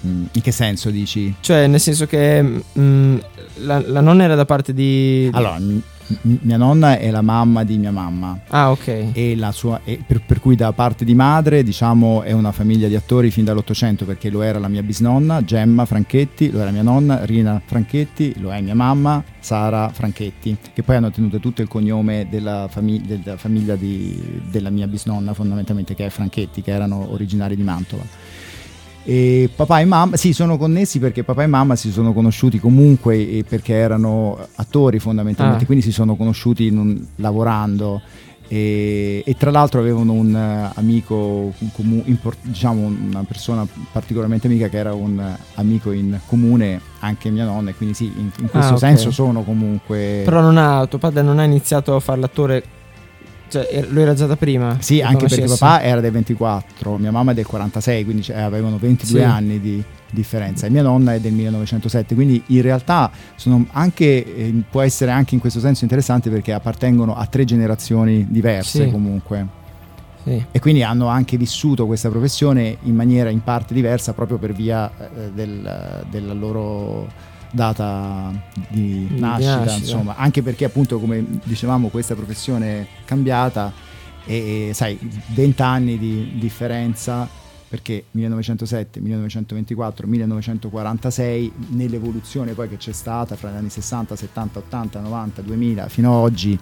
Mm. 0.05 0.25
In 0.34 0.41
che 0.41 0.51
senso 0.51 0.89
dici? 0.89 1.34
Cioè, 1.39 1.65
nel 1.67 1.80
senso 1.80 2.05
che 2.05 2.43
mm, 2.78 3.17
la, 3.62 3.82
la 3.86 4.01
nonna 4.01 4.24
era 4.24 4.36
da 4.36 4.45
parte 4.45 4.74
di... 4.74 5.30
Allora, 5.34 5.58
m- 5.60 5.82
mia 6.43 6.55
nonna 6.55 6.97
è 6.97 7.12
la 7.12 7.22
mamma 7.22 7.66
di 7.66 7.78
mia 7.78 7.91
mamma 7.91 8.39
Ah, 8.47 8.72
ok. 8.72 9.10
e 9.12 9.36
la 9.36 9.51
sua, 9.51 9.82
e 9.84 9.99
per, 10.08 10.22
per 10.26 10.39
cui 10.39 10.55
da 10.55 10.72
parte 10.72 11.03
di 11.03 11.14
madre 11.14 11.64
diciamo 11.64 12.22
è 12.22 12.32
una 12.32 12.53
famiglia 12.53 12.88
di 12.88 12.95
attori 12.95 13.30
fin 13.30 13.43
dall'Ottocento 13.43 14.05
perché 14.05 14.30
lo 14.30 14.41
era 14.41 14.58
la 14.58 14.70
mia 14.70 14.82
bisnonna 14.84 15.43
Gemma 15.43 15.84
Franchetti, 15.86 16.49
lo 16.49 16.62
era 16.62 16.72
mia 16.72 16.82
nonna 16.82 17.26
Rina 17.26 17.62
Franchetti, 17.66 18.36
lo 18.39 18.53
è 18.53 18.62
mia 18.62 18.74
mamma 18.74 19.22
Sara 19.41 19.89
Franchetti 19.89 20.55
che 20.74 20.82
poi 20.82 20.95
hanno 20.95 21.12
tenuto 21.12 21.39
tutto 21.39 21.62
il 21.62 21.68
cognome 21.68 22.28
della, 22.30 22.68
fami- 22.72 23.01
della 23.01 23.36
famiglia 23.36 23.76
di- 23.76 24.41
della 24.49 24.70
mia 24.70 24.88
bisnonna 24.88 25.34
fondamentalmente 25.34 25.93
che 25.93 26.05
è 26.05 26.10
Franchetti 26.10 26.62
che 26.62 26.72
erano 26.72 27.12
originari 27.12 27.58
di 27.58 27.64
Mantova. 27.64 28.03
E 29.10 29.49
papà 29.55 29.80
e 29.80 29.86
mamma 29.86 30.18
sì, 30.18 30.34
sono 30.34 30.58
connessi 30.58 30.99
perché 30.99 31.24
papà 31.24 31.43
e 31.43 31.47
mamma 31.47 31.78
si 31.78 31.91
sono 31.93 32.12
conosciuti 32.12 32.60
comunque 32.60 33.41
perché 33.47 33.74
erano 33.74 34.38
attori 34.55 34.99
fondamentalmente, 34.99 35.64
Ah. 35.64 35.66
quindi 35.66 35.82
si 35.86 35.93
sono 35.93 36.18
conosciuti 36.18 36.68
un- 36.68 37.01
lavorando 37.16 38.01
e, 38.49 39.24
e 39.26 39.36
tra 39.38 39.49
l'altro 39.49 39.80
avevano 39.80 40.12
un 40.12 40.36
eh, 40.36 40.72
amico, 40.76 41.16
un 41.58 41.72
comu- 41.72 42.05
import- 42.05 42.39
diciamo 42.41 42.86
una 42.86 43.24
persona 43.24 43.66
particolarmente 43.93 44.47
amica 44.47 44.68
che 44.68 44.78
era 44.78 44.93
un 44.93 45.18
eh, 45.20 45.38
amico 45.55 45.91
in 45.91 46.20
comune, 46.26 46.82
anche 46.99 47.30
mia 47.30 47.45
nonna, 47.45 47.70
e 47.70 47.76
quindi 47.76 47.95
sì, 47.95 48.05
in, 48.14 48.30
in 48.41 48.49
questo 48.49 48.72
Ah, 48.72 48.76
ok. 48.76 48.80
senso 48.80 49.12
sono 49.12 49.43
comunque... 49.43 50.24
Però 50.26 50.41
non 50.41 50.58
ha, 50.58 50.86
tuo 50.86 50.97
padre 50.97 51.22
non 51.22 51.39
ha 51.39 51.43
iniziato 51.45 51.95
a 51.95 51.99
fare 52.01 52.20
l'attore, 52.20 52.64
cioè 53.50 53.68
er- 53.72 53.89
lui 53.91 54.02
era 54.02 54.14
già 54.14 54.26
da 54.26 54.36
prima. 54.36 54.78
Sì, 54.80 54.98
che 54.98 55.04
anche 55.04 55.18
perché 55.26 55.36
conoscessi? 55.36 55.60
papà 55.60 55.82
era 55.84 56.02
del 56.02 56.12
24, 56.12 56.98
mia 56.98 57.12
mamma 57.12 57.32
è 57.32 57.34
del 57.34 57.45
46, 57.45 58.04
quindi 58.04 58.22
cioè, 58.24 58.39
avevano 58.39 58.78
22 58.78 59.20
Sì. 59.20 59.26
anni 59.26 59.60
di 59.60 59.84
differenza 60.10 60.66
e 60.66 60.70
mia 60.70 60.82
nonna 60.84 61.14
è 61.16 61.20
del 61.20 61.34
1907, 61.34 62.16
quindi 62.16 62.41
in 62.48 62.62
realtà 62.62 63.12
sono 63.36 63.66
anche, 63.72 64.06
eh, 64.06 64.54
può 64.70 64.82
essere 64.82 65.12
anche 65.12 65.34
in 65.36 65.41
questo 65.41 65.60
senso 65.60 65.84
interessante 65.84 66.30
perché 66.30 66.54
appartengono 66.54 67.16
a 67.16 67.26
tre 67.26 67.43
generazioni 67.43 68.26
diverse 68.30 68.86
Sì. 68.86 68.91
comunque 68.91 69.48
Sì. 70.24 70.43
e 70.52 70.60
quindi 70.60 70.84
hanno 70.84 71.08
anche 71.08 71.36
vissuto 71.38 71.86
questa 71.86 72.10
professione 72.10 72.78
in 72.84 72.95
maniera 72.95 73.30
in 73.30 73.41
parte 73.43 73.74
diversa 73.74 74.14
proprio 74.14 74.38
per 74.38 74.54
via 74.54 74.89
eh, 74.98 75.32
del- 75.34 76.06
della 76.10 76.34
loro 76.34 77.08
data 77.52 78.32
di 78.70 79.08
nascita, 79.18 79.60
nascita. 79.60 79.76
insomma, 79.78 80.16
anche 80.16 80.41
perché 80.41 80.66
appunto 80.66 81.00
come 81.00 81.24
dicevamo 81.43 81.88
questa 81.89 82.16
professione 82.16 82.80
è 82.82 82.88
cambiata 83.06 83.72
e, 84.26 84.70
e, 84.70 84.74
sai 84.74 84.98
20 85.34 85.62
anni 85.62 85.98
di 85.98 86.34
differenza 86.38 87.28
perché 87.70 88.06
1907, 88.12 89.02
1924, 89.02 90.08
1946, 90.08 91.52
nell'evoluzione 91.70 92.54
poi 92.54 92.70
che 92.70 92.78
c'è 92.78 92.93
stata 92.93 93.36
fra 93.36 93.52
gli 93.52 93.56
anni 93.56 93.70
60, 93.70 94.16
70, 94.16 94.60
80, 94.60 95.00
90, 95.02 95.41
2000 95.41 95.88
fino 95.89 96.10
ad 96.16 96.24
oggi, 96.24 96.58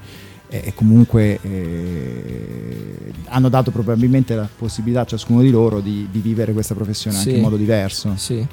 eh, 0.47 0.73
comunque 0.73 1.39
eh, 1.41 3.13
hanno 3.25 3.49
dato 3.49 3.69
probabilmente 3.71 4.35
la 4.35 4.47
possibilità 4.57 5.01
a 5.01 5.05
ciascuno 5.05 5.41
di 5.41 5.51
loro 5.51 5.79
di, 5.79 6.07
di 6.09 6.19
vivere 6.19 6.53
questa 6.53 6.73
professione 6.73 7.17
anche 7.17 7.29
Sì. 7.29 7.35
in 7.35 7.41
modo 7.41 7.55
diverso. 7.57 8.13
Sì. 8.15 8.45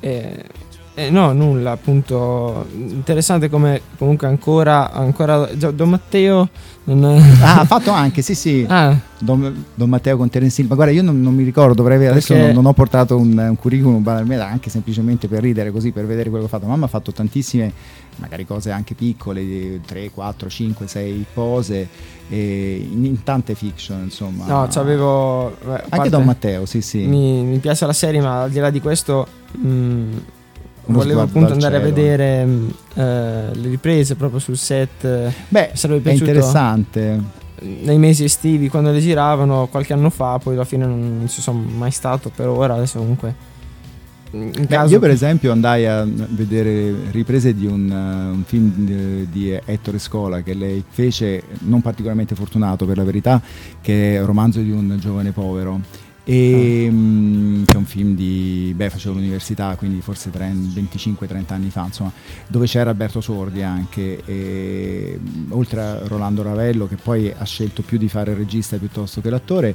Eh, 0.00 0.44
eh, 1.06 1.10
no, 1.10 1.32
nulla, 1.32 1.72
appunto. 1.72 2.66
Interessante 2.74 3.48
come 3.48 3.80
comunque 3.96 4.26
ancora, 4.26 4.90
ancora 4.92 5.46
Don 5.54 5.88
Matteo 5.88 6.48
non 6.84 7.04
Ah, 7.40 7.60
ha 7.60 7.64
fatto 7.66 7.90
anche, 7.90 8.22
sì 8.22 8.34
sì, 8.34 8.64
Ah, 8.68 8.96
Don, 9.18 9.64
Don 9.74 9.88
Matteo 9.88 10.16
con 10.16 10.28
Terence 10.28 10.60
Hill, 10.60 10.68
ma 10.68 10.74
guarda 10.74 10.92
io 10.92 11.02
non, 11.02 11.20
non 11.20 11.34
mi 11.34 11.44
ricordo, 11.44 11.74
dovrei 11.74 11.96
avere- 11.96 12.12
adesso 12.12 12.34
non, 12.36 12.50
non 12.50 12.66
ho 12.66 12.72
portato 12.72 13.16
un, 13.16 13.36
un 13.36 13.56
curriculum 13.56 14.02
banalmente, 14.02 14.42
anche 14.44 14.70
semplicemente 14.70 15.28
per 15.28 15.40
ridere 15.42 15.70
così, 15.70 15.92
per 15.92 16.06
vedere 16.06 16.30
quello 16.30 16.46
che 16.46 16.50
ha 16.54 16.58
fatto, 16.58 16.68
mamma 16.70 16.86
ha 16.86 16.88
fatto 16.88 17.12
tantissime, 17.12 17.72
magari 18.16 18.44
cose 18.46 18.70
anche 18.70 18.94
piccole, 18.94 19.80
3, 19.86 20.10
4, 20.10 20.48
5, 20.48 20.86
6 20.86 21.26
pose, 21.32 21.88
in, 22.28 23.04
in 23.04 23.22
tante 23.22 23.54
fiction 23.54 24.02
insomma. 24.04 24.46
no, 24.46 24.66
c'avevo. 24.70 25.56
beh, 25.64 25.82
Anche 25.90 26.08
Don 26.08 26.24
Matteo, 26.24 26.64
sì 26.66 26.80
sì. 26.80 27.04
Mi, 27.04 27.42
mi 27.42 27.58
piace 27.58 27.86
la 27.86 27.92
serie, 27.92 28.20
ma 28.20 28.42
al 28.42 28.50
di 28.50 28.58
là 28.58 28.70
di 28.70 28.80
questo, 28.80 29.26
mh, 29.52 29.68
Uno 29.68 30.38
volevo 30.86 31.20
appunto 31.22 31.52
andare 31.52 31.76
a 31.76 31.80
cielo. 31.80 31.94
vedere 31.94 32.44
mh, 32.44 32.74
eh, 32.94 33.02
le 33.54 33.68
riprese 33.68 34.14
proprio 34.16 34.38
sul 34.40 34.56
set. 34.56 35.04
eh, 35.04 35.32
Beh, 35.48 35.70
sarebbe 35.74 35.98
è 36.00 36.02
piaciuto- 36.02 36.24
interessante. 36.30 37.20
nei 37.82 37.98
mesi 37.98 38.24
estivi 38.24 38.68
quando 38.68 38.90
le 38.90 39.00
giravano 39.00 39.66
qualche 39.70 39.92
anno 39.92 40.10
fa, 40.10 40.38
poi 40.42 40.54
alla 40.54 40.64
fine 40.64 40.86
non 40.86 41.24
ci 41.28 41.40
sono 41.42 41.60
mai 41.76 41.90
stato 41.90 42.30
per 42.34 42.48
ora. 42.48 42.74
Adesso 42.74 42.98
comunque. 42.98 43.48
Beh, 44.32 44.86
io 44.86 45.00
per 45.00 45.10
esempio 45.10 45.50
andai 45.50 45.86
a 45.86 46.06
vedere 46.06 46.94
riprese 47.10 47.52
di 47.52 47.66
un, 47.66 47.90
uh, 47.90 48.32
un 48.32 48.44
film 48.46 48.70
di, 48.76 49.28
di 49.28 49.58
Ettore 49.64 49.98
Scola 49.98 50.40
che 50.42 50.54
lei 50.54 50.84
fece, 50.88 51.42
non 51.62 51.82
particolarmente 51.82 52.36
fortunato 52.36 52.86
per 52.86 52.96
la 52.96 53.02
verità, 53.02 53.42
che 53.80 54.14
è 54.14 54.20
un 54.20 54.26
romanzo 54.26 54.60
di 54.60 54.70
un 54.70 54.96
giovane 55.00 55.32
povero. 55.32 55.80
E, 56.32 56.86
Ah. 56.88 56.92
mm, 56.92 57.64
che 57.64 57.74
è 57.74 57.76
un 57.76 57.84
film 57.86 58.14
di 58.14 58.72
beh 58.76 58.88
facevo 58.90 59.14
l'università 59.16 59.74
quindi 59.76 60.00
forse 60.00 60.30
25-30 60.30 61.54
anni 61.54 61.70
fa 61.70 61.84
insomma 61.86 62.12
dove 62.46 62.66
c'era 62.66 62.90
Alberto 62.90 63.20
Sordi 63.20 63.62
anche 63.62 64.22
e, 64.24 65.18
mm, 65.20 65.50
oltre 65.52 65.80
a 65.80 66.06
Rolando 66.06 66.42
Ravello 66.42 66.86
che 66.86 66.96
poi 66.96 67.32
ha 67.36 67.44
scelto 67.44 67.82
più 67.82 67.98
di 67.98 68.08
fare 68.08 68.30
il 68.30 68.36
regista 68.36 68.76
piuttosto 68.76 69.20
che 69.20 69.28
l'attore 69.30 69.74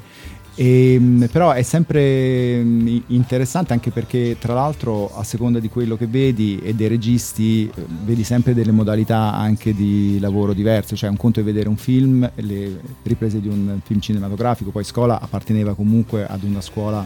e, 0.56 0.98
mh, 0.98 1.28
però 1.32 1.52
è 1.52 1.62
sempre 1.64 2.60
i- 2.60 3.04
interessante 3.08 3.74
anche 3.74 3.92
perché 3.92 4.38
tra 4.40 4.54
l'altro 4.54 5.14
a 5.16 5.24
seconda 5.24 5.60
di 5.60 5.68
quello 5.70 5.98
che 5.98 6.08
vedi 6.08 6.60
e 6.64 6.74
dei 6.74 6.88
registi 6.88 7.68
eh, 7.68 7.86
vedi 8.06 8.24
sempre 8.24 8.54
delle 8.54 8.72
modalità 8.72 9.34
anche 9.34 9.74
di 9.74 10.18
lavoro 10.20 10.54
diverse, 10.54 10.96
cioè 10.96 11.10
un 11.10 11.18
conto 11.18 11.42
è 11.42 11.44
vedere 11.44 11.68
un 11.68 11.78
film, 11.78 12.30
le 12.36 12.80
riprese 13.04 13.42
di 13.42 13.48
un 13.50 13.80
film 13.84 14.00
cinematografico, 14.00 14.72
poi 14.72 14.84
Scola 14.84 15.20
apparteneva 15.20 15.74
comunque 15.76 16.26
ad 16.26 16.44
una 16.44 16.62
scuola 16.62 17.06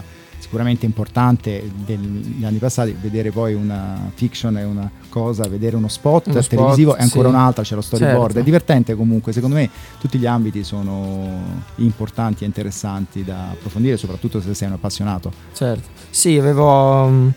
sicuramente 0.50 0.84
importante 0.84 1.70
degli 1.86 2.44
anni 2.44 2.58
passati, 2.58 2.92
vedere 3.00 3.30
poi 3.30 3.54
una 3.54 4.10
fiction 4.12 4.56
è 4.56 4.64
una 4.64 4.90
cosa, 5.08 5.46
vedere 5.46 5.76
uno 5.76 5.86
spot 5.86 6.26
Uno 6.26 6.40
spot, 6.40 6.58
televisivo 6.58 6.96
è 6.96 7.02
ancora 7.02 7.28
sì. 7.28 7.34
un'altra, 7.36 7.62
c'è 7.62 7.76
lo 7.76 7.80
storyboard, 7.80 8.22
Certo. 8.24 8.38
è 8.40 8.42
divertente 8.42 8.96
comunque, 8.96 9.30
secondo 9.32 9.54
me 9.54 9.70
tutti 10.00 10.18
gli 10.18 10.26
ambiti 10.26 10.64
sono 10.64 11.40
importanti 11.76 12.42
e 12.42 12.46
interessanti 12.48 13.22
da 13.22 13.50
approfondire, 13.50 13.96
soprattutto 13.96 14.40
se 14.40 14.52
sei 14.54 14.66
un 14.66 14.74
appassionato. 14.74 15.30
Certo. 15.52 15.88
Sì, 16.10 16.36
avevo. 16.36 17.06
mh, 17.06 17.32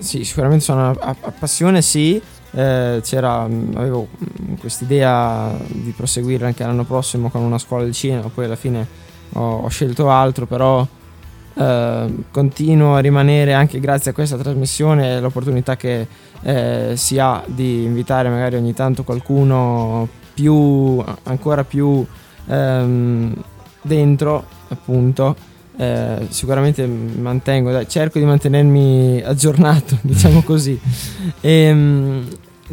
Sì, 0.00 0.24
sicuramente 0.24 0.64
sono 0.64 0.90
a, 0.90 1.16
passione, 1.38 1.80
sì. 1.80 2.20
Eh, 2.50 3.00
c'era, 3.04 3.46
mh, 3.46 3.70
avevo 3.76 4.08
mh, 4.18 4.54
quest'idea 4.54 5.56
di 5.68 5.92
proseguire 5.96 6.44
anche 6.46 6.64
l'anno 6.64 6.82
prossimo 6.84 7.30
con 7.30 7.42
una 7.42 7.58
scuola 7.58 7.84
di 7.84 7.92
cinema, 7.92 8.28
poi 8.34 8.46
alla 8.46 8.56
fine 8.56 8.84
ho, 9.34 9.58
ho 9.60 9.68
scelto 9.68 10.10
altro, 10.10 10.46
però 10.46 10.84
eh, 11.58 12.14
continuo 12.30 12.96
a 12.96 12.98
rimanere 12.98 13.54
anche 13.54 13.80
grazie 13.80 14.10
a 14.10 14.14
questa 14.14 14.36
trasmissione 14.36 15.16
e 15.16 15.20
l'opportunità 15.20 15.76
che 15.76 16.06
eh, 16.42 16.92
si 16.96 17.18
ha 17.18 17.42
di 17.46 17.84
invitare 17.84 18.28
magari 18.28 18.56
ogni 18.56 18.74
tanto 18.74 19.04
qualcuno 19.04 20.06
più, 20.34 21.02
ancora 21.22 21.64
più 21.64 22.04
ehm, 22.46 23.34
dentro, 23.80 24.44
appunto. 24.68 25.54
Eh, 25.78 26.26
sicuramente 26.28 26.86
mantengo, 26.86 27.70
dai, 27.70 27.88
cerco 27.88 28.18
di 28.18 28.24
mantenermi 28.24 29.22
aggiornato, 29.22 29.96
diciamo 30.02 30.42
così. 30.42 30.78
Ehm, 31.40 32.28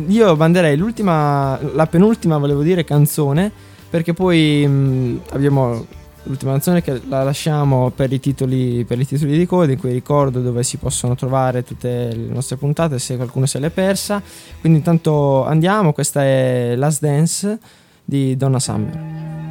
io 0.07 0.35
manderei 0.35 0.75
l'ultima, 0.75 1.57
la 1.73 1.85
penultima, 1.87 2.37
volevo 2.37 2.63
dire, 2.63 2.83
canzone, 2.83 3.51
perché 3.89 4.13
poi 4.13 4.67
mh, 4.67 5.21
abbiamo 5.31 5.85
l'ultima 6.23 6.51
canzone 6.51 6.81
che 6.81 7.01
la 7.07 7.23
lasciamo 7.23 7.91
per 7.91 8.11
i 8.11 8.19
titoli, 8.19 8.83
per 8.85 8.99
i 8.99 9.05
titoli 9.05 9.37
di 9.37 9.45
coda, 9.45 9.71
in 9.71 9.79
cui 9.79 9.91
ricordo 9.91 10.41
dove 10.41 10.63
si 10.63 10.77
possono 10.77 11.15
trovare 11.15 11.63
tutte 11.63 12.13
le 12.13 12.33
nostre 12.33 12.55
puntate 12.57 12.99
se 12.99 13.15
qualcuno 13.15 13.45
se 13.45 13.59
l'è 13.59 13.69
persa. 13.69 14.21
Quindi 14.59 14.79
intanto 14.79 15.45
andiamo, 15.45 15.93
questa 15.93 16.23
è 16.23 16.75
Last 16.75 17.01
Dance 17.01 17.59
di 18.03 18.35
Donna 18.37 18.59
Summer. 18.59 19.42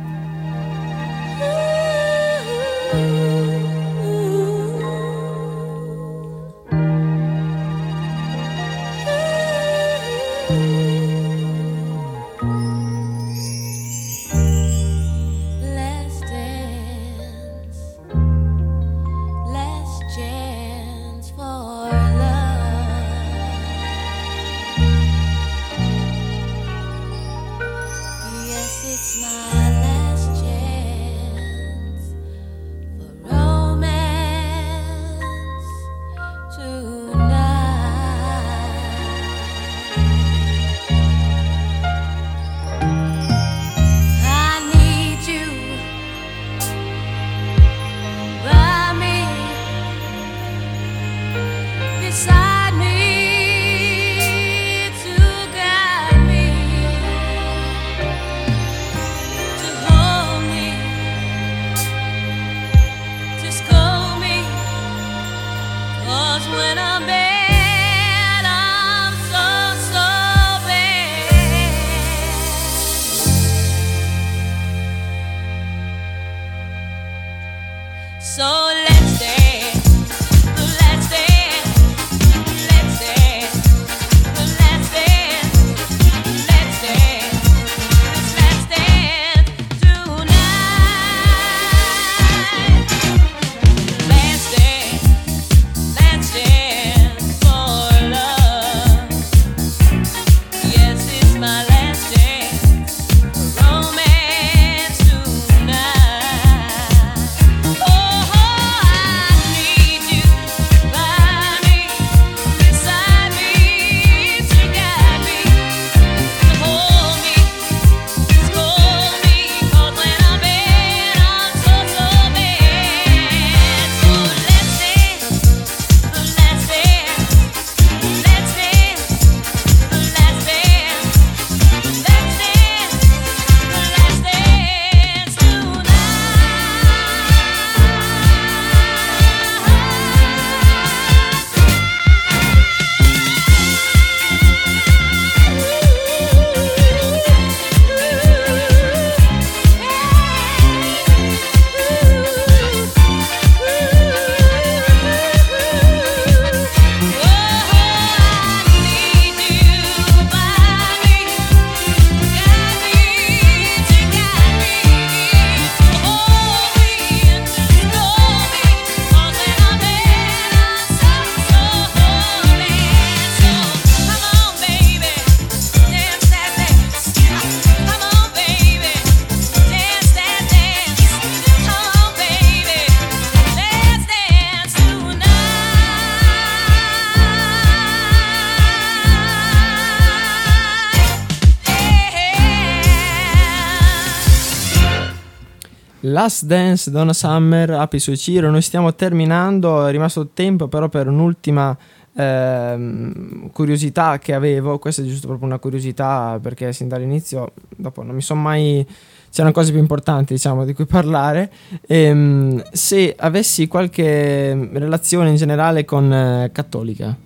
Last 196.23 196.45
Dance 196.45 196.89
Donna 196.93 197.13
Summer, 197.13 197.71
Api 197.71 197.99
su 197.99 198.15
Ciro, 198.15 198.49
noi 198.49 198.63
stiamo 198.63 198.95
terminando, 198.95 199.85
è 199.85 199.91
rimasto 199.91 200.29
tempo 200.29 200.69
però 200.69 200.89
per 200.89 201.09
un'ultima 201.09 201.77
ehm, 202.15 203.51
curiosità 203.51 204.21
che 204.21 204.33
avevo, 204.33 204.79
questa 204.79 205.03
è 205.03 205.05
giusto 205.05 205.27
proprio 205.27 205.49
una 205.49 205.59
curiosità 205.59 206.39
perché 206.41 206.73
sin 206.73 206.87
dall'inizio, 206.87 207.53
dopo 207.77 208.05
non 208.05 208.15
mi 208.15 208.23
sono 208.23 208.41
mai... 208.41 208.87
C'erano 209.33 209.53
cose 209.53 209.73
più 209.73 209.81
importanti, 209.81 210.35
diciamo, 210.35 210.65
di 210.65 210.75
cui 210.75 210.85
parlare. 210.85 211.51
Ehm, 211.89 212.63
se 212.71 213.17
avessi 213.19 213.67
qualche 213.67 214.55
relazione 214.75 215.31
in 215.31 215.37
generale 215.37 215.85
con 215.87 216.13
eh, 216.13 216.51
Cattolica, 216.53 217.17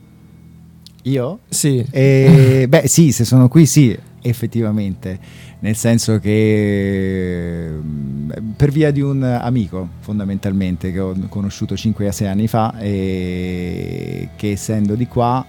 Io? 1.03 1.41
sì. 1.49 1.85
Eh, 1.91 2.67
beh, 2.67 2.87
sì, 2.87 3.11
se 3.13 3.25
sono 3.25 3.49
qui, 3.49 3.67
sì, 3.67 3.99
effettivamente. 4.29 5.19
Nel 5.61 5.77
senso 5.77 6.19
che 6.19 7.69
mm, 7.73 8.31
per 8.57 8.71
via 8.71 8.91
di 8.91 9.01
un 9.01 9.23
amico, 9.23 9.89
fondamentalmente, 10.01 10.93
che 10.93 11.01
ho 11.01 11.15
conosciuto 11.29 11.75
5-6 11.75 12.27
anni 12.27 12.47
fa 12.49 12.79
e 12.79 14.29
che 14.37 14.51
essendo 14.53 14.95
di 14.95 15.07
qua, 15.07 15.45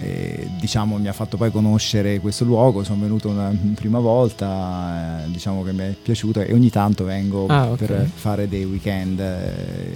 eh, 0.00 0.48
diciamo, 0.60 0.96
mi 0.98 1.08
ha 1.08 1.12
fatto 1.12 1.36
poi 1.36 1.50
conoscere 1.50 2.18
questo 2.20 2.44
luogo. 2.44 2.82
Sono 2.84 3.00
venuto 3.02 3.28
una 3.28 3.52
prima 3.74 3.98
volta, 4.00 5.24
eh, 5.24 5.30
diciamo 5.30 5.62
che 5.62 5.72
mi 5.72 5.80
è 5.80 5.94
piaciuto 6.02 6.40
e 6.40 6.52
ogni 6.52 6.70
tanto 6.70 7.04
vengo 7.04 7.46
Ah, 7.46 7.70
ok. 7.70 7.76
per 7.84 8.10
fare 8.12 8.48
dei 8.48 8.64
weekend, 8.64 9.20
eh, 9.20 9.92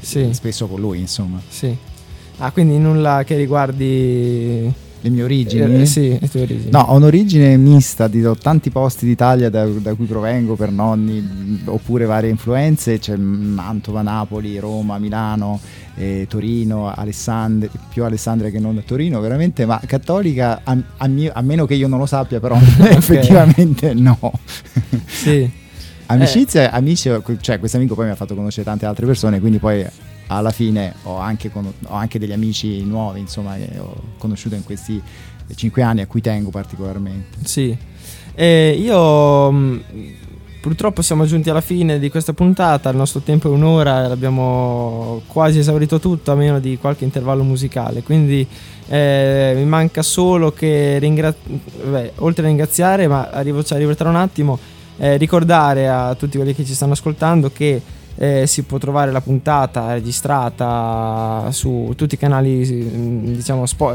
Sì. 0.00 0.28
spesso 0.32 0.66
con 0.66 0.80
lui, 0.80 0.98
insomma. 1.00 1.40
Sì. 1.48 1.74
Ah, 2.38 2.50
quindi 2.50 2.76
nulla 2.78 3.22
che 3.24 3.34
riguardi 3.36 4.70
Le 5.00 5.10
mie 5.10 5.22
origini? 5.22 5.82
Eh, 5.82 5.86
sì, 5.86 6.18
le 6.18 6.28
tue 6.28 6.42
origini. 6.42 6.70
No, 6.70 6.80
ho 6.80 6.96
un'origine 6.96 7.56
mista 7.56 8.08
di 8.08 8.22
tanti 8.40 8.70
posti 8.70 9.06
d'Italia 9.06 9.50
da, 9.50 9.64
da 9.66 9.94
cui 9.94 10.06
provengo 10.06 10.56
per 10.56 10.70
nonni, 10.70 11.62
oppure 11.66 12.06
varie 12.06 12.30
influenze, 12.30 12.98
c'è 12.98 13.16
Mantova, 13.16 14.02
Napoli, 14.02 14.58
Roma, 14.58 14.98
Milano, 14.98 15.60
eh, 15.96 16.26
Torino, 16.28 16.92
Alessandria, 16.92 17.70
più 17.88 18.04
Alessandria 18.04 18.50
che 18.50 18.58
non 18.58 18.82
Torino, 18.84 19.20
veramente, 19.20 19.66
ma 19.66 19.80
cattolica, 19.84 20.60
a, 20.64 20.76
a 20.96 21.06
mio- 21.08 21.32
a 21.32 21.42
meno 21.42 21.66
che 21.66 21.74
io 21.74 21.88
non 21.88 21.98
lo 21.98 22.06
sappia, 22.06 22.40
però 22.40 22.56
effettivamente 22.88 23.94
no. 23.94 24.18
Sì. 25.06 25.48
Amicizia, 26.08 26.70
amici, 26.70 27.10
cioè 27.40 27.58
questo 27.58 27.78
amico 27.78 27.96
poi 27.96 28.04
mi 28.06 28.12
ha 28.12 28.14
fatto 28.14 28.36
conoscere 28.36 28.64
tante 28.64 28.86
altre 28.86 29.06
persone, 29.06 29.40
quindi 29.40 29.58
poi 29.58 29.84
alla 30.28 30.50
fine 30.50 30.94
ho 31.04 31.16
anche, 31.18 31.50
con- 31.50 31.72
ho 31.86 31.94
anche 31.94 32.18
degli 32.18 32.32
amici 32.32 32.82
nuovi, 32.84 33.20
insomma, 33.20 33.56
che 33.56 33.78
ho 33.78 33.94
conosciuto 34.18 34.54
in 34.54 34.64
questi 34.64 35.00
cinque 35.54 35.82
anni 35.82 36.00
a 36.00 36.06
cui 36.06 36.20
tengo 36.20 36.50
particolarmente. 36.50 37.38
Sì. 37.44 37.76
Eh, 38.34 38.76
io 38.78 39.50
mh, 39.50 39.82
purtroppo 40.60 41.00
siamo 41.00 41.24
giunti 41.26 41.48
alla 41.48 41.60
fine 41.60 41.98
di 41.98 42.10
questa 42.10 42.32
puntata, 42.32 42.90
il 42.90 42.96
nostro 42.96 43.20
tempo 43.20 43.48
è 43.48 43.52
un'ora, 43.52 44.08
l'abbiamo 44.08 45.22
quasi 45.28 45.60
esaurito 45.60 46.00
tutto 46.00 46.32
a 46.32 46.34
meno 46.34 46.58
di 46.58 46.76
qualche 46.76 47.04
intervallo 47.04 47.44
musicale, 47.44 48.02
quindi 48.02 48.46
eh, 48.88 49.52
mi 49.54 49.64
manca 49.64 50.02
solo 50.02 50.52
che 50.52 50.98
ringra- 50.98 51.34
vabbè, 51.84 52.12
oltre 52.16 52.44
a 52.44 52.48
ringraziare, 52.48 53.06
ma 53.06 53.30
arrivo, 53.30 53.62
ci 53.62 53.74
arrivo 53.74 53.94
tra 53.94 54.08
un 54.08 54.16
attimo, 54.16 54.58
eh, 54.98 55.16
ricordare 55.16 55.88
a 55.88 56.14
tutti 56.14 56.36
quelli 56.36 56.54
che 56.54 56.64
ci 56.64 56.74
stanno 56.74 56.92
ascoltando 56.92 57.50
che 57.52 57.80
eh, 58.16 58.46
si 58.46 58.62
può 58.62 58.78
trovare 58.78 59.12
la 59.12 59.20
puntata 59.20 59.92
registrata 59.92 61.48
su 61.50 61.92
tutti 61.96 62.14
i 62.14 62.18
canali 62.18 62.64
mm, 62.64 63.34
diciamo 63.34 63.66
spo- 63.66 63.94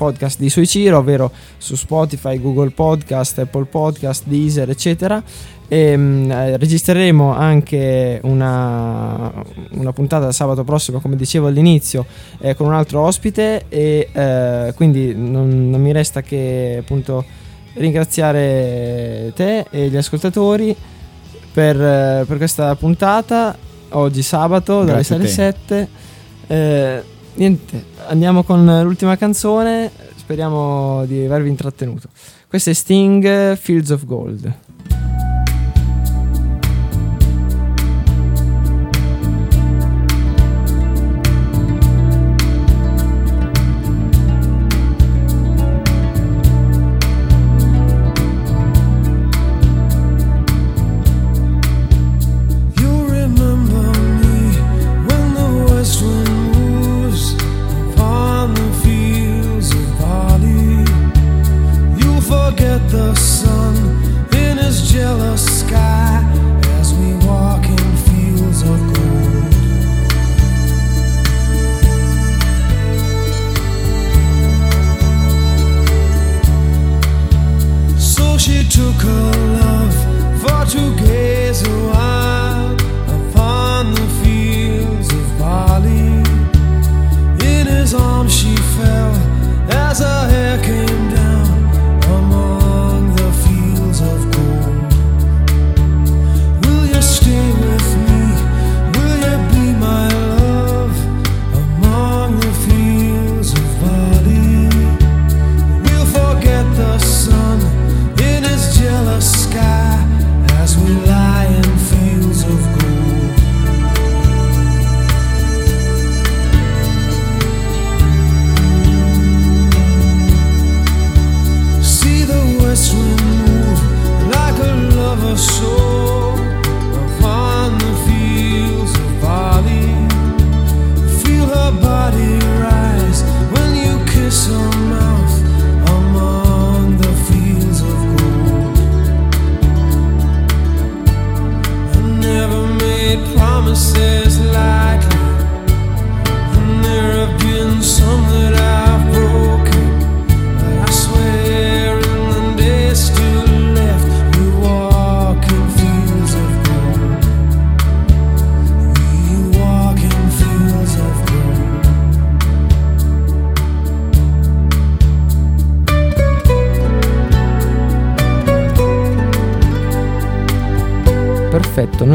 podcast 0.00 0.38
di 0.38 0.48
Suiciro, 0.48 0.96
ovvero 0.96 1.30
su 1.58 1.76
Spotify, 1.76 2.40
Google 2.40 2.70
Podcast, 2.70 3.40
Apple 3.40 3.66
Podcast, 3.66 4.24
Deezer, 4.26 4.70
eccetera. 4.70 5.22
E, 5.68 5.94
mm, 5.94 6.30
eh, 6.30 6.56
registreremo 6.56 7.34
anche 7.34 8.18
una, 8.22 9.30
una 9.72 9.92
puntata 9.92 10.32
sabato 10.32 10.64
prossimo, 10.64 11.00
come 11.00 11.16
dicevo 11.16 11.48
all'inizio, 11.48 12.06
eh, 12.40 12.54
con 12.54 12.66
un 12.66 12.72
altro 12.72 13.02
ospite 13.02 13.66
e 13.68 14.08
eh, 14.10 14.72
quindi 14.74 15.14
non, 15.14 15.68
non 15.68 15.82
mi 15.82 15.92
resta 15.92 16.22
che 16.22 16.78
appunto 16.80 17.24
ringraziare 17.74 19.32
te 19.34 19.66
e 19.70 19.88
gli 19.88 19.96
ascoltatori 19.96 20.74
per, 21.52 21.80
eh, 21.80 22.24
per 22.26 22.36
questa 22.36 22.74
puntata 22.76 23.56
oggi 23.90 24.22
sabato 24.22 24.84
dalle 24.84 25.02
Grazie 25.02 25.16
a 25.16 25.18
6 25.18 25.26
alle 25.26 25.26
te. 25.26 25.32
7 25.66 25.88
Eh, 26.46 27.02
niente 27.34 27.84
andiamo 28.08 28.42
con 28.42 28.64
l'ultima 28.82 29.16
canzone 29.16 29.90
speriamo 30.16 31.04
di 31.06 31.24
avervi 31.24 31.48
intrattenuto. 31.48 32.08
Questo 32.46 32.70
è 32.70 32.72
Sting 32.72 33.56
Fields 33.56 33.90
of 33.90 34.04
Gold 34.04 34.69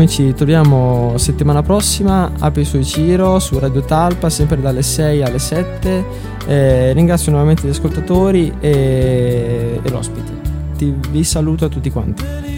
noi 0.05 0.07
ci 0.07 0.33
troviamo 0.33 1.17
settimana 1.17 1.63
prossima 1.63 2.31
Api 2.37 2.63
sui 2.63 2.85
Ciro 2.85 3.39
su 3.39 3.57
Radio 3.57 3.81
Talpa, 3.81 4.29
sempre 4.29 4.61
dalle 4.61 4.83
6 4.83 5.23
alle 5.23 5.39
7. 5.39 6.05
Eh, 6.45 6.93
ringrazio 6.93 7.31
nuovamente 7.31 7.65
gli 7.65 7.71
ascoltatori 7.71 8.53
e, 8.59 9.79
e 9.81 9.89
l'ospite. 9.89 10.31
Ti- 10.77 10.93
vi 11.09 11.23
saluto 11.23 11.65
a 11.65 11.69
tutti 11.69 11.89
quanti. 11.89 12.54